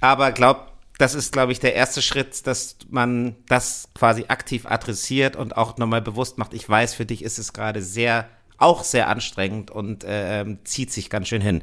Aber 0.00 0.32
glaub, 0.32 0.72
das 0.96 1.14
ist, 1.14 1.34
glaube 1.34 1.52
ich, 1.52 1.60
der 1.60 1.74
erste 1.74 2.00
Schritt, 2.00 2.46
dass 2.46 2.78
man 2.88 3.36
das 3.46 3.90
quasi 3.94 4.24
aktiv 4.28 4.64
adressiert 4.64 5.36
und 5.36 5.54
auch 5.58 5.76
nochmal 5.76 6.00
bewusst 6.00 6.38
macht, 6.38 6.54
ich 6.54 6.66
weiß, 6.66 6.94
für 6.94 7.04
dich 7.04 7.22
ist 7.22 7.38
es 7.38 7.52
gerade 7.52 7.82
sehr, 7.82 8.26
auch 8.56 8.84
sehr 8.84 9.10
anstrengend 9.10 9.70
und 9.70 10.02
ähm, 10.08 10.60
zieht 10.64 10.90
sich 10.90 11.10
ganz 11.10 11.28
schön 11.28 11.42
hin. 11.42 11.60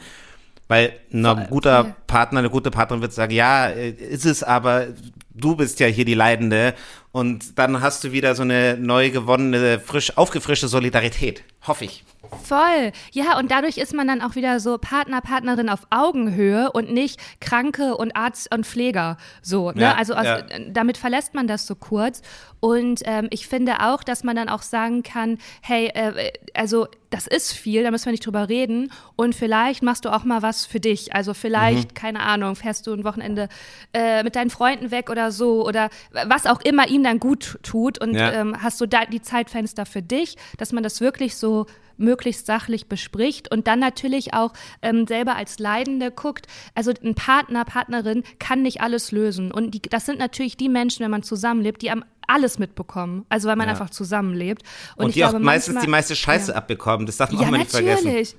Weil 0.72 0.94
ein 1.12 1.48
guter. 1.50 1.98
Partner, 2.08 2.40
eine 2.40 2.50
gute 2.50 2.72
Partnerin 2.72 3.02
wird 3.02 3.12
sagen, 3.12 3.34
ja, 3.34 3.68
äh, 3.68 3.90
ist 3.90 4.26
es, 4.26 4.42
aber 4.42 4.88
du 5.34 5.58
bist 5.58 5.82
ja 5.82 5.88
hier 5.88 6.06
die 6.06 6.14
Leidende. 6.14 6.76
Und 7.12 7.60
dann 7.60 7.82
hast 7.82 8.06
du 8.06 8.14
wieder 8.14 8.36
so 8.36 8.44
eine 8.44 8.78
neu 8.78 9.12
gewonnene, 9.12 9.82
frisch 9.82 10.18
aufgefrischte 10.18 10.70
Solidarität. 10.70 11.44
Hoffe 11.68 11.84
ich. 11.84 12.06
Voll. 12.44 12.92
Ja, 13.12 13.38
und 13.38 13.52
dadurch 13.52 13.78
ist 13.78 13.94
man 13.94 14.08
dann 14.08 14.22
auch 14.22 14.36
wieder 14.36 14.60
so 14.60 14.78
Partner, 14.78 15.22
Partnerin 15.22 15.70
auf 15.70 15.82
Augenhöhe 15.90 16.72
und 16.72 16.92
nicht 16.92 17.20
Kranke 17.40 17.96
und 17.98 18.16
Arzt 18.16 18.54
und 18.54 18.66
Pfleger. 18.66 19.18
So, 19.42 19.72
ne? 19.72 19.82
Ja, 19.82 19.96
also 19.96 20.14
aus, 20.14 20.26
ja. 20.26 20.42
damit 20.70 20.98
verlässt 20.98 21.34
man 21.34 21.48
das 21.48 21.68
so 21.68 21.76
kurz. 21.76 22.22
Und 22.60 23.02
ähm, 23.06 23.28
ich 23.32 23.48
finde 23.48 23.82
auch, 23.82 24.04
dass 24.04 24.24
man 24.24 24.36
dann 24.36 24.48
auch 24.50 24.62
sagen 24.62 25.04
kann, 25.04 25.40
hey, 25.62 25.88
äh, 25.88 26.32
also 26.54 26.88
das 27.10 27.28
ist 27.28 27.52
viel, 27.54 27.84
da 27.84 27.92
müssen 27.92 28.06
wir 28.06 28.12
nicht 28.12 28.26
drüber 28.26 28.48
reden. 28.48 28.92
Und 29.16 29.36
vielleicht 29.36 29.84
machst 29.84 30.06
du 30.06 30.10
auch 30.10 30.24
mal 30.24 30.42
was 30.42 30.66
für 30.66 30.80
dich. 30.80 31.14
Also 31.14 31.34
vielleicht, 31.34 31.96
keine 31.96 32.22
Ahnung, 32.22 32.56
fährst 32.56 32.88
du 32.88 32.94
ein 32.94 33.04
Wochenende 33.04 33.50
äh, 33.94 34.24
mit 34.24 34.36
deinen 34.36 34.50
Freunden 34.50 34.92
weg 34.92 35.10
oder 35.10 35.32
so 35.32 35.68
oder 35.68 35.90
was 36.12 36.46
auch 36.46 36.62
immer 36.62 36.88
ihm 36.88 37.04
dann 37.04 37.20
gut 37.20 37.60
tut. 37.64 38.00
Und 38.00 38.14
Ja. 38.14 38.32
ähm, 38.32 38.62
hast 38.62 38.80
du 38.80 38.86
da 38.86 39.06
die 39.06 39.22
Zeitfenster 39.22 39.86
für 39.86 40.02
dich, 40.02 40.38
dass 40.58 40.72
man 40.72 40.84
das 40.84 41.02
wirklich 41.02 41.36
so 41.36 41.66
möglichst 42.02 42.46
sachlich 42.46 42.88
bespricht 42.88 43.52
und 43.52 43.68
dann 43.68 43.80
natürlich 43.80 44.34
auch 44.34 44.54
ähm, 44.82 45.08
selber 45.08 45.36
als 45.36 45.60
Leidende 45.60 46.12
guckt. 46.12 46.48
Also 46.76 46.92
ein 47.04 47.16
Partner, 47.16 47.64
Partnerin 47.66 48.24
kann 48.40 48.62
nicht 48.62 48.82
alles 48.82 49.12
lösen. 49.12 49.52
Und 49.52 49.72
die, 49.72 49.82
das 49.82 50.06
sind 50.06 50.20
natürlich 50.20 50.58
die 50.58 50.70
Menschen, 50.70 51.04
wenn 51.04 51.12
man 51.12 51.24
zusammenlebt, 51.24 51.82
die 51.82 51.92
am 51.92 52.04
alles 52.28 52.60
mitbekommen. 52.60 53.26
Also 53.30 53.48
weil 53.50 53.56
man 53.56 53.68
Ja. 53.68 53.72
einfach 53.72 53.90
zusammenlebt. 53.90 54.64
Und, 54.96 55.10
ich 55.10 55.14
die 55.16 55.26
auch 55.26 55.32
glaube, 55.32 55.46
meistens 55.46 55.74
manchmal- 55.76 55.86
die 55.86 55.92
meiste 55.92 56.16
Scheiße 56.16 56.52
ja. 56.52 56.58
abbekommen. 56.58 57.06
Das 57.06 57.18
darf 57.18 57.32
man 57.32 57.42
Ja, 57.42 57.48
auch 57.48 57.52
mal 57.52 57.58
nicht 57.58 57.72
vergessen. 57.72 58.06
natürlich. 58.06 58.36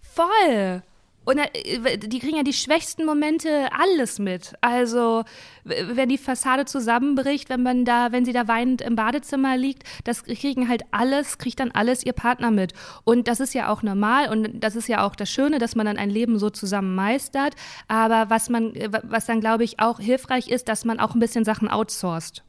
Voll. 0.00 0.82
Und 1.24 1.38
äh, 1.38 1.98
die 1.98 2.18
kriegen 2.18 2.36
ja 2.36 2.42
die 2.42 2.52
schwächsten 2.52 3.04
Momente 3.04 3.68
alles 3.72 4.18
mit. 4.18 4.54
Also, 4.60 5.24
wenn 5.64 6.08
die 6.08 6.18
Fassade 6.18 6.64
zusammenbricht, 6.64 7.48
wenn 7.48 7.62
man 7.62 7.84
da, 7.84 8.12
wenn 8.12 8.24
sie 8.24 8.32
da 8.32 8.48
weinend 8.48 8.82
im 8.82 8.96
Badezimmer 8.96 9.56
liegt, 9.56 9.84
das 10.04 10.24
kriegen 10.24 10.68
halt 10.68 10.82
alles, 10.90 11.38
kriegt 11.38 11.60
dann 11.60 11.70
alles 11.70 12.04
ihr 12.04 12.12
Partner 12.12 12.50
mit. 12.50 12.72
Und 13.04 13.28
das 13.28 13.40
ist 13.40 13.54
ja 13.54 13.68
auch 13.68 13.82
normal 13.82 14.30
und 14.30 14.60
das 14.60 14.76
ist 14.76 14.88
ja 14.88 15.06
auch 15.06 15.14
das 15.14 15.30
Schöne, 15.30 15.58
dass 15.58 15.76
man 15.76 15.86
dann 15.86 15.98
ein 15.98 16.10
Leben 16.10 16.38
so 16.38 16.50
zusammen 16.50 16.94
meistert. 16.94 17.54
Aber 17.88 18.30
was 18.30 18.48
man, 18.48 18.74
äh, 18.74 18.90
was 19.02 19.26
dann 19.26 19.40
glaube 19.40 19.64
ich 19.64 19.78
auch 19.80 20.00
hilfreich 20.00 20.48
ist, 20.48 20.68
dass 20.68 20.84
man 20.84 20.98
auch 20.98 21.14
ein 21.14 21.20
bisschen 21.20 21.44
Sachen 21.44 21.68
outsourced. 21.68 22.42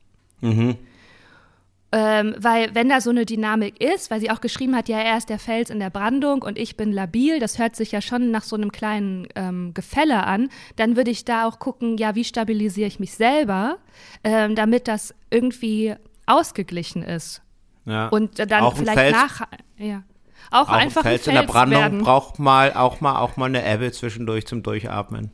Ähm, 1.96 2.34
weil 2.40 2.74
wenn 2.74 2.90
da 2.90 3.02
so 3.02 3.12
eine 3.12 3.24
Dynamik 3.24 3.80
ist, 3.80 4.10
weil 4.10 4.20
sie 4.20 4.32
auch 4.32 4.42
geschrieben 4.42 4.76
hat, 4.76 4.90
ja, 4.90 4.98
er 4.98 5.16
ist 5.16 5.30
der 5.30 5.38
Fels 5.38 5.70
in 5.70 5.80
der 5.80 5.92
Brandung 5.92 6.42
und 6.42 6.58
ich 6.58 6.76
bin 6.76 6.92
labil, 6.92 7.40
das 7.40 7.60
hört 7.60 7.76
sich 7.76 7.92
ja 7.92 8.02
schon 8.02 8.32
nach 8.32 8.42
so 8.42 8.56
einem 8.56 8.72
kleinen 8.72 9.28
ähm, 9.36 9.76
Gefälle 9.76 10.24
an, 10.24 10.50
dann 10.76 10.96
würde 10.96 11.12
ich 11.12 11.24
da 11.24 11.46
auch 11.48 11.60
gucken, 11.60 11.98
ja, 12.00 12.16
wie 12.16 12.24
stabilisiere 12.24 12.88
ich 12.88 13.00
mich 13.00 13.14
selber, 13.14 13.78
ähm, 14.24 14.56
damit 14.56 14.88
das 14.88 15.14
irgendwie 15.30 15.94
ausgeglichen 16.26 17.04
ist. 17.04 17.44
Ja. 17.86 18.08
Und 18.08 18.40
dann 18.40 18.64
Auch 18.64 18.72
ein 18.74 18.78
vielleicht 18.78 18.98
Fels- 19.00 19.14
nach, 19.14 19.42
ja. 19.78 20.02
Auch, 20.50 20.64
Auch 20.64 20.70
ein 20.70 20.82
einfach 20.86 21.04
Fels 21.04 21.28
ein 21.28 21.36
in 21.36 21.42
der 21.42 21.48
Brandung 21.48 21.80
werden. 21.80 22.02
braucht 22.04 22.40
mal 22.40 22.74
auch 22.74 23.02
mal 23.02 23.18
auch 23.18 23.38
mal 23.38 23.46
eine 23.46 23.64
Ebbe 23.72 23.92
zwischendurch 23.92 24.48
zum 24.48 24.64
Durchatmen. 24.64 25.30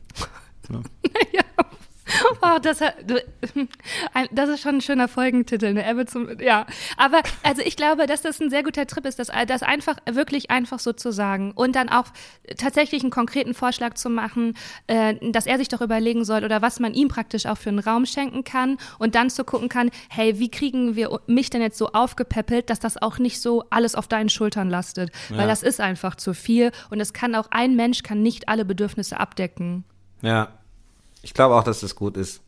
Oh, 2.42 2.58
das, 2.62 2.80
hat- 2.80 2.94
das 4.32 4.48
ist 4.48 4.60
schon 4.62 4.76
ein 4.76 4.80
schöner 4.80 5.08
Folgentitel, 5.08 5.66
eine 5.66 5.88
Ebbe 5.88 6.06
zum, 6.06 6.40
ja. 6.40 6.66
Aber, 6.96 7.20
also 7.42 7.62
ich 7.62 7.76
glaube, 7.76 8.06
dass 8.06 8.22
das 8.22 8.40
ein 8.40 8.50
sehr 8.50 8.62
guter 8.62 8.86
Trip 8.86 9.04
ist, 9.06 9.18
das, 9.18 9.28
das 9.46 9.62
einfach, 9.62 9.96
wirklich 10.10 10.50
einfach 10.50 10.78
so 10.78 10.92
zu 10.92 11.12
sagen 11.12 11.52
und 11.52 11.76
dann 11.76 11.88
auch 11.88 12.06
tatsächlich 12.56 13.02
einen 13.02 13.10
konkreten 13.10 13.54
Vorschlag 13.54 13.94
zu 13.94 14.08
machen, 14.10 14.54
äh, 14.86 15.14
dass 15.32 15.46
er 15.46 15.58
sich 15.58 15.68
doch 15.68 15.80
überlegen 15.80 16.24
soll 16.24 16.44
oder 16.44 16.62
was 16.62 16.80
man 16.80 16.94
ihm 16.94 17.08
praktisch 17.08 17.46
auch 17.46 17.58
für 17.58 17.68
einen 17.70 17.78
Raum 17.78 18.06
schenken 18.06 18.44
kann 18.44 18.78
und 18.98 19.14
dann 19.14 19.30
zu 19.30 19.44
gucken 19.44 19.68
kann, 19.68 19.90
hey, 20.08 20.38
wie 20.38 20.50
kriegen 20.50 20.96
wir 20.96 21.20
mich 21.26 21.50
denn 21.50 21.62
jetzt 21.62 21.78
so 21.78 21.88
aufgepäppelt, 21.92 22.70
dass 22.70 22.80
das 22.80 23.00
auch 23.00 23.18
nicht 23.18 23.40
so 23.40 23.64
alles 23.70 23.94
auf 23.94 24.08
deinen 24.08 24.28
Schultern 24.28 24.70
lastet, 24.70 25.10
weil 25.28 25.40
Ja. 25.40 25.46
das 25.46 25.62
ist 25.62 25.80
einfach 25.80 26.14
zu 26.16 26.34
viel 26.34 26.72
und 26.90 27.00
es 27.00 27.12
kann 27.12 27.34
auch, 27.34 27.48
ein 27.50 27.76
Mensch 27.76 28.02
kann 28.02 28.22
nicht 28.22 28.48
alle 28.48 28.64
Bedürfnisse 28.64 29.18
abdecken. 29.20 29.84
Ja. 30.22 30.48
Ich 31.22 31.34
glaube 31.34 31.54
auch, 31.54 31.64
dass 31.64 31.80
das 31.80 31.94
gut 31.94 32.16
ist. 32.16 32.42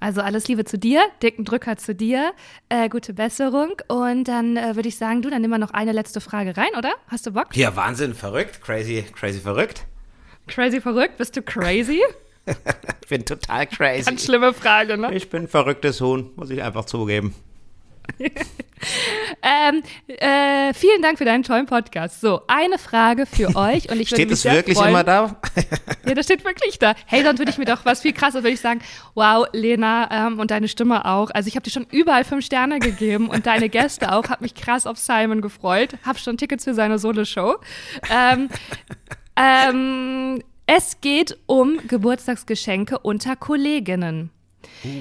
Also 0.00 0.20
alles 0.20 0.46
Liebe 0.46 0.64
zu 0.64 0.78
dir, 0.78 1.02
dicken 1.22 1.44
Drücker 1.44 1.76
zu 1.76 1.92
dir, 1.92 2.32
äh, 2.68 2.88
gute 2.88 3.14
Besserung 3.14 3.72
und 3.88 4.24
dann 4.24 4.56
äh, 4.56 4.76
würde 4.76 4.88
ich 4.88 4.96
sagen, 4.96 5.22
du, 5.22 5.30
dann 5.30 5.40
nehmen 5.42 5.54
wir 5.54 5.58
noch 5.58 5.72
eine 5.72 5.90
letzte 5.90 6.20
Frage 6.20 6.56
rein, 6.56 6.70
oder? 6.76 6.92
Hast 7.08 7.26
du 7.26 7.32
Bock? 7.32 7.56
Ja, 7.56 7.74
Wahnsinn, 7.74 8.14
verrückt, 8.14 8.62
crazy, 8.62 9.04
crazy 9.12 9.40
verrückt. 9.40 9.86
Crazy 10.46 10.80
verrückt, 10.80 11.16
bist 11.16 11.36
du 11.36 11.42
crazy? 11.42 12.00
ich 12.46 13.08
bin 13.08 13.24
total 13.24 13.66
crazy. 13.66 14.04
Ganz 14.04 14.24
schlimme 14.24 14.54
Frage, 14.54 14.96
ne? 14.96 15.12
Ich 15.14 15.30
bin 15.30 15.42
ein 15.42 15.48
verrücktes 15.48 16.00
Huhn, 16.00 16.30
muss 16.36 16.50
ich 16.50 16.62
einfach 16.62 16.84
zugeben. 16.84 17.34
ähm, 19.42 19.82
äh, 20.06 20.74
vielen 20.74 21.02
Dank 21.02 21.18
für 21.18 21.24
deinen 21.24 21.42
tollen 21.42 21.66
Podcast. 21.66 22.20
So, 22.20 22.42
eine 22.46 22.78
Frage 22.78 23.26
für 23.26 23.46
euch. 23.56 23.90
Und 23.90 24.00
ich 24.00 24.08
Steht 24.08 24.30
es 24.30 24.44
wirklich 24.44 24.76
freuen. 24.76 24.90
immer 24.90 25.04
da? 25.04 25.40
ja, 26.06 26.14
das 26.14 26.26
steht 26.26 26.44
wirklich 26.44 26.78
da. 26.78 26.94
Hey, 27.06 27.22
dann 27.22 27.38
würde 27.38 27.50
ich 27.50 27.58
mir 27.58 27.64
doch 27.64 27.84
was 27.84 28.02
viel 28.02 28.12
krasser, 28.12 28.42
würde 28.42 28.54
ich 28.54 28.60
sagen, 28.60 28.80
wow, 29.14 29.46
Lena 29.52 30.08
ähm, 30.10 30.38
und 30.38 30.50
deine 30.50 30.68
Stimme 30.68 31.04
auch. 31.04 31.30
Also 31.30 31.48
ich 31.48 31.56
habe 31.56 31.64
dir 31.64 31.70
schon 31.70 31.86
überall 31.90 32.24
fünf 32.24 32.44
Sterne 32.44 32.78
gegeben 32.78 33.28
und 33.28 33.46
deine 33.46 33.68
Gäste 33.68 34.12
auch. 34.12 34.28
Hab 34.28 34.40
mich 34.40 34.54
krass 34.54 34.86
auf 34.86 34.98
Simon 34.98 35.40
gefreut. 35.40 35.94
Hab 36.04 36.18
schon 36.18 36.36
Tickets 36.36 36.64
für 36.64 36.74
seine 36.74 36.98
Solo-Show. 36.98 37.56
Ähm, 38.10 38.48
ähm, 39.36 40.42
es 40.66 41.00
geht 41.00 41.38
um 41.46 41.78
Geburtstagsgeschenke 41.86 42.98
unter 42.98 43.36
Kolleginnen. 43.36 44.30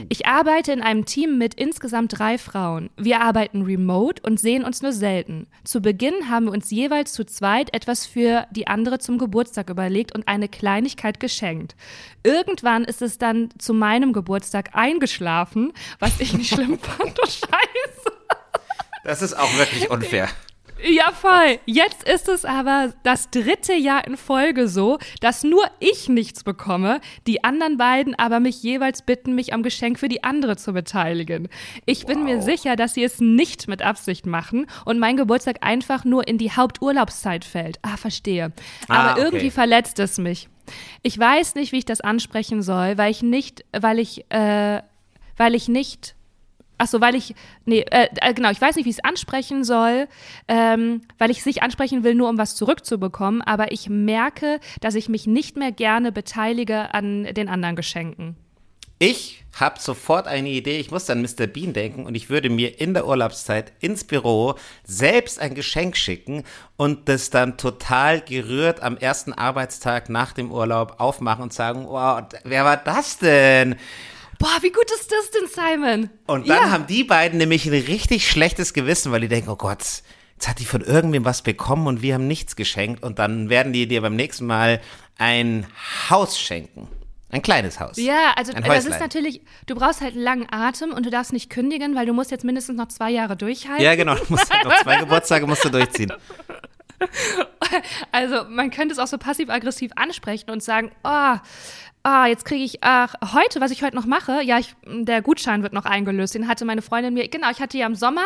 Ich 0.10 0.26
arbeite 0.26 0.72
in 0.72 0.82
einem 0.82 1.06
Team 1.06 1.38
mit 1.38 1.54
insgesamt 1.54 2.18
drei 2.18 2.38
Frauen. 2.38 2.90
Wir 2.98 3.22
arbeiten 3.22 3.64
remote 3.64 4.22
und 4.24 4.40
sehen 4.40 4.64
uns 4.64 4.82
nur 4.82 4.92
selten. 4.92 5.48
Zu 5.64 5.82
Beginn 5.82 6.30
haben 6.30 6.46
wir 6.46 6.52
uns 6.52 6.72
jeweils 6.72 7.14
zu 7.14 7.26
zweit 7.26 7.74
etwas 7.74 8.06
für 8.06 8.48
die 8.52 8.68
andere 8.68 9.00
zum 9.00 9.18
Geburtstag 9.18 9.70
überlegt 9.70 10.16
und 10.16 10.28
eine 10.28 10.48
Kleinigkeit 10.48 11.20
geschenkt. 11.20 11.76
Irgendwann 12.24 12.84
ist 12.86 13.02
es 13.02 13.18
dann 13.18 13.50
zu 13.58 13.74
meinem 13.74 14.14
Geburtstag 14.14 14.72
eingeschlafen, 14.74 15.74
was 16.00 16.20
ich 16.20 16.34
nicht 16.34 16.54
schlimm 16.54 16.80
fand. 16.80 17.20
Oh 17.22 17.26
Scheiße. 17.26 18.18
Das 19.04 19.22
ist 19.22 19.34
auch 19.34 19.58
wirklich 19.58 19.90
unfair. 19.90 20.28
Ja, 20.84 21.12
voll. 21.12 21.60
Jetzt 21.66 22.08
ist 22.08 22.28
es 22.28 22.46
aber 22.46 22.94
das 23.04 23.30
dritte 23.30 23.74
Jahr 23.74 24.06
in 24.06 24.18
Folge 24.18 24.68
so, 24.68 25.00
dass 25.22 25.44
nur 25.44 25.64
ich 25.80 26.08
nichts 26.08 26.44
bekomme, 26.44 27.02
die 27.26 27.44
anderen 27.44 27.78
beiden 27.78 28.16
aber 28.16 28.40
mich 28.40 28.62
jeweils 28.62 29.02
bitten, 29.02 29.36
mich 29.36 29.54
am 29.54 29.64
Geschenk 29.64 30.00
für 30.00 30.08
die 30.08 30.24
andere 30.24 30.56
zu 30.58 30.74
beteiligen. 30.74 31.50
Ich 31.86 32.06
bin 32.06 32.20
wow. 32.20 32.26
mir 32.26 32.42
sicher, 32.42 32.76
dass 32.76 32.94
sie 32.94 33.04
es 33.04 33.20
nicht 33.20 33.68
mit 33.68 33.82
Absicht 33.82 34.26
machen 34.26 34.68
und 34.86 35.00
mein 35.00 35.18
Geburtstag 35.18 35.58
einfach 35.62 36.06
nur 36.06 36.28
in 36.28 36.38
die 36.38 36.52
Haupturlaubszeit 36.52 37.44
fällt. 37.44 37.80
Ah, 37.82 37.98
verstehe. 37.98 38.52
Aber 38.88 39.00
ah, 39.00 39.12
okay. 39.14 39.22
irgendwie 39.22 39.52
verletzt 39.52 40.00
es 40.00 40.18
mich. 40.18 40.50
Ich 41.02 41.18
weiß 41.18 41.56
nicht, 41.56 41.72
wie 41.72 41.78
ich 41.78 41.86
das 41.86 42.02
ansprechen 42.02 42.62
soll, 42.62 42.98
weil 42.98 43.12
ich 43.12 43.24
nicht, 43.24 43.66
weil 43.72 44.00
ich, 44.00 44.30
äh, 44.30 44.82
weil 45.38 45.56
ich 45.56 45.70
nicht 45.70 46.17
Ach 46.78 46.88
so, 46.88 47.02
weil 47.02 47.16
ich, 47.16 47.34
nee, 47.66 47.86
äh, 47.90 48.08
äh, 48.22 48.34
genau, 48.34 48.52
ich 48.52 48.62
weiß 48.62 48.76
nicht, 48.76 48.86
wie 48.86 48.90
ich 48.90 48.98
es 48.98 49.04
ansprechen 49.04 49.64
soll, 49.64 50.08
ähm, 50.48 51.02
weil 51.18 51.32
ich 51.32 51.40
es 51.40 51.46
nicht 51.46 51.64
ansprechen 51.64 52.04
will, 52.04 52.14
nur 52.14 52.30
um 52.30 52.38
was 52.38 52.56
zurückzubekommen, 52.56 53.42
aber 53.42 53.72
ich 53.72 53.90
merke, 53.90 54.60
dass 54.80 54.96
ich 54.96 55.10
mich 55.10 55.26
nicht 55.26 55.58
mehr 55.58 55.72
gerne 55.72 56.12
beteilige 56.12 56.94
an 56.94 57.24
den 57.24 57.50
anderen 57.50 57.76
Geschenken. 57.76 58.36
Ich 59.00 59.44
habe 59.60 59.80
sofort 59.80 60.28
eine 60.28 60.50
Idee, 60.50 60.80
ich 60.80 60.90
muss 60.90 61.10
an 61.10 61.22
Mr. 61.22 61.46
Bean 61.46 61.74
denken 61.74 62.08
und 62.08 62.16
ich 62.16 62.32
würde 62.32 62.50
mir 62.50 62.80
in 62.80 62.96
der 62.96 63.08
Urlaubszeit 63.08 63.72
ins 63.80 64.04
Büro 64.04 64.56
selbst 64.84 65.40
ein 65.40 65.54
Geschenk 65.54 65.96
schicken 65.96 66.44
und 66.78 67.08
das 67.08 67.30
dann 67.30 67.58
total 67.58 68.22
gerührt 68.22 68.82
am 68.82 68.98
ersten 68.98 69.34
Arbeitstag 69.34 70.10
nach 70.10 70.34
dem 70.34 70.52
Urlaub 70.52 70.96
aufmachen 71.00 71.44
und 71.44 71.54
sagen, 71.54 71.86
wow, 71.88 72.24
wer 72.44 72.66
war 72.66 72.78
das 72.78 73.20
denn? 73.20 73.76
Boah, 74.40 74.58
wie 74.62 74.72
gut 74.72 74.90
ist 74.92 75.12
das 75.12 75.32
denn, 75.32 75.48
Simon? 75.48 76.10
Und 76.28 76.48
dann 76.48 76.64
ja. 76.64 76.72
haben 76.72 76.88
die 76.88 77.04
beiden 77.04 77.38
nämlich 77.40 77.66
ein 77.66 77.74
richtig 77.74 78.30
schlechtes 78.30 78.74
Gewissen, 78.74 79.12
weil 79.12 79.22
die 79.22 79.28
denken, 79.28 79.50
oh 79.50 79.56
Gott, 79.56 79.80
jetzt 80.34 80.48
hat 80.48 80.60
die 80.60 80.66
von 80.66 80.82
irgendwem 80.82 81.26
was 81.26 81.42
bekommen 81.42 81.88
und 81.88 82.02
wir 82.02 82.14
haben 82.14 82.28
nichts 82.28 82.56
geschenkt. 82.56 83.04
Und 83.04 83.20
dann 83.20 83.50
werden 83.50 83.74
die 83.74 83.88
dir 83.88 84.02
beim 84.02 84.16
nächsten 84.16 84.46
Mal 84.46 84.80
ein 85.18 85.66
Haus 86.10 86.40
schenken. 86.40 86.88
Ein 87.30 87.42
kleines 87.42 87.80
Haus. 87.80 87.98
Ja, 87.98 88.34
also 88.38 88.54
das 88.54 88.86
ist 88.86 89.02
natürlich, 89.02 89.42
du 89.66 89.76
brauchst 89.76 90.00
halt 90.00 90.14
einen 90.14 90.24
langen 90.24 90.48
Atem 90.50 90.94
und 90.94 91.06
du 91.06 91.10
darfst 91.10 91.34
nicht 91.34 91.50
kündigen, 91.50 91.94
weil 91.94 92.06
du 92.06 92.14
musst 92.14 92.32
jetzt 92.32 92.46
mindestens 92.46 92.78
noch 92.78 92.88
zwei 92.88 93.10
Jahre 93.10 93.36
durchhalten. 93.36 93.84
Ja, 93.84 93.96
genau, 93.96 94.16
du 94.16 94.24
musst 94.30 94.50
halt 94.54 94.64
noch 94.64 94.82
zwei 94.82 94.98
Geburtstage 94.98 95.46
musst 95.46 95.66
du 95.66 95.70
durchziehen. 95.70 96.14
Also 98.12 98.46
man 98.50 98.72
könnte 98.72 98.94
es 98.94 99.00
auch 99.00 99.06
so 99.06 99.20
passiv-aggressiv 99.20 99.92
ansprechen 99.96 100.50
und 100.50 100.64
sagen, 100.64 100.92
oh, 101.04 101.36
ah, 102.08 102.26
jetzt 102.26 102.46
kriege 102.46 102.64
ich, 102.64 102.78
ach, 102.84 103.16
heute, 103.34 103.60
was 103.60 103.70
ich 103.70 103.84
heute 103.84 103.98
noch 103.98 104.06
mache, 104.06 104.42
ja, 104.42 104.58
ich, 104.60 104.76
der 104.86 105.22
Gutschein 105.22 105.62
wird 105.62 105.74
noch 105.74 105.84
eingelöst. 105.84 106.36
Den 106.36 106.48
hatte 106.48 106.64
meine 106.64 106.82
Freundin 106.82 107.14
mir, 107.14 107.28
genau, 107.28 107.50
ich 107.52 107.60
hatte 107.60 107.78
ja 107.78 107.86
im 107.86 107.96
Sommer, 107.96 108.26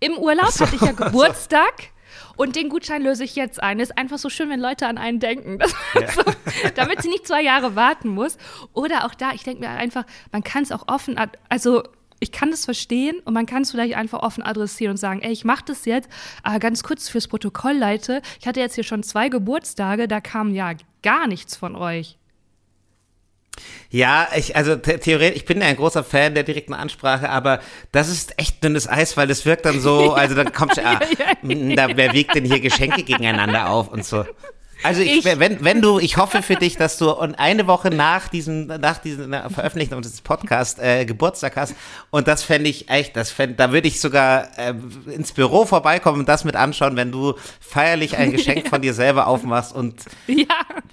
im 0.00 0.18
Urlaub 0.18 0.50
so, 0.50 0.66
hatte 0.66 0.76
ich 0.76 0.82
ja 0.82 0.92
Geburtstag. 0.92 1.72
So. 1.78 2.34
Und 2.36 2.56
den 2.56 2.68
Gutschein 2.68 3.02
löse 3.02 3.24
ich 3.24 3.34
jetzt 3.34 3.62
ein. 3.62 3.80
Ist 3.80 3.96
einfach 3.96 4.18
so 4.18 4.28
schön, 4.28 4.50
wenn 4.50 4.60
Leute 4.60 4.86
an 4.86 4.98
einen 4.98 5.18
denken. 5.18 5.58
Ja. 5.94 6.10
So, 6.10 6.22
damit 6.74 7.02
sie 7.02 7.08
nicht 7.08 7.26
zwei 7.26 7.42
Jahre 7.42 7.76
warten 7.76 8.08
muss. 8.08 8.36
Oder 8.72 9.04
auch 9.06 9.14
da, 9.14 9.32
ich 9.32 9.44
denke 9.44 9.60
mir 9.60 9.70
einfach, 9.70 10.04
man 10.30 10.42
kann 10.42 10.62
es 10.62 10.72
auch 10.72 10.88
offen, 10.88 11.16
also 11.48 11.82
ich 12.20 12.32
kann 12.32 12.50
das 12.50 12.64
verstehen 12.64 13.18
und 13.24 13.34
man 13.34 13.46
kann 13.46 13.62
es 13.62 13.70
vielleicht 13.70 13.94
einfach 13.94 14.20
offen 14.20 14.42
adressieren 14.42 14.92
und 14.92 14.96
sagen, 14.96 15.20
ey, 15.20 15.32
ich 15.32 15.44
mache 15.44 15.64
das 15.66 15.84
jetzt, 15.84 16.08
aber 16.42 16.58
ganz 16.60 16.82
kurz 16.82 17.08
fürs 17.08 17.28
Protokoll, 17.28 17.76
Leute, 17.76 18.22
ich 18.40 18.46
hatte 18.46 18.60
jetzt 18.60 18.74
hier 18.74 18.84
schon 18.84 19.02
zwei 19.02 19.28
Geburtstage, 19.28 20.08
da 20.08 20.20
kam 20.20 20.54
ja 20.54 20.72
gar 21.02 21.26
nichts 21.26 21.56
von 21.56 21.76
euch. 21.76 22.18
Ja, 23.92 24.26
ich, 24.34 24.56
also 24.56 24.74
theoretisch, 24.76 25.36
ich 25.36 25.44
bin 25.44 25.60
ja 25.60 25.66
ein 25.66 25.76
großer 25.76 26.02
Fan 26.02 26.32
der 26.32 26.44
direkten 26.44 26.72
Ansprache, 26.72 27.28
aber 27.28 27.60
das 27.92 28.08
ist 28.08 28.38
echt 28.38 28.64
dünnes 28.64 28.88
Eis, 28.88 29.18
weil 29.18 29.26
das 29.26 29.44
wirkt 29.44 29.66
dann 29.66 29.80
so, 29.80 30.12
also 30.14 30.34
dann 30.34 30.50
kommt, 30.50 30.78
ah, 30.78 30.98
da, 31.42 31.88
wer 31.94 32.14
wiegt 32.14 32.34
denn 32.34 32.46
hier 32.46 32.60
Geschenke 32.60 33.02
gegeneinander 33.02 33.68
auf 33.68 33.88
und 33.88 34.04
so. 34.04 34.24
Also 34.82 35.02
ich, 35.02 35.18
ich, 35.18 35.38
wenn, 35.38 35.64
wenn 35.64 35.80
du, 35.80 35.98
ich 35.98 36.16
hoffe 36.16 36.42
für 36.42 36.56
dich, 36.56 36.76
dass 36.76 36.98
du 36.98 37.10
und 37.10 37.34
eine 37.36 37.66
Woche 37.66 37.90
nach 37.90 38.28
diesem, 38.28 38.66
nach 38.66 38.98
diesem 38.98 39.32
Veröffentlichung 39.32 40.02
des 40.02 40.20
Podcasts 40.20 40.80
äh, 40.80 41.04
Geburtstag 41.04 41.56
hast. 41.56 41.74
Und 42.10 42.28
das 42.28 42.42
fände 42.42 42.68
ich 42.68 42.88
echt, 42.88 43.16
das 43.16 43.30
fänd, 43.30 43.60
da 43.60 43.72
würde 43.72 43.88
ich 43.88 44.00
sogar 44.00 44.48
äh, 44.58 44.74
ins 45.12 45.32
Büro 45.32 45.64
vorbeikommen 45.64 46.20
und 46.20 46.28
das 46.28 46.44
mit 46.44 46.56
anschauen, 46.56 46.96
wenn 46.96 47.12
du 47.12 47.34
feierlich 47.60 48.16
ein 48.16 48.32
Geschenk 48.32 48.68
von 48.70 48.82
dir 48.82 48.94
selber 48.94 49.26
aufmachst. 49.26 49.74
Und 49.74 50.02
ja. 50.26 50.46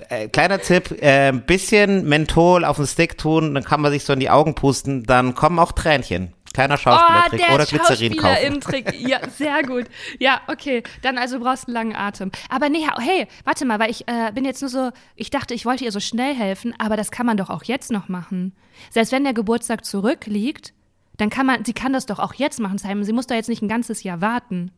äh, 0.09 0.27
kleiner 0.27 0.59
Tipp, 0.59 0.91
äh, 1.01 1.31
bisschen 1.31 2.07
Menthol 2.07 2.65
auf 2.65 2.77
den 2.77 2.87
Stick 2.87 3.17
tun, 3.17 3.53
dann 3.53 3.63
kann 3.63 3.81
man 3.81 3.91
sich 3.91 4.03
so 4.03 4.13
in 4.13 4.19
die 4.19 4.29
Augen 4.29 4.55
pusten, 4.55 5.03
dann 5.03 5.35
kommen 5.35 5.59
auch 5.59 5.71
Tränchen. 5.71 6.33
Kleiner 6.59 6.77
Schauspielertrick 6.77 7.41
oh, 7.49 7.53
oder 7.55 7.65
Glycerin 7.65 8.17
kaufen. 8.17 8.59
Trick. 8.59 8.93
Ja, 8.99 9.19
sehr 9.37 9.63
gut. 9.63 9.85
Ja, 10.19 10.41
okay. 10.47 10.83
Dann 11.01 11.17
also 11.17 11.39
brauchst 11.39 11.63
du 11.63 11.67
einen 11.67 11.73
langen 11.75 11.95
Atem. 11.95 12.31
Aber 12.49 12.67
nee, 12.67 12.85
hey, 12.99 13.27
warte 13.45 13.63
mal, 13.63 13.79
weil 13.79 13.89
ich 13.89 14.05
äh, 14.09 14.33
bin 14.33 14.43
jetzt 14.43 14.61
nur 14.61 14.69
so, 14.69 14.91
ich 15.15 15.29
dachte, 15.29 15.53
ich 15.53 15.65
wollte 15.65 15.85
ihr 15.85 15.93
so 15.93 16.01
schnell 16.01 16.35
helfen, 16.35 16.75
aber 16.77 16.97
das 16.97 17.11
kann 17.11 17.25
man 17.25 17.37
doch 17.37 17.49
auch 17.49 17.63
jetzt 17.63 17.91
noch 17.91 18.09
machen. 18.09 18.53
Selbst 18.89 19.13
wenn 19.13 19.23
der 19.23 19.33
Geburtstag 19.33 19.85
zurückliegt, 19.85 20.73
dann 21.15 21.29
kann 21.29 21.45
man, 21.45 21.63
sie 21.63 21.73
kann 21.73 21.93
das 21.93 22.05
doch 22.05 22.19
auch 22.19 22.33
jetzt 22.33 22.59
machen, 22.59 22.77
Simon. 22.77 23.05
Sie 23.05 23.13
muss 23.13 23.27
doch 23.27 23.35
jetzt 23.35 23.49
nicht 23.49 23.61
ein 23.61 23.69
ganzes 23.69 24.03
Jahr 24.03 24.19
warten. 24.19 24.71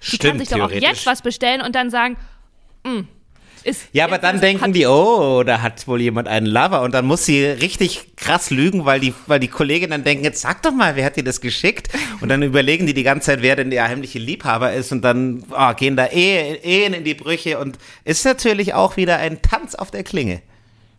Sie 0.00 0.16
Stimmt, 0.16 0.32
kann 0.32 0.38
sich 0.38 0.48
doch 0.50 0.60
auch 0.60 0.70
jetzt 0.70 1.06
was 1.06 1.22
bestellen 1.22 1.62
und 1.62 1.74
dann 1.74 1.88
sagen, 1.88 2.18
mh, 2.84 2.92
mm, 2.92 3.08
ist 3.64 3.82
ja, 3.92 4.04
aber 4.04 4.18
dann 4.18 4.40
denken 4.40 4.72
die, 4.72 4.86
oh, 4.86 5.42
da 5.42 5.62
hat 5.62 5.86
wohl 5.86 6.00
jemand 6.00 6.28
einen 6.28 6.46
Lover 6.46 6.82
und 6.82 6.92
dann 6.92 7.04
muss 7.04 7.26
sie 7.26 7.44
richtig 7.44 8.16
krass 8.16 8.50
lügen, 8.50 8.84
weil 8.84 9.00
die, 9.00 9.14
weil 9.26 9.40
die 9.40 9.48
Kolleginnen 9.48 9.90
dann 9.90 10.04
denken, 10.04 10.24
jetzt 10.24 10.40
sag 10.40 10.62
doch 10.62 10.72
mal, 10.72 10.96
wer 10.96 11.04
hat 11.04 11.16
dir 11.16 11.24
das 11.24 11.40
geschickt? 11.40 11.88
Und 12.20 12.28
dann 12.28 12.42
überlegen 12.42 12.86
die 12.86 12.94
die 12.94 13.02
ganze 13.02 13.26
Zeit, 13.26 13.42
wer 13.42 13.56
denn 13.56 13.70
der 13.70 13.88
heimliche 13.88 14.18
Liebhaber 14.18 14.72
ist 14.72 14.92
und 14.92 15.02
dann 15.02 15.44
oh, 15.50 15.74
gehen 15.74 15.96
da 15.96 16.06
Ehen, 16.06 16.56
Ehen 16.62 16.94
in 16.94 17.04
die 17.04 17.14
Brüche 17.14 17.58
und 17.58 17.78
ist 18.04 18.24
natürlich 18.24 18.74
auch 18.74 18.96
wieder 18.96 19.18
ein 19.18 19.42
Tanz 19.42 19.74
auf 19.74 19.90
der 19.90 20.02
Klinge. 20.02 20.42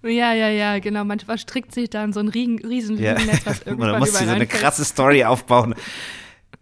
Ja, 0.03 0.33
ja, 0.33 0.49
ja, 0.49 0.79
genau. 0.79 1.05
Man 1.05 1.19
verstrickt 1.19 1.73
sich 1.73 1.89
dann 1.89 2.11
so 2.11 2.19
ein 2.19 2.27
riesen, 2.27 2.59
riesen 2.65 3.01
ja. 3.01 3.13
Lügennetz, 3.13 3.45
was 3.45 3.61
irgendwann 3.65 3.91
Man 3.91 3.99
muss 3.99 4.17
sie 4.17 4.25
so 4.25 4.31
eine 4.31 4.47
krasse 4.47 4.83
Story 4.83 5.23
aufbauen. 5.23 5.75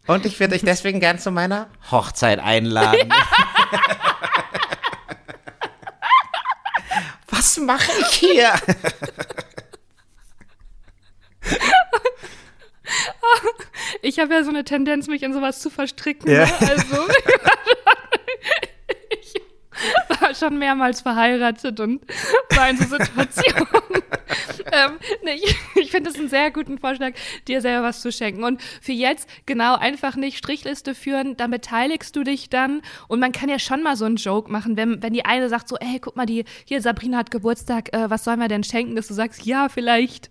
Und 0.08 0.26
ich 0.26 0.40
würde 0.40 0.56
euch 0.56 0.62
deswegen 0.62 1.00
gern 1.00 1.20
zu 1.20 1.32
meiner 1.32 1.68
Hochzeit 1.90 2.40
einladen. 2.40 3.10
Ja. 3.10 3.16
was 7.42 7.58
mache 7.58 7.92
ich 8.02 8.08
hier? 8.20 8.54
Ich 14.04 14.20
habe 14.20 14.34
ja 14.34 14.44
so 14.44 14.50
eine 14.50 14.64
Tendenz, 14.64 15.08
mich 15.08 15.22
in 15.24 15.32
sowas 15.32 15.60
zu 15.60 15.70
verstricken. 15.70 16.30
Ja. 16.30 16.46
Ne? 16.46 16.52
Also, 16.60 16.96
schon 20.42 20.58
mehrmals 20.58 21.02
verheiratet 21.02 21.80
und 21.80 22.02
war 22.56 22.70
in 22.70 22.78
so 22.78 22.84
Situationen. 22.84 23.68
ähm, 24.72 24.92
nee, 25.24 25.36
ich, 25.36 25.56
ich 25.76 25.92
finde 25.92 26.10
es 26.10 26.18
einen 26.18 26.30
sehr 26.30 26.52
guten 26.52 26.78
Vorschlag, 26.78 27.14
dir 27.48 27.62
selber 27.62 27.88
was 27.88 28.02
zu 28.02 28.12
schenken. 28.12 28.44
Und 28.44 28.62
für 28.82 28.92
jetzt 28.92 29.30
genau 29.46 29.76
einfach 29.76 30.16
nicht 30.16 30.38
Strichliste 30.38 30.96
führen, 30.96 31.38
dann 31.38 31.52
beteiligst 31.52 32.16
du 32.16 32.24
dich 32.24 32.50
dann. 32.50 32.82
Und 33.08 33.20
man 33.20 33.32
kann 33.32 33.50
ja 33.50 33.60
schon 33.60 33.84
mal 33.84 33.96
so 33.96 34.06
einen 34.06 34.16
Joke 34.16 34.52
machen, 34.52 34.78
wenn, 34.78 35.02
wenn 35.04 35.14
die 35.14 35.26
eine 35.26 35.50
sagt 35.50 35.68
so, 35.68 35.78
ey, 35.78 36.00
guck 36.00 36.16
mal, 36.16 36.26
die, 36.26 36.46
hier 36.66 36.82
Sabrina 36.82 37.20
hat 37.20 37.32
Geburtstag, 37.32 37.94
äh, 37.94 38.10
was 38.10 38.24
sollen 38.24 38.40
wir 38.40 38.48
denn 38.48 38.64
schenken? 38.64 38.96
Dass 38.96 39.08
du 39.08 39.14
sagst, 39.14 39.46
ja, 39.46 39.70
vielleicht, 39.70 40.30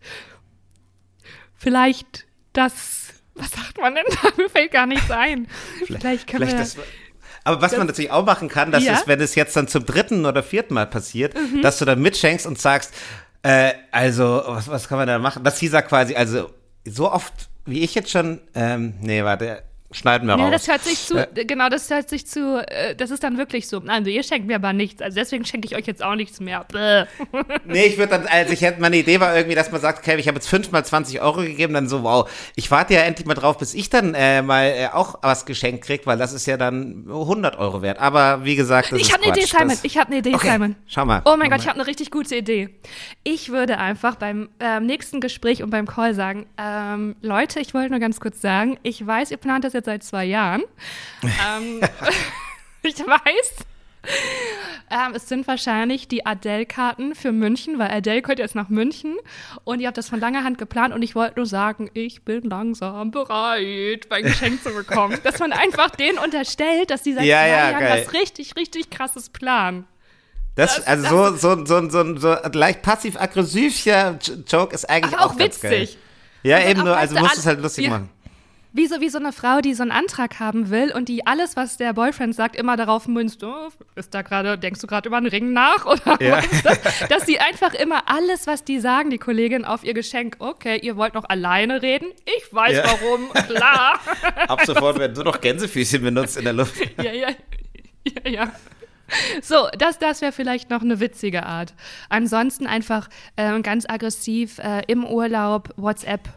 vielleicht 1.54 2.26
das, 2.52 3.22
was 3.34 3.50
sagt 3.50 3.78
man 3.78 3.94
denn 3.94 4.04
da? 4.08 4.28
Mir 4.42 4.48
fällt 4.48 4.72
gar 4.72 4.86
nichts 4.86 5.10
ein. 5.10 5.46
Vielleicht, 5.78 6.02
vielleicht 6.02 6.26
können 6.26 6.48
vielleicht 6.48 6.76
wir. 6.76 6.82
Das, 6.82 6.90
aber 7.44 7.62
was 7.62 7.70
das, 7.70 7.78
man 7.78 7.86
natürlich 7.86 8.10
auch 8.10 8.24
machen 8.24 8.48
kann, 8.48 8.72
dass 8.72 8.84
ja? 8.84 8.94
es, 8.94 9.06
wenn 9.06 9.20
es 9.20 9.34
jetzt 9.34 9.56
dann 9.56 9.68
zum 9.68 9.86
dritten 9.86 10.26
oder 10.26 10.42
vierten 10.42 10.74
Mal 10.74 10.86
passiert, 10.86 11.34
mhm. 11.34 11.62
dass 11.62 11.78
du 11.78 11.84
dann 11.84 12.00
mitschenkst 12.00 12.46
und 12.46 12.58
sagst, 12.58 12.92
Äh, 13.42 13.72
also, 13.90 14.42
was, 14.46 14.68
was 14.68 14.86
kann 14.86 14.98
man 14.98 15.06
da 15.06 15.18
machen? 15.18 15.42
Das 15.44 15.58
hieß 15.58 15.72
er 15.72 15.80
quasi, 15.80 16.14
also 16.14 16.50
so 16.84 17.10
oft, 17.10 17.48
wie 17.64 17.80
ich 17.80 17.94
jetzt 17.94 18.10
schon, 18.10 18.42
ähm, 18.54 18.92
nee, 19.00 19.24
warte, 19.24 19.62
schneiden 19.92 20.28
wir 20.28 20.36
Ja, 20.38 20.44
raus. 20.44 20.52
das 20.52 20.68
hört 20.68 20.82
sich 20.84 20.98
zu, 21.04 21.16
Äh, 21.18 21.44
genau, 21.44 21.68
das 21.68 21.90
hört 21.90 22.08
sich 22.08 22.26
zu, 22.26 22.64
äh, 22.66 22.94
das 22.94 23.10
ist 23.10 23.22
dann 23.24 23.38
wirklich 23.38 23.66
so. 23.68 23.82
Also 23.86 24.10
ihr 24.10 24.22
schenkt 24.22 24.46
mir 24.46 24.56
aber 24.56 24.72
nichts, 24.72 25.02
also 25.02 25.16
deswegen 25.16 25.44
schenke 25.44 25.66
ich 25.66 25.76
euch 25.76 25.86
jetzt 25.86 26.02
auch 26.02 26.14
nichts 26.14 26.40
mehr. 26.40 26.64
Bäh. 26.72 27.04
Nee, 27.64 27.84
ich 27.86 27.98
würde 27.98 28.10
dann, 28.18 28.26
also 28.26 28.52
ich 28.52 28.62
hätte, 28.62 28.80
meine 28.80 28.96
Idee 28.96 29.20
war 29.20 29.36
irgendwie, 29.36 29.54
dass 29.54 29.70
man 29.70 29.80
sagt, 29.80 30.00
okay, 30.00 30.16
ich 30.18 30.26
habe 30.28 30.36
jetzt 30.36 30.48
fünfmal 30.48 30.84
20 30.84 31.20
Euro 31.20 31.42
gegeben, 31.42 31.74
dann 31.74 31.88
so, 31.88 32.02
wow, 32.02 32.28
ich 32.56 32.70
warte 32.70 32.94
ja 32.94 33.00
endlich 33.00 33.26
mal 33.26 33.34
drauf, 33.34 33.58
bis 33.58 33.74
ich 33.74 33.90
dann 33.90 34.14
äh, 34.14 34.42
mal 34.42 34.64
äh, 34.66 34.86
auch 34.92 35.16
was 35.22 35.46
geschenkt 35.46 35.84
krieg, 35.84 36.02
weil 36.06 36.18
das 36.18 36.32
ist 36.32 36.46
ja 36.46 36.56
dann 36.56 37.04
100 37.08 37.58
Euro 37.58 37.82
wert. 37.82 37.98
Aber 37.98 38.44
wie 38.44 38.56
gesagt, 38.56 38.92
das 38.92 39.00
Ich 39.00 39.12
habe 39.12 39.24
eine 39.24 39.32
Idee. 39.32 39.46
Simon. 39.46 39.68
Das- 39.68 39.84
Ich 39.84 39.96
habe 39.98 40.08
eine 40.08 40.18
Idee, 40.18 40.34
Okay, 40.34 40.50
Simon. 40.52 40.76
schau 40.86 41.04
mal. 41.04 41.22
Oh 41.24 41.36
mein 41.36 41.50
Gott, 41.50 41.60
ich 41.60 41.66
mal. 41.66 41.72
habe 41.72 41.80
eine 41.80 41.86
richtig 41.88 42.10
gute 42.10 42.36
Idee. 42.36 42.70
Ich 43.24 43.50
würde 43.50 43.78
einfach 43.78 44.16
beim 44.16 44.48
ähm, 44.60 44.86
nächsten 44.86 45.20
Gespräch 45.20 45.62
und 45.62 45.70
beim 45.70 45.86
Call 45.86 46.14
sagen, 46.14 46.46
ähm, 46.58 47.16
Leute, 47.22 47.60
ich 47.60 47.74
wollte 47.74 47.90
nur 47.90 48.00
ganz 48.00 48.20
kurz 48.20 48.40
sagen, 48.40 48.78
ich 48.82 49.06
weiß, 49.06 49.30
ihr 49.30 49.36
plant 49.36 49.64
das 49.64 49.72
jetzt 49.72 49.79
seit 49.84 50.02
zwei 50.02 50.24
Jahren. 50.24 50.62
ähm, 51.22 51.80
ich 52.82 52.98
weiß. 52.98 53.66
Ähm, 54.90 55.12
es 55.14 55.28
sind 55.28 55.46
wahrscheinlich 55.46 56.08
die 56.08 56.24
Adele-Karten 56.24 57.14
für 57.14 57.32
München, 57.32 57.78
weil 57.78 57.90
Adele 57.90 58.22
kommt 58.22 58.38
jetzt 58.38 58.54
nach 58.54 58.70
München 58.70 59.16
und 59.64 59.80
ihr 59.80 59.86
habt 59.88 59.98
das 59.98 60.08
von 60.08 60.18
langer 60.18 60.42
Hand 60.42 60.56
geplant 60.56 60.94
und 60.94 61.02
ich 61.02 61.14
wollte 61.14 61.34
nur 61.38 61.44
sagen, 61.46 61.90
ich 61.92 62.22
bin 62.24 62.48
langsam 62.48 63.10
bereit, 63.10 64.06
mein 64.08 64.22
Geschenk 64.24 64.62
zu 64.62 64.70
bekommen. 64.70 65.18
Dass 65.24 65.38
man 65.38 65.52
einfach 65.52 65.90
denen 65.90 66.18
unterstellt, 66.18 66.90
dass 66.90 67.02
die 67.02 67.12
seit 67.12 67.24
Ja, 67.24 67.40
zwei 67.40 67.48
ja, 67.48 67.56
Jahren 67.70 67.80
geil. 67.80 68.04
was 68.06 68.12
richtig, 68.14 68.56
richtig 68.56 68.88
krasses 68.90 69.28
planen. 69.28 69.86
Das, 70.54 70.76
Das- 70.76 70.86
also 70.86 71.36
so, 71.36 71.36
so, 71.36 71.66
so, 71.66 71.90
so, 71.90 72.16
so 72.18 72.36
leicht 72.54 72.80
passiv-aggressiver 72.82 74.18
Joke 74.48 74.74
ist 74.74 74.88
eigentlich 74.88 75.14
auch, 75.18 75.32
auch 75.32 75.36
ganz 75.36 75.60
geil. 75.60 75.72
witzig. 75.82 75.98
Ja, 76.42 76.58
dann 76.58 76.70
eben 76.70 76.84
nur, 76.84 76.96
also 76.96 77.14
du, 77.16 77.20
musst 77.20 77.32
alle- 77.32 77.40
es 77.40 77.46
halt 77.46 77.60
lustig 77.60 77.84
Ja. 77.84 77.90
machen. 77.90 78.08
Wie 78.72 78.86
so, 78.86 79.00
wie 79.00 79.08
so 79.08 79.18
eine 79.18 79.32
Frau, 79.32 79.60
die 79.60 79.74
so 79.74 79.82
einen 79.82 79.90
Antrag 79.90 80.38
haben 80.38 80.70
will 80.70 80.92
und 80.92 81.08
die 81.08 81.26
alles, 81.26 81.56
was 81.56 81.76
der 81.76 81.92
Boyfriend 81.92 82.36
sagt, 82.36 82.54
immer 82.54 82.76
darauf 82.76 83.08
münzt, 83.08 83.42
oh, 83.42 83.68
ist 83.96 84.14
da 84.14 84.22
gerade, 84.22 84.56
denkst 84.56 84.80
du 84.80 84.86
gerade 84.86 85.08
über 85.08 85.16
einen 85.16 85.26
Ring 85.26 85.52
nach? 85.52 85.86
Oder 85.86 86.22
Ja. 86.22 86.40
das? 86.62 86.78
Dass 87.08 87.26
sie 87.26 87.40
einfach 87.40 87.74
immer 87.74 88.08
alles, 88.08 88.46
was 88.46 88.62
die 88.62 88.78
sagen, 88.78 89.10
die 89.10 89.18
Kollegin, 89.18 89.64
auf 89.64 89.82
ihr 89.82 89.92
Geschenk, 89.94 90.36
okay, 90.38 90.78
ihr 90.80 90.96
wollt 90.96 91.14
noch 91.14 91.24
alleine 91.28 91.82
reden? 91.82 92.06
Ich 92.38 92.54
weiß 92.54 92.76
Ja. 92.76 92.84
warum, 92.84 93.28
klar. 93.32 93.98
Ab 94.48 94.60
sofort 94.64 95.00
werden 95.00 95.14
nur 95.14 95.24
noch 95.24 95.40
Gänsefüßchen 95.40 96.02
benutzt 96.02 96.36
in 96.36 96.44
der 96.44 96.52
Luft. 96.52 96.74
ja, 97.02 97.10
ja, 97.12 97.28
ja, 98.24 98.30
ja. 98.30 98.52
So, 99.42 99.66
das, 99.76 99.98
das 99.98 100.20
wäre 100.20 100.30
vielleicht 100.30 100.70
noch 100.70 100.82
eine 100.82 101.00
witzige 101.00 101.44
Art. 101.44 101.74
Ansonsten 102.08 102.68
einfach 102.68 103.08
ähm, 103.36 103.64
ganz 103.64 103.84
aggressiv 103.88 104.58
äh, 104.60 104.82
im 104.86 105.04
Urlaub 105.04 105.70
WhatsApp 105.76 106.28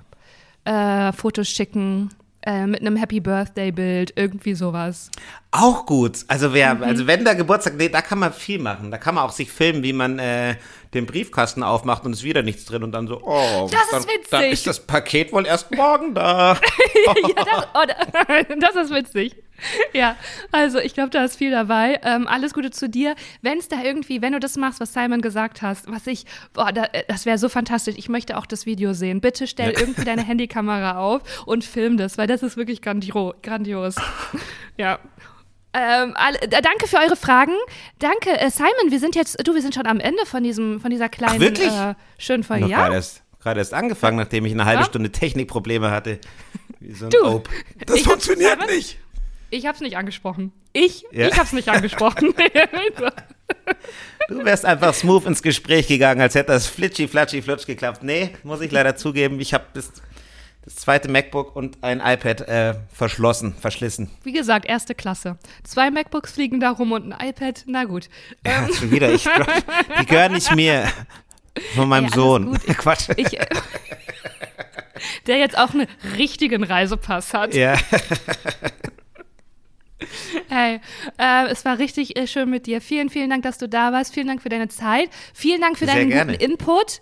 äh, 0.65 1.11
Fotos 1.13 1.47
schicken 1.47 2.09
äh, 2.45 2.65
mit 2.67 2.81
einem 2.81 2.95
Happy 2.95 3.19
Birthday 3.19 3.71
Bild, 3.71 4.13
irgendwie 4.15 4.53
sowas. 4.53 5.09
Auch 5.51 5.85
gut. 5.85 6.19
Also 6.27 6.53
wer, 6.53 6.75
Mhm. 6.75 6.83
also 6.83 7.07
wenn 7.07 7.23
der 7.23 7.35
Geburtstag, 7.35 7.75
nee, 7.77 7.89
da 7.89 8.01
kann 8.01 8.19
man 8.19 8.33
viel 8.33 8.59
machen. 8.59 8.91
Da 8.91 8.97
kann 8.97 9.15
man 9.15 9.23
auch 9.23 9.31
sich 9.31 9.51
filmen, 9.51 9.83
wie 9.83 9.93
man 9.93 10.19
äh, 10.19 10.55
den 10.93 11.05
Briefkasten 11.05 11.63
aufmacht 11.63 12.05
und 12.05 12.13
ist 12.13 12.23
wieder 12.23 12.41
nichts 12.43 12.65
drin 12.65 12.83
und 12.83 12.91
dann 12.91 13.07
so, 13.07 13.21
oh, 13.23 13.69
Das 13.71 13.81
ist 13.81 13.91
dann, 13.93 14.03
witzig. 14.03 14.27
dann 14.31 14.43
ist 14.45 14.67
das 14.67 14.79
Paket 14.79 15.31
wohl 15.33 15.45
erst 15.45 15.73
morgen 15.75 16.13
da. 16.13 16.53
ja, 17.05 17.13
das, 17.35 17.67
oh, 17.73 17.85
da- 17.87 18.55
das 18.59 18.75
ist 18.75 18.93
witzig. 18.93 19.35
Ja, 19.93 20.15
also 20.51 20.79
ich 20.79 20.93
glaube, 20.93 21.09
da 21.11 21.23
ist 21.23 21.37
viel 21.37 21.51
dabei. 21.51 21.99
Ähm, 22.03 22.27
alles 22.27 22.53
Gute 22.53 22.71
zu 22.71 22.89
dir. 22.89 23.15
Wenn 23.41 23.59
es 23.59 23.67
da 23.69 23.81
irgendwie, 23.83 24.21
wenn 24.21 24.33
du 24.33 24.39
das 24.39 24.57
machst, 24.57 24.79
was 24.79 24.91
Simon 24.93 25.21
gesagt 25.21 25.61
hast, 25.61 25.89
was 25.89 26.05
ich, 26.07 26.25
boah, 26.53 26.71
da, 26.71 26.85
äh, 26.85 27.03
das 27.07 27.25
wäre 27.25 27.37
so 27.37 27.47
fantastisch. 27.47 27.95
Ich 27.97 28.09
möchte 28.09 28.37
auch 28.37 28.45
das 28.45 28.65
Video 28.65 28.93
sehen. 28.93 29.21
Bitte 29.21 29.47
stell 29.47 29.71
irgendwie 29.71 30.03
deine 30.03 30.21
Handykamera 30.25 30.97
auf 30.97 31.21
und 31.45 31.63
film 31.63 31.97
das, 31.97 32.17
weil 32.17 32.27
das 32.27 32.43
ist 32.43 32.57
wirklich 32.57 32.81
grandio 32.81 33.33
grandios. 33.41 33.95
ja. 34.77 34.99
Ähm, 35.75 36.13
alle, 36.15 36.37
da- 36.49 36.61
danke 36.61 36.87
für 36.87 36.97
eure 36.97 37.15
Fragen. 37.15 37.53
Danke, 37.99 38.31
äh, 38.39 38.49
Simon. 38.51 38.89
Wir 38.89 38.99
sind 38.99 39.15
jetzt, 39.15 39.47
du, 39.47 39.53
wir 39.55 39.61
sind 39.61 39.73
schon 39.75 39.85
am 39.87 39.99
Ende 39.99 40.25
von 40.25 40.43
diesem, 40.43 40.81
von 40.81 40.91
dieser 40.91 41.09
kleinen, 41.09 41.39
wirklich? 41.39 41.71
Äh, 41.71 41.95
schönen 42.17 42.43
Folge. 42.43 42.67
Ja, 42.67 42.77
gerade 42.83 42.95
erst, 42.95 43.23
gerade 43.39 43.59
erst 43.59 43.73
angefangen, 43.73 44.17
nachdem 44.17 44.45
ich 44.45 44.51
eine 44.53 44.65
halbe 44.65 44.81
Ja? 44.81 44.85
Stunde 44.87 45.11
Technikprobleme 45.11 45.89
hatte. 45.89 46.19
Wie 46.79 46.91
so 46.93 47.05
ein 47.05 47.11
Du, 47.11 47.23
Ope. 47.25 47.49
Das 47.85 48.01
funktioniert 48.01 48.59
nicht. 48.69 48.99
Ich 49.53 49.65
hab's 49.67 49.79
nicht 49.81 49.97
angesprochen. 49.97 50.51
Ich, 50.73 51.05
Ja. 51.11 51.27
ich 51.27 51.37
hab's 51.39 51.53
nicht 51.53 51.69
angesprochen. 51.69 52.33
Du 54.29 54.43
wärst 54.45 54.65
einfach 54.65 54.93
smooth 54.93 55.25
ins 55.25 55.41
Gespräch 55.43 55.87
gegangen, 55.87 56.21
als 56.21 56.33
hätte 56.35 56.51
das 56.53 56.65
flitschi, 56.67 57.07
flatschi, 57.07 57.41
flutsch 57.41 57.65
geklappt. 57.65 58.03
Nee, 58.03 58.31
muss 58.43 58.61
ich 58.61 58.71
leider 58.71 58.95
zugeben, 58.95 59.39
ich 59.41 59.53
habe 59.53 59.65
das, 59.73 59.91
das 60.63 60.75
zweite 60.75 61.09
MacBook 61.09 61.55
und 61.55 61.83
ein 61.83 61.99
iPad 61.99 62.41
äh, 62.47 62.73
verschlossen, 62.93 63.53
verschlissen. 63.53 64.09
Wie 64.23 64.31
gesagt, 64.31 64.65
erste 64.65 64.95
Klasse. 64.95 65.37
Zwei 65.63 65.91
MacBooks 65.91 66.31
fliegen 66.33 66.59
da 66.61 66.71
rum 66.71 66.93
und 66.93 67.11
ein 67.11 67.27
iPad. 67.29 67.63
Na 67.67 67.83
gut. 67.83 68.09
Ja, 68.45 68.67
schon 68.73 68.91
wieder, 68.91 69.11
ich 69.11 69.23
glaub, 69.25 69.47
die 69.99 70.05
gehören 70.05 70.33
nicht 70.33 70.55
mir. 70.55 70.87
Von 71.75 71.89
meinem 71.89 72.05
alles 72.05 72.15
Sohn. 72.15 72.57
Ich- 72.65 72.77
Quatsch. 72.77 73.09
Ich, 73.17 73.37
äh, 73.39 73.45
der 75.27 75.37
jetzt 75.37 75.57
auch 75.57 75.73
einen 75.73 75.87
richtigen 76.17 76.63
Reisepass 76.63 77.33
hat. 77.33 77.53
ja. 77.53 77.75
Hey, 80.63 80.79
äh, 81.17 81.51
es 81.51 81.65
war 81.65 81.77
richtig 81.77 82.17
äh, 82.17 82.25
schön 82.25 82.49
mit 82.49 82.67
dir. 82.67 82.79
Vielen, 82.79 83.09
vielen 83.09 83.29
Dank, 83.29 83.43
dass 83.43 83.57
du 83.57 83.67
da 83.67 83.91
warst. 83.91 84.13
Vielen 84.13 84.27
Dank 84.27 84.41
für 84.41 84.47
deine 84.47 84.69
Zeit. 84.69 85.09
Vielen 85.33 85.59
Dank 85.59 85.77
für 85.77 85.85
Sehr 85.85 85.95
deinen 85.95 86.09
gerne. 86.09 86.31
guten 86.33 86.51
Input. 86.51 87.01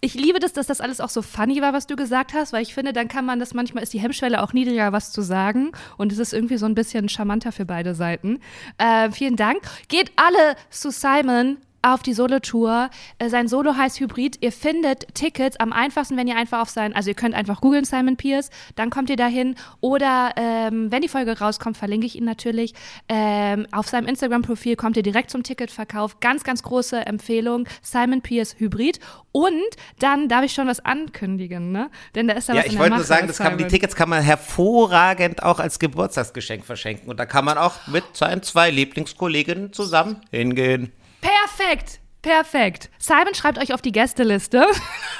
Ich 0.00 0.14
liebe 0.14 0.40
das, 0.40 0.52
dass 0.52 0.66
das 0.66 0.80
alles 0.80 1.00
auch 1.00 1.08
so 1.08 1.22
funny 1.22 1.62
war, 1.62 1.72
was 1.72 1.86
du 1.86 1.94
gesagt 1.94 2.34
hast, 2.34 2.52
weil 2.52 2.62
ich 2.62 2.74
finde, 2.74 2.92
dann 2.92 3.06
kann 3.06 3.24
man 3.24 3.38
das 3.38 3.54
manchmal 3.54 3.84
ist 3.84 3.92
die 3.92 4.00
Hemmschwelle 4.00 4.42
auch 4.42 4.52
niedriger, 4.52 4.92
was 4.92 5.12
zu 5.12 5.22
sagen. 5.22 5.70
Und 5.96 6.10
es 6.10 6.18
ist 6.18 6.32
irgendwie 6.32 6.56
so 6.56 6.66
ein 6.66 6.74
bisschen 6.74 7.08
charmanter 7.08 7.52
für 7.52 7.64
beide 7.64 7.94
Seiten. 7.94 8.40
Äh, 8.76 9.12
vielen 9.12 9.36
Dank. 9.36 9.60
Geht 9.86 10.10
alle 10.16 10.56
zu 10.70 10.90
Simon 10.90 11.58
auf 11.82 12.02
die 12.02 12.12
Solo-Tour. 12.12 12.90
Äh, 13.18 13.28
sein 13.28 13.48
Solo 13.48 13.76
heißt 13.76 14.00
Hybrid. 14.00 14.38
Ihr 14.40 14.52
findet 14.52 15.14
Tickets 15.14 15.58
am 15.58 15.72
einfachsten, 15.72 16.16
wenn 16.16 16.26
ihr 16.26 16.36
einfach 16.36 16.60
auf 16.60 16.68
sein, 16.68 16.94
also 16.94 17.10
ihr 17.10 17.14
könnt 17.14 17.34
einfach 17.34 17.60
googeln 17.60 17.84
Simon 17.84 18.16
Pierce, 18.16 18.50
dann 18.74 18.90
kommt 18.90 19.10
ihr 19.10 19.16
dahin. 19.16 19.54
Oder 19.80 20.32
ähm, 20.36 20.90
wenn 20.90 21.02
die 21.02 21.08
Folge 21.08 21.38
rauskommt, 21.38 21.76
verlinke 21.76 22.06
ich 22.06 22.16
ihn 22.16 22.24
natürlich. 22.24 22.74
Ähm, 23.08 23.66
auf 23.72 23.88
seinem 23.88 24.08
Instagram-Profil 24.08 24.76
kommt 24.76 24.96
ihr 24.96 25.02
direkt 25.02 25.30
zum 25.30 25.42
Ticketverkauf. 25.42 26.20
Ganz, 26.20 26.44
ganz 26.44 26.62
große 26.62 27.06
Empfehlung. 27.06 27.68
Simon 27.82 28.20
Pierce 28.22 28.56
Hybrid. 28.58 29.00
Und 29.32 29.52
dann 29.98 30.28
darf 30.28 30.44
ich 30.44 30.54
schon 30.54 30.66
was 30.66 30.80
ankündigen, 30.80 31.70
ne? 31.70 31.90
Denn 32.14 32.26
da 32.26 32.34
ist 32.34 32.48
da 32.48 32.54
Ja, 32.54 32.60
was 32.60 32.72
ich 32.72 32.78
wollte 32.78 32.94
nur 32.96 33.04
sagen, 33.04 33.26
das 33.26 33.36
kann, 33.36 33.58
die 33.58 33.64
Simon. 33.64 33.70
Tickets 33.70 33.94
kann 33.94 34.08
man 34.08 34.22
hervorragend 34.22 35.42
auch 35.42 35.60
als 35.60 35.78
Geburtstagsgeschenk 35.78 36.64
verschenken. 36.64 37.10
Und 37.10 37.20
da 37.20 37.26
kann 37.26 37.44
man 37.44 37.58
auch 37.58 37.86
mit 37.86 38.04
seinen 38.14 38.42
zwei 38.42 38.70
Lieblingskolleginnen 38.70 39.74
zusammen 39.74 40.22
hingehen. 40.30 40.92
Perfekt. 41.26 42.00
Perfekt. 42.22 42.90
Simon 42.98 43.34
schreibt 43.34 43.58
euch 43.58 43.72
auf 43.74 43.82
die 43.82 43.92
Gästeliste. 43.92 44.66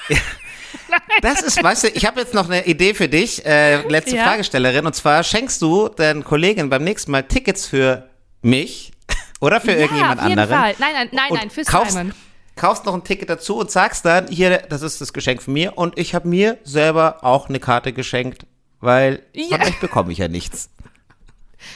Das 1.23 1.43
ist, 1.43 1.63
weißt 1.63 1.85
du, 1.85 1.89
ich 1.89 2.07
habe 2.07 2.21
jetzt 2.21 2.35
noch 2.35 2.49
eine 2.49 2.67
Idee 2.67 2.93
für 2.95 3.09
dich, 3.09 3.45
äh, 3.47 3.81
letzte 3.89 4.17
Ja? 4.17 4.25
Fragestellerin. 4.25 4.87
Und 4.87 4.95
zwar 4.95 5.23
schenkst 5.25 5.61
du 5.63 5.89
deinen 5.89 6.23
Kolleginnen 6.23 6.69
beim 6.71 6.85
nächsten 6.85 7.11
Mal 7.11 7.23
Tickets 7.23 7.67
für 7.67 8.09
mich 8.43 8.93
oder 9.41 9.61
für 9.61 9.73
irgendjemand 9.73 10.19
ja, 10.21 10.25
auf 10.25 10.29
jeden 10.29 10.39
anderen. 10.41 10.61
Fall. 10.61 10.75
Nein, 10.79 10.93
nein, 10.93 11.09
nein, 11.13 11.31
und 11.31 11.39
nein, 11.39 11.51
für 11.51 11.63
kaufst, 11.63 11.93
Simon. 11.93 12.15
kaufst 12.57 12.85
noch 12.85 12.95
ein 12.95 13.05
Ticket 13.05 13.31
dazu 13.31 13.57
und 13.57 13.71
sagst 13.71 14.05
dann, 14.05 14.29
hier, 14.29 14.59
das 14.59 14.83
ist 14.83 15.01
das 15.01 15.13
Geschenk 15.13 15.43
von 15.43 15.55
mir. 15.55 15.77
Und 15.79 15.99
ich 15.99 16.15
habe 16.15 16.29
mir 16.29 16.59
selber 16.65 17.19
auch 17.25 17.49
eine 17.49 17.59
Karte 17.59 17.93
geschenkt, 17.93 18.47
weil 18.81 19.23
Ja. 19.33 19.57
von 19.59 19.63
euch 19.67 19.81
bekomme 19.81 20.13
ich 20.13 20.19
ja 20.19 20.29
nichts. 20.29 20.69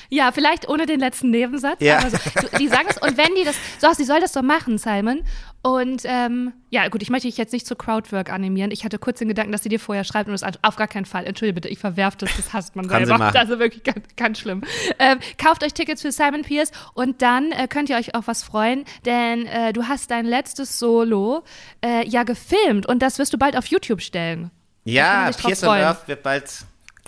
Ja, 0.08 0.32
vielleicht 0.32 0.68
ohne 0.68 0.86
den 0.86 1.00
letzten 1.00 1.30
Nebensatz. 1.30 1.80
Ja. 1.80 2.00
So, 2.08 2.18
die 2.58 2.68
sagen 2.68 2.86
es, 2.88 2.98
und 2.98 3.16
wenn 3.16 3.34
die 3.36 3.44
das, 3.44 3.56
so, 3.78 3.92
sie 3.92 4.04
soll 4.04 4.20
das 4.20 4.32
so 4.32 4.42
machen, 4.42 4.78
Simon. 4.78 5.22
Und 5.62 6.02
ähm, 6.04 6.54
ja, 6.70 6.88
gut, 6.88 7.02
ich 7.02 7.10
möchte 7.10 7.28
dich 7.28 7.36
jetzt 7.36 7.52
nicht 7.52 7.66
zu 7.66 7.76
Crowdwork 7.76 8.32
animieren. 8.32 8.70
Ich 8.70 8.84
hatte 8.84 8.98
kurz 8.98 9.18
den 9.18 9.28
Gedanken, 9.28 9.52
dass 9.52 9.62
sie 9.62 9.68
dir 9.68 9.78
vorher 9.78 10.04
schreibt 10.04 10.28
und 10.28 10.40
das 10.40 10.58
auf 10.62 10.76
gar 10.76 10.88
keinen 10.88 11.04
Fall. 11.04 11.26
Entschuldige 11.26 11.54
bitte, 11.54 11.68
ich 11.68 11.78
verwerfe 11.78 12.16
das, 12.18 12.34
das 12.34 12.52
hasst 12.54 12.76
man 12.76 12.88
Kann 12.88 13.04
selber. 13.04 13.34
Also 13.34 13.58
wirklich 13.58 13.82
ganz, 13.82 14.06
ganz 14.16 14.38
schlimm. 14.38 14.62
Ähm, 14.98 15.18
kauft 15.36 15.62
euch 15.62 15.74
Tickets 15.74 16.00
für 16.00 16.12
Simon 16.12 16.42
Pierce 16.42 16.72
und 16.94 17.20
dann 17.20 17.52
äh, 17.52 17.68
könnt 17.68 17.90
ihr 17.90 17.96
euch 17.96 18.14
auf 18.14 18.26
was 18.26 18.42
freuen, 18.42 18.84
denn 19.04 19.44
äh, 19.46 19.74
du 19.74 19.86
hast 19.86 20.10
dein 20.10 20.24
letztes 20.24 20.78
Solo 20.78 21.42
äh, 21.84 22.08
ja 22.08 22.22
gefilmt 22.22 22.86
und 22.86 23.00
das 23.02 23.18
wirst 23.18 23.34
du 23.34 23.38
bald 23.38 23.54
auf 23.56 23.66
YouTube 23.66 24.00
stellen. 24.00 24.50
Ja, 24.84 25.30
Pierce 25.36 25.62
on. 25.64 25.76
Earth 25.76 26.08
wird 26.08 26.22
bald 26.22 26.50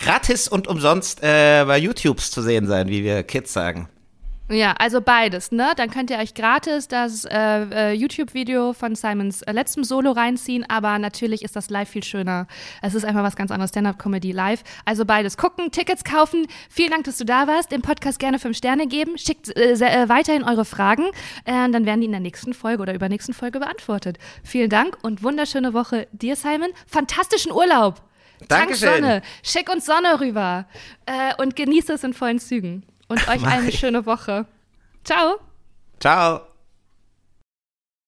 gratis 0.03 0.47
und 0.47 0.67
umsonst 0.67 1.23
äh, 1.23 1.63
bei 1.65 1.77
YouTubes 1.77 2.31
zu 2.31 2.41
sehen 2.41 2.67
sein, 2.67 2.89
wie 2.89 3.03
wir 3.03 3.23
Kids 3.23 3.53
sagen. 3.53 3.87
Ja, 4.49 4.73
also 4.73 4.99
beides, 4.99 5.53
ne? 5.53 5.71
Dann 5.77 5.89
könnt 5.89 6.09
ihr 6.11 6.17
euch 6.17 6.33
gratis 6.33 6.89
das 6.89 7.23
äh, 7.23 7.31
äh, 7.31 7.93
YouTube-Video 7.93 8.73
von 8.73 8.93
Simons 8.93 9.41
äh, 9.41 9.53
letztem 9.53 9.85
Solo 9.85 10.11
reinziehen, 10.11 10.65
aber 10.69 10.99
natürlich 10.99 11.43
ist 11.43 11.55
das 11.55 11.69
live 11.69 11.87
viel 11.87 12.03
schöner. 12.03 12.47
Es 12.81 12.93
ist 12.93 13.05
einfach 13.05 13.23
was 13.23 13.37
ganz 13.37 13.51
anderes, 13.51 13.69
Stand-Up-Comedy 13.69 14.33
live. 14.33 14.63
Also 14.83 15.05
beides 15.05 15.37
gucken, 15.37 15.71
Tickets 15.71 16.03
kaufen. 16.03 16.45
Vielen 16.69 16.91
Dank, 16.91 17.05
dass 17.05 17.17
du 17.17 17.23
da 17.23 17.47
warst. 17.47 17.71
Dem 17.71 17.81
Podcast 17.81 18.19
gerne 18.19 18.37
fünf 18.37 18.57
Sterne 18.57 18.85
geben. 18.85 19.17
Schickt 19.17 19.55
äh, 19.55 19.71
äh, 19.71 20.09
weiterhin 20.09 20.43
eure 20.43 20.65
Fragen. 20.65 21.05
Dann 21.45 21.85
werden 21.85 22.01
die 22.01 22.05
in 22.05 22.11
der 22.11 22.19
nächsten 22.19 22.53
Folge 22.53 22.81
oder 22.83 22.93
übernächsten 22.93 23.33
Folge 23.33 23.59
beantwortet. 23.59 24.17
Vielen 24.43 24.69
Dank 24.69 24.97
und 25.01 25.23
wunderschöne 25.23 25.73
Woche 25.73 26.07
dir, 26.11 26.35
Simon. 26.35 26.69
Fantastischen 26.85 27.51
Urlaub. 27.51 28.01
Dankeschön. 28.47 28.89
Tank 28.89 29.01
Sonne. 29.01 29.21
Schick 29.43 29.69
uns 29.69 29.85
Sonne 29.85 30.19
rüber. 30.19 30.65
Äh, 31.05 31.33
und 31.41 31.55
genießt 31.55 31.89
es 31.89 32.03
in 32.03 32.13
vollen 32.13 32.39
Zügen 32.39 32.83
und 33.07 33.27
euch 33.27 33.45
eine 33.45 33.71
schöne 33.71 34.05
Woche. 34.05 34.45
Ciao. 35.03 35.37
Ciao. 35.99 36.52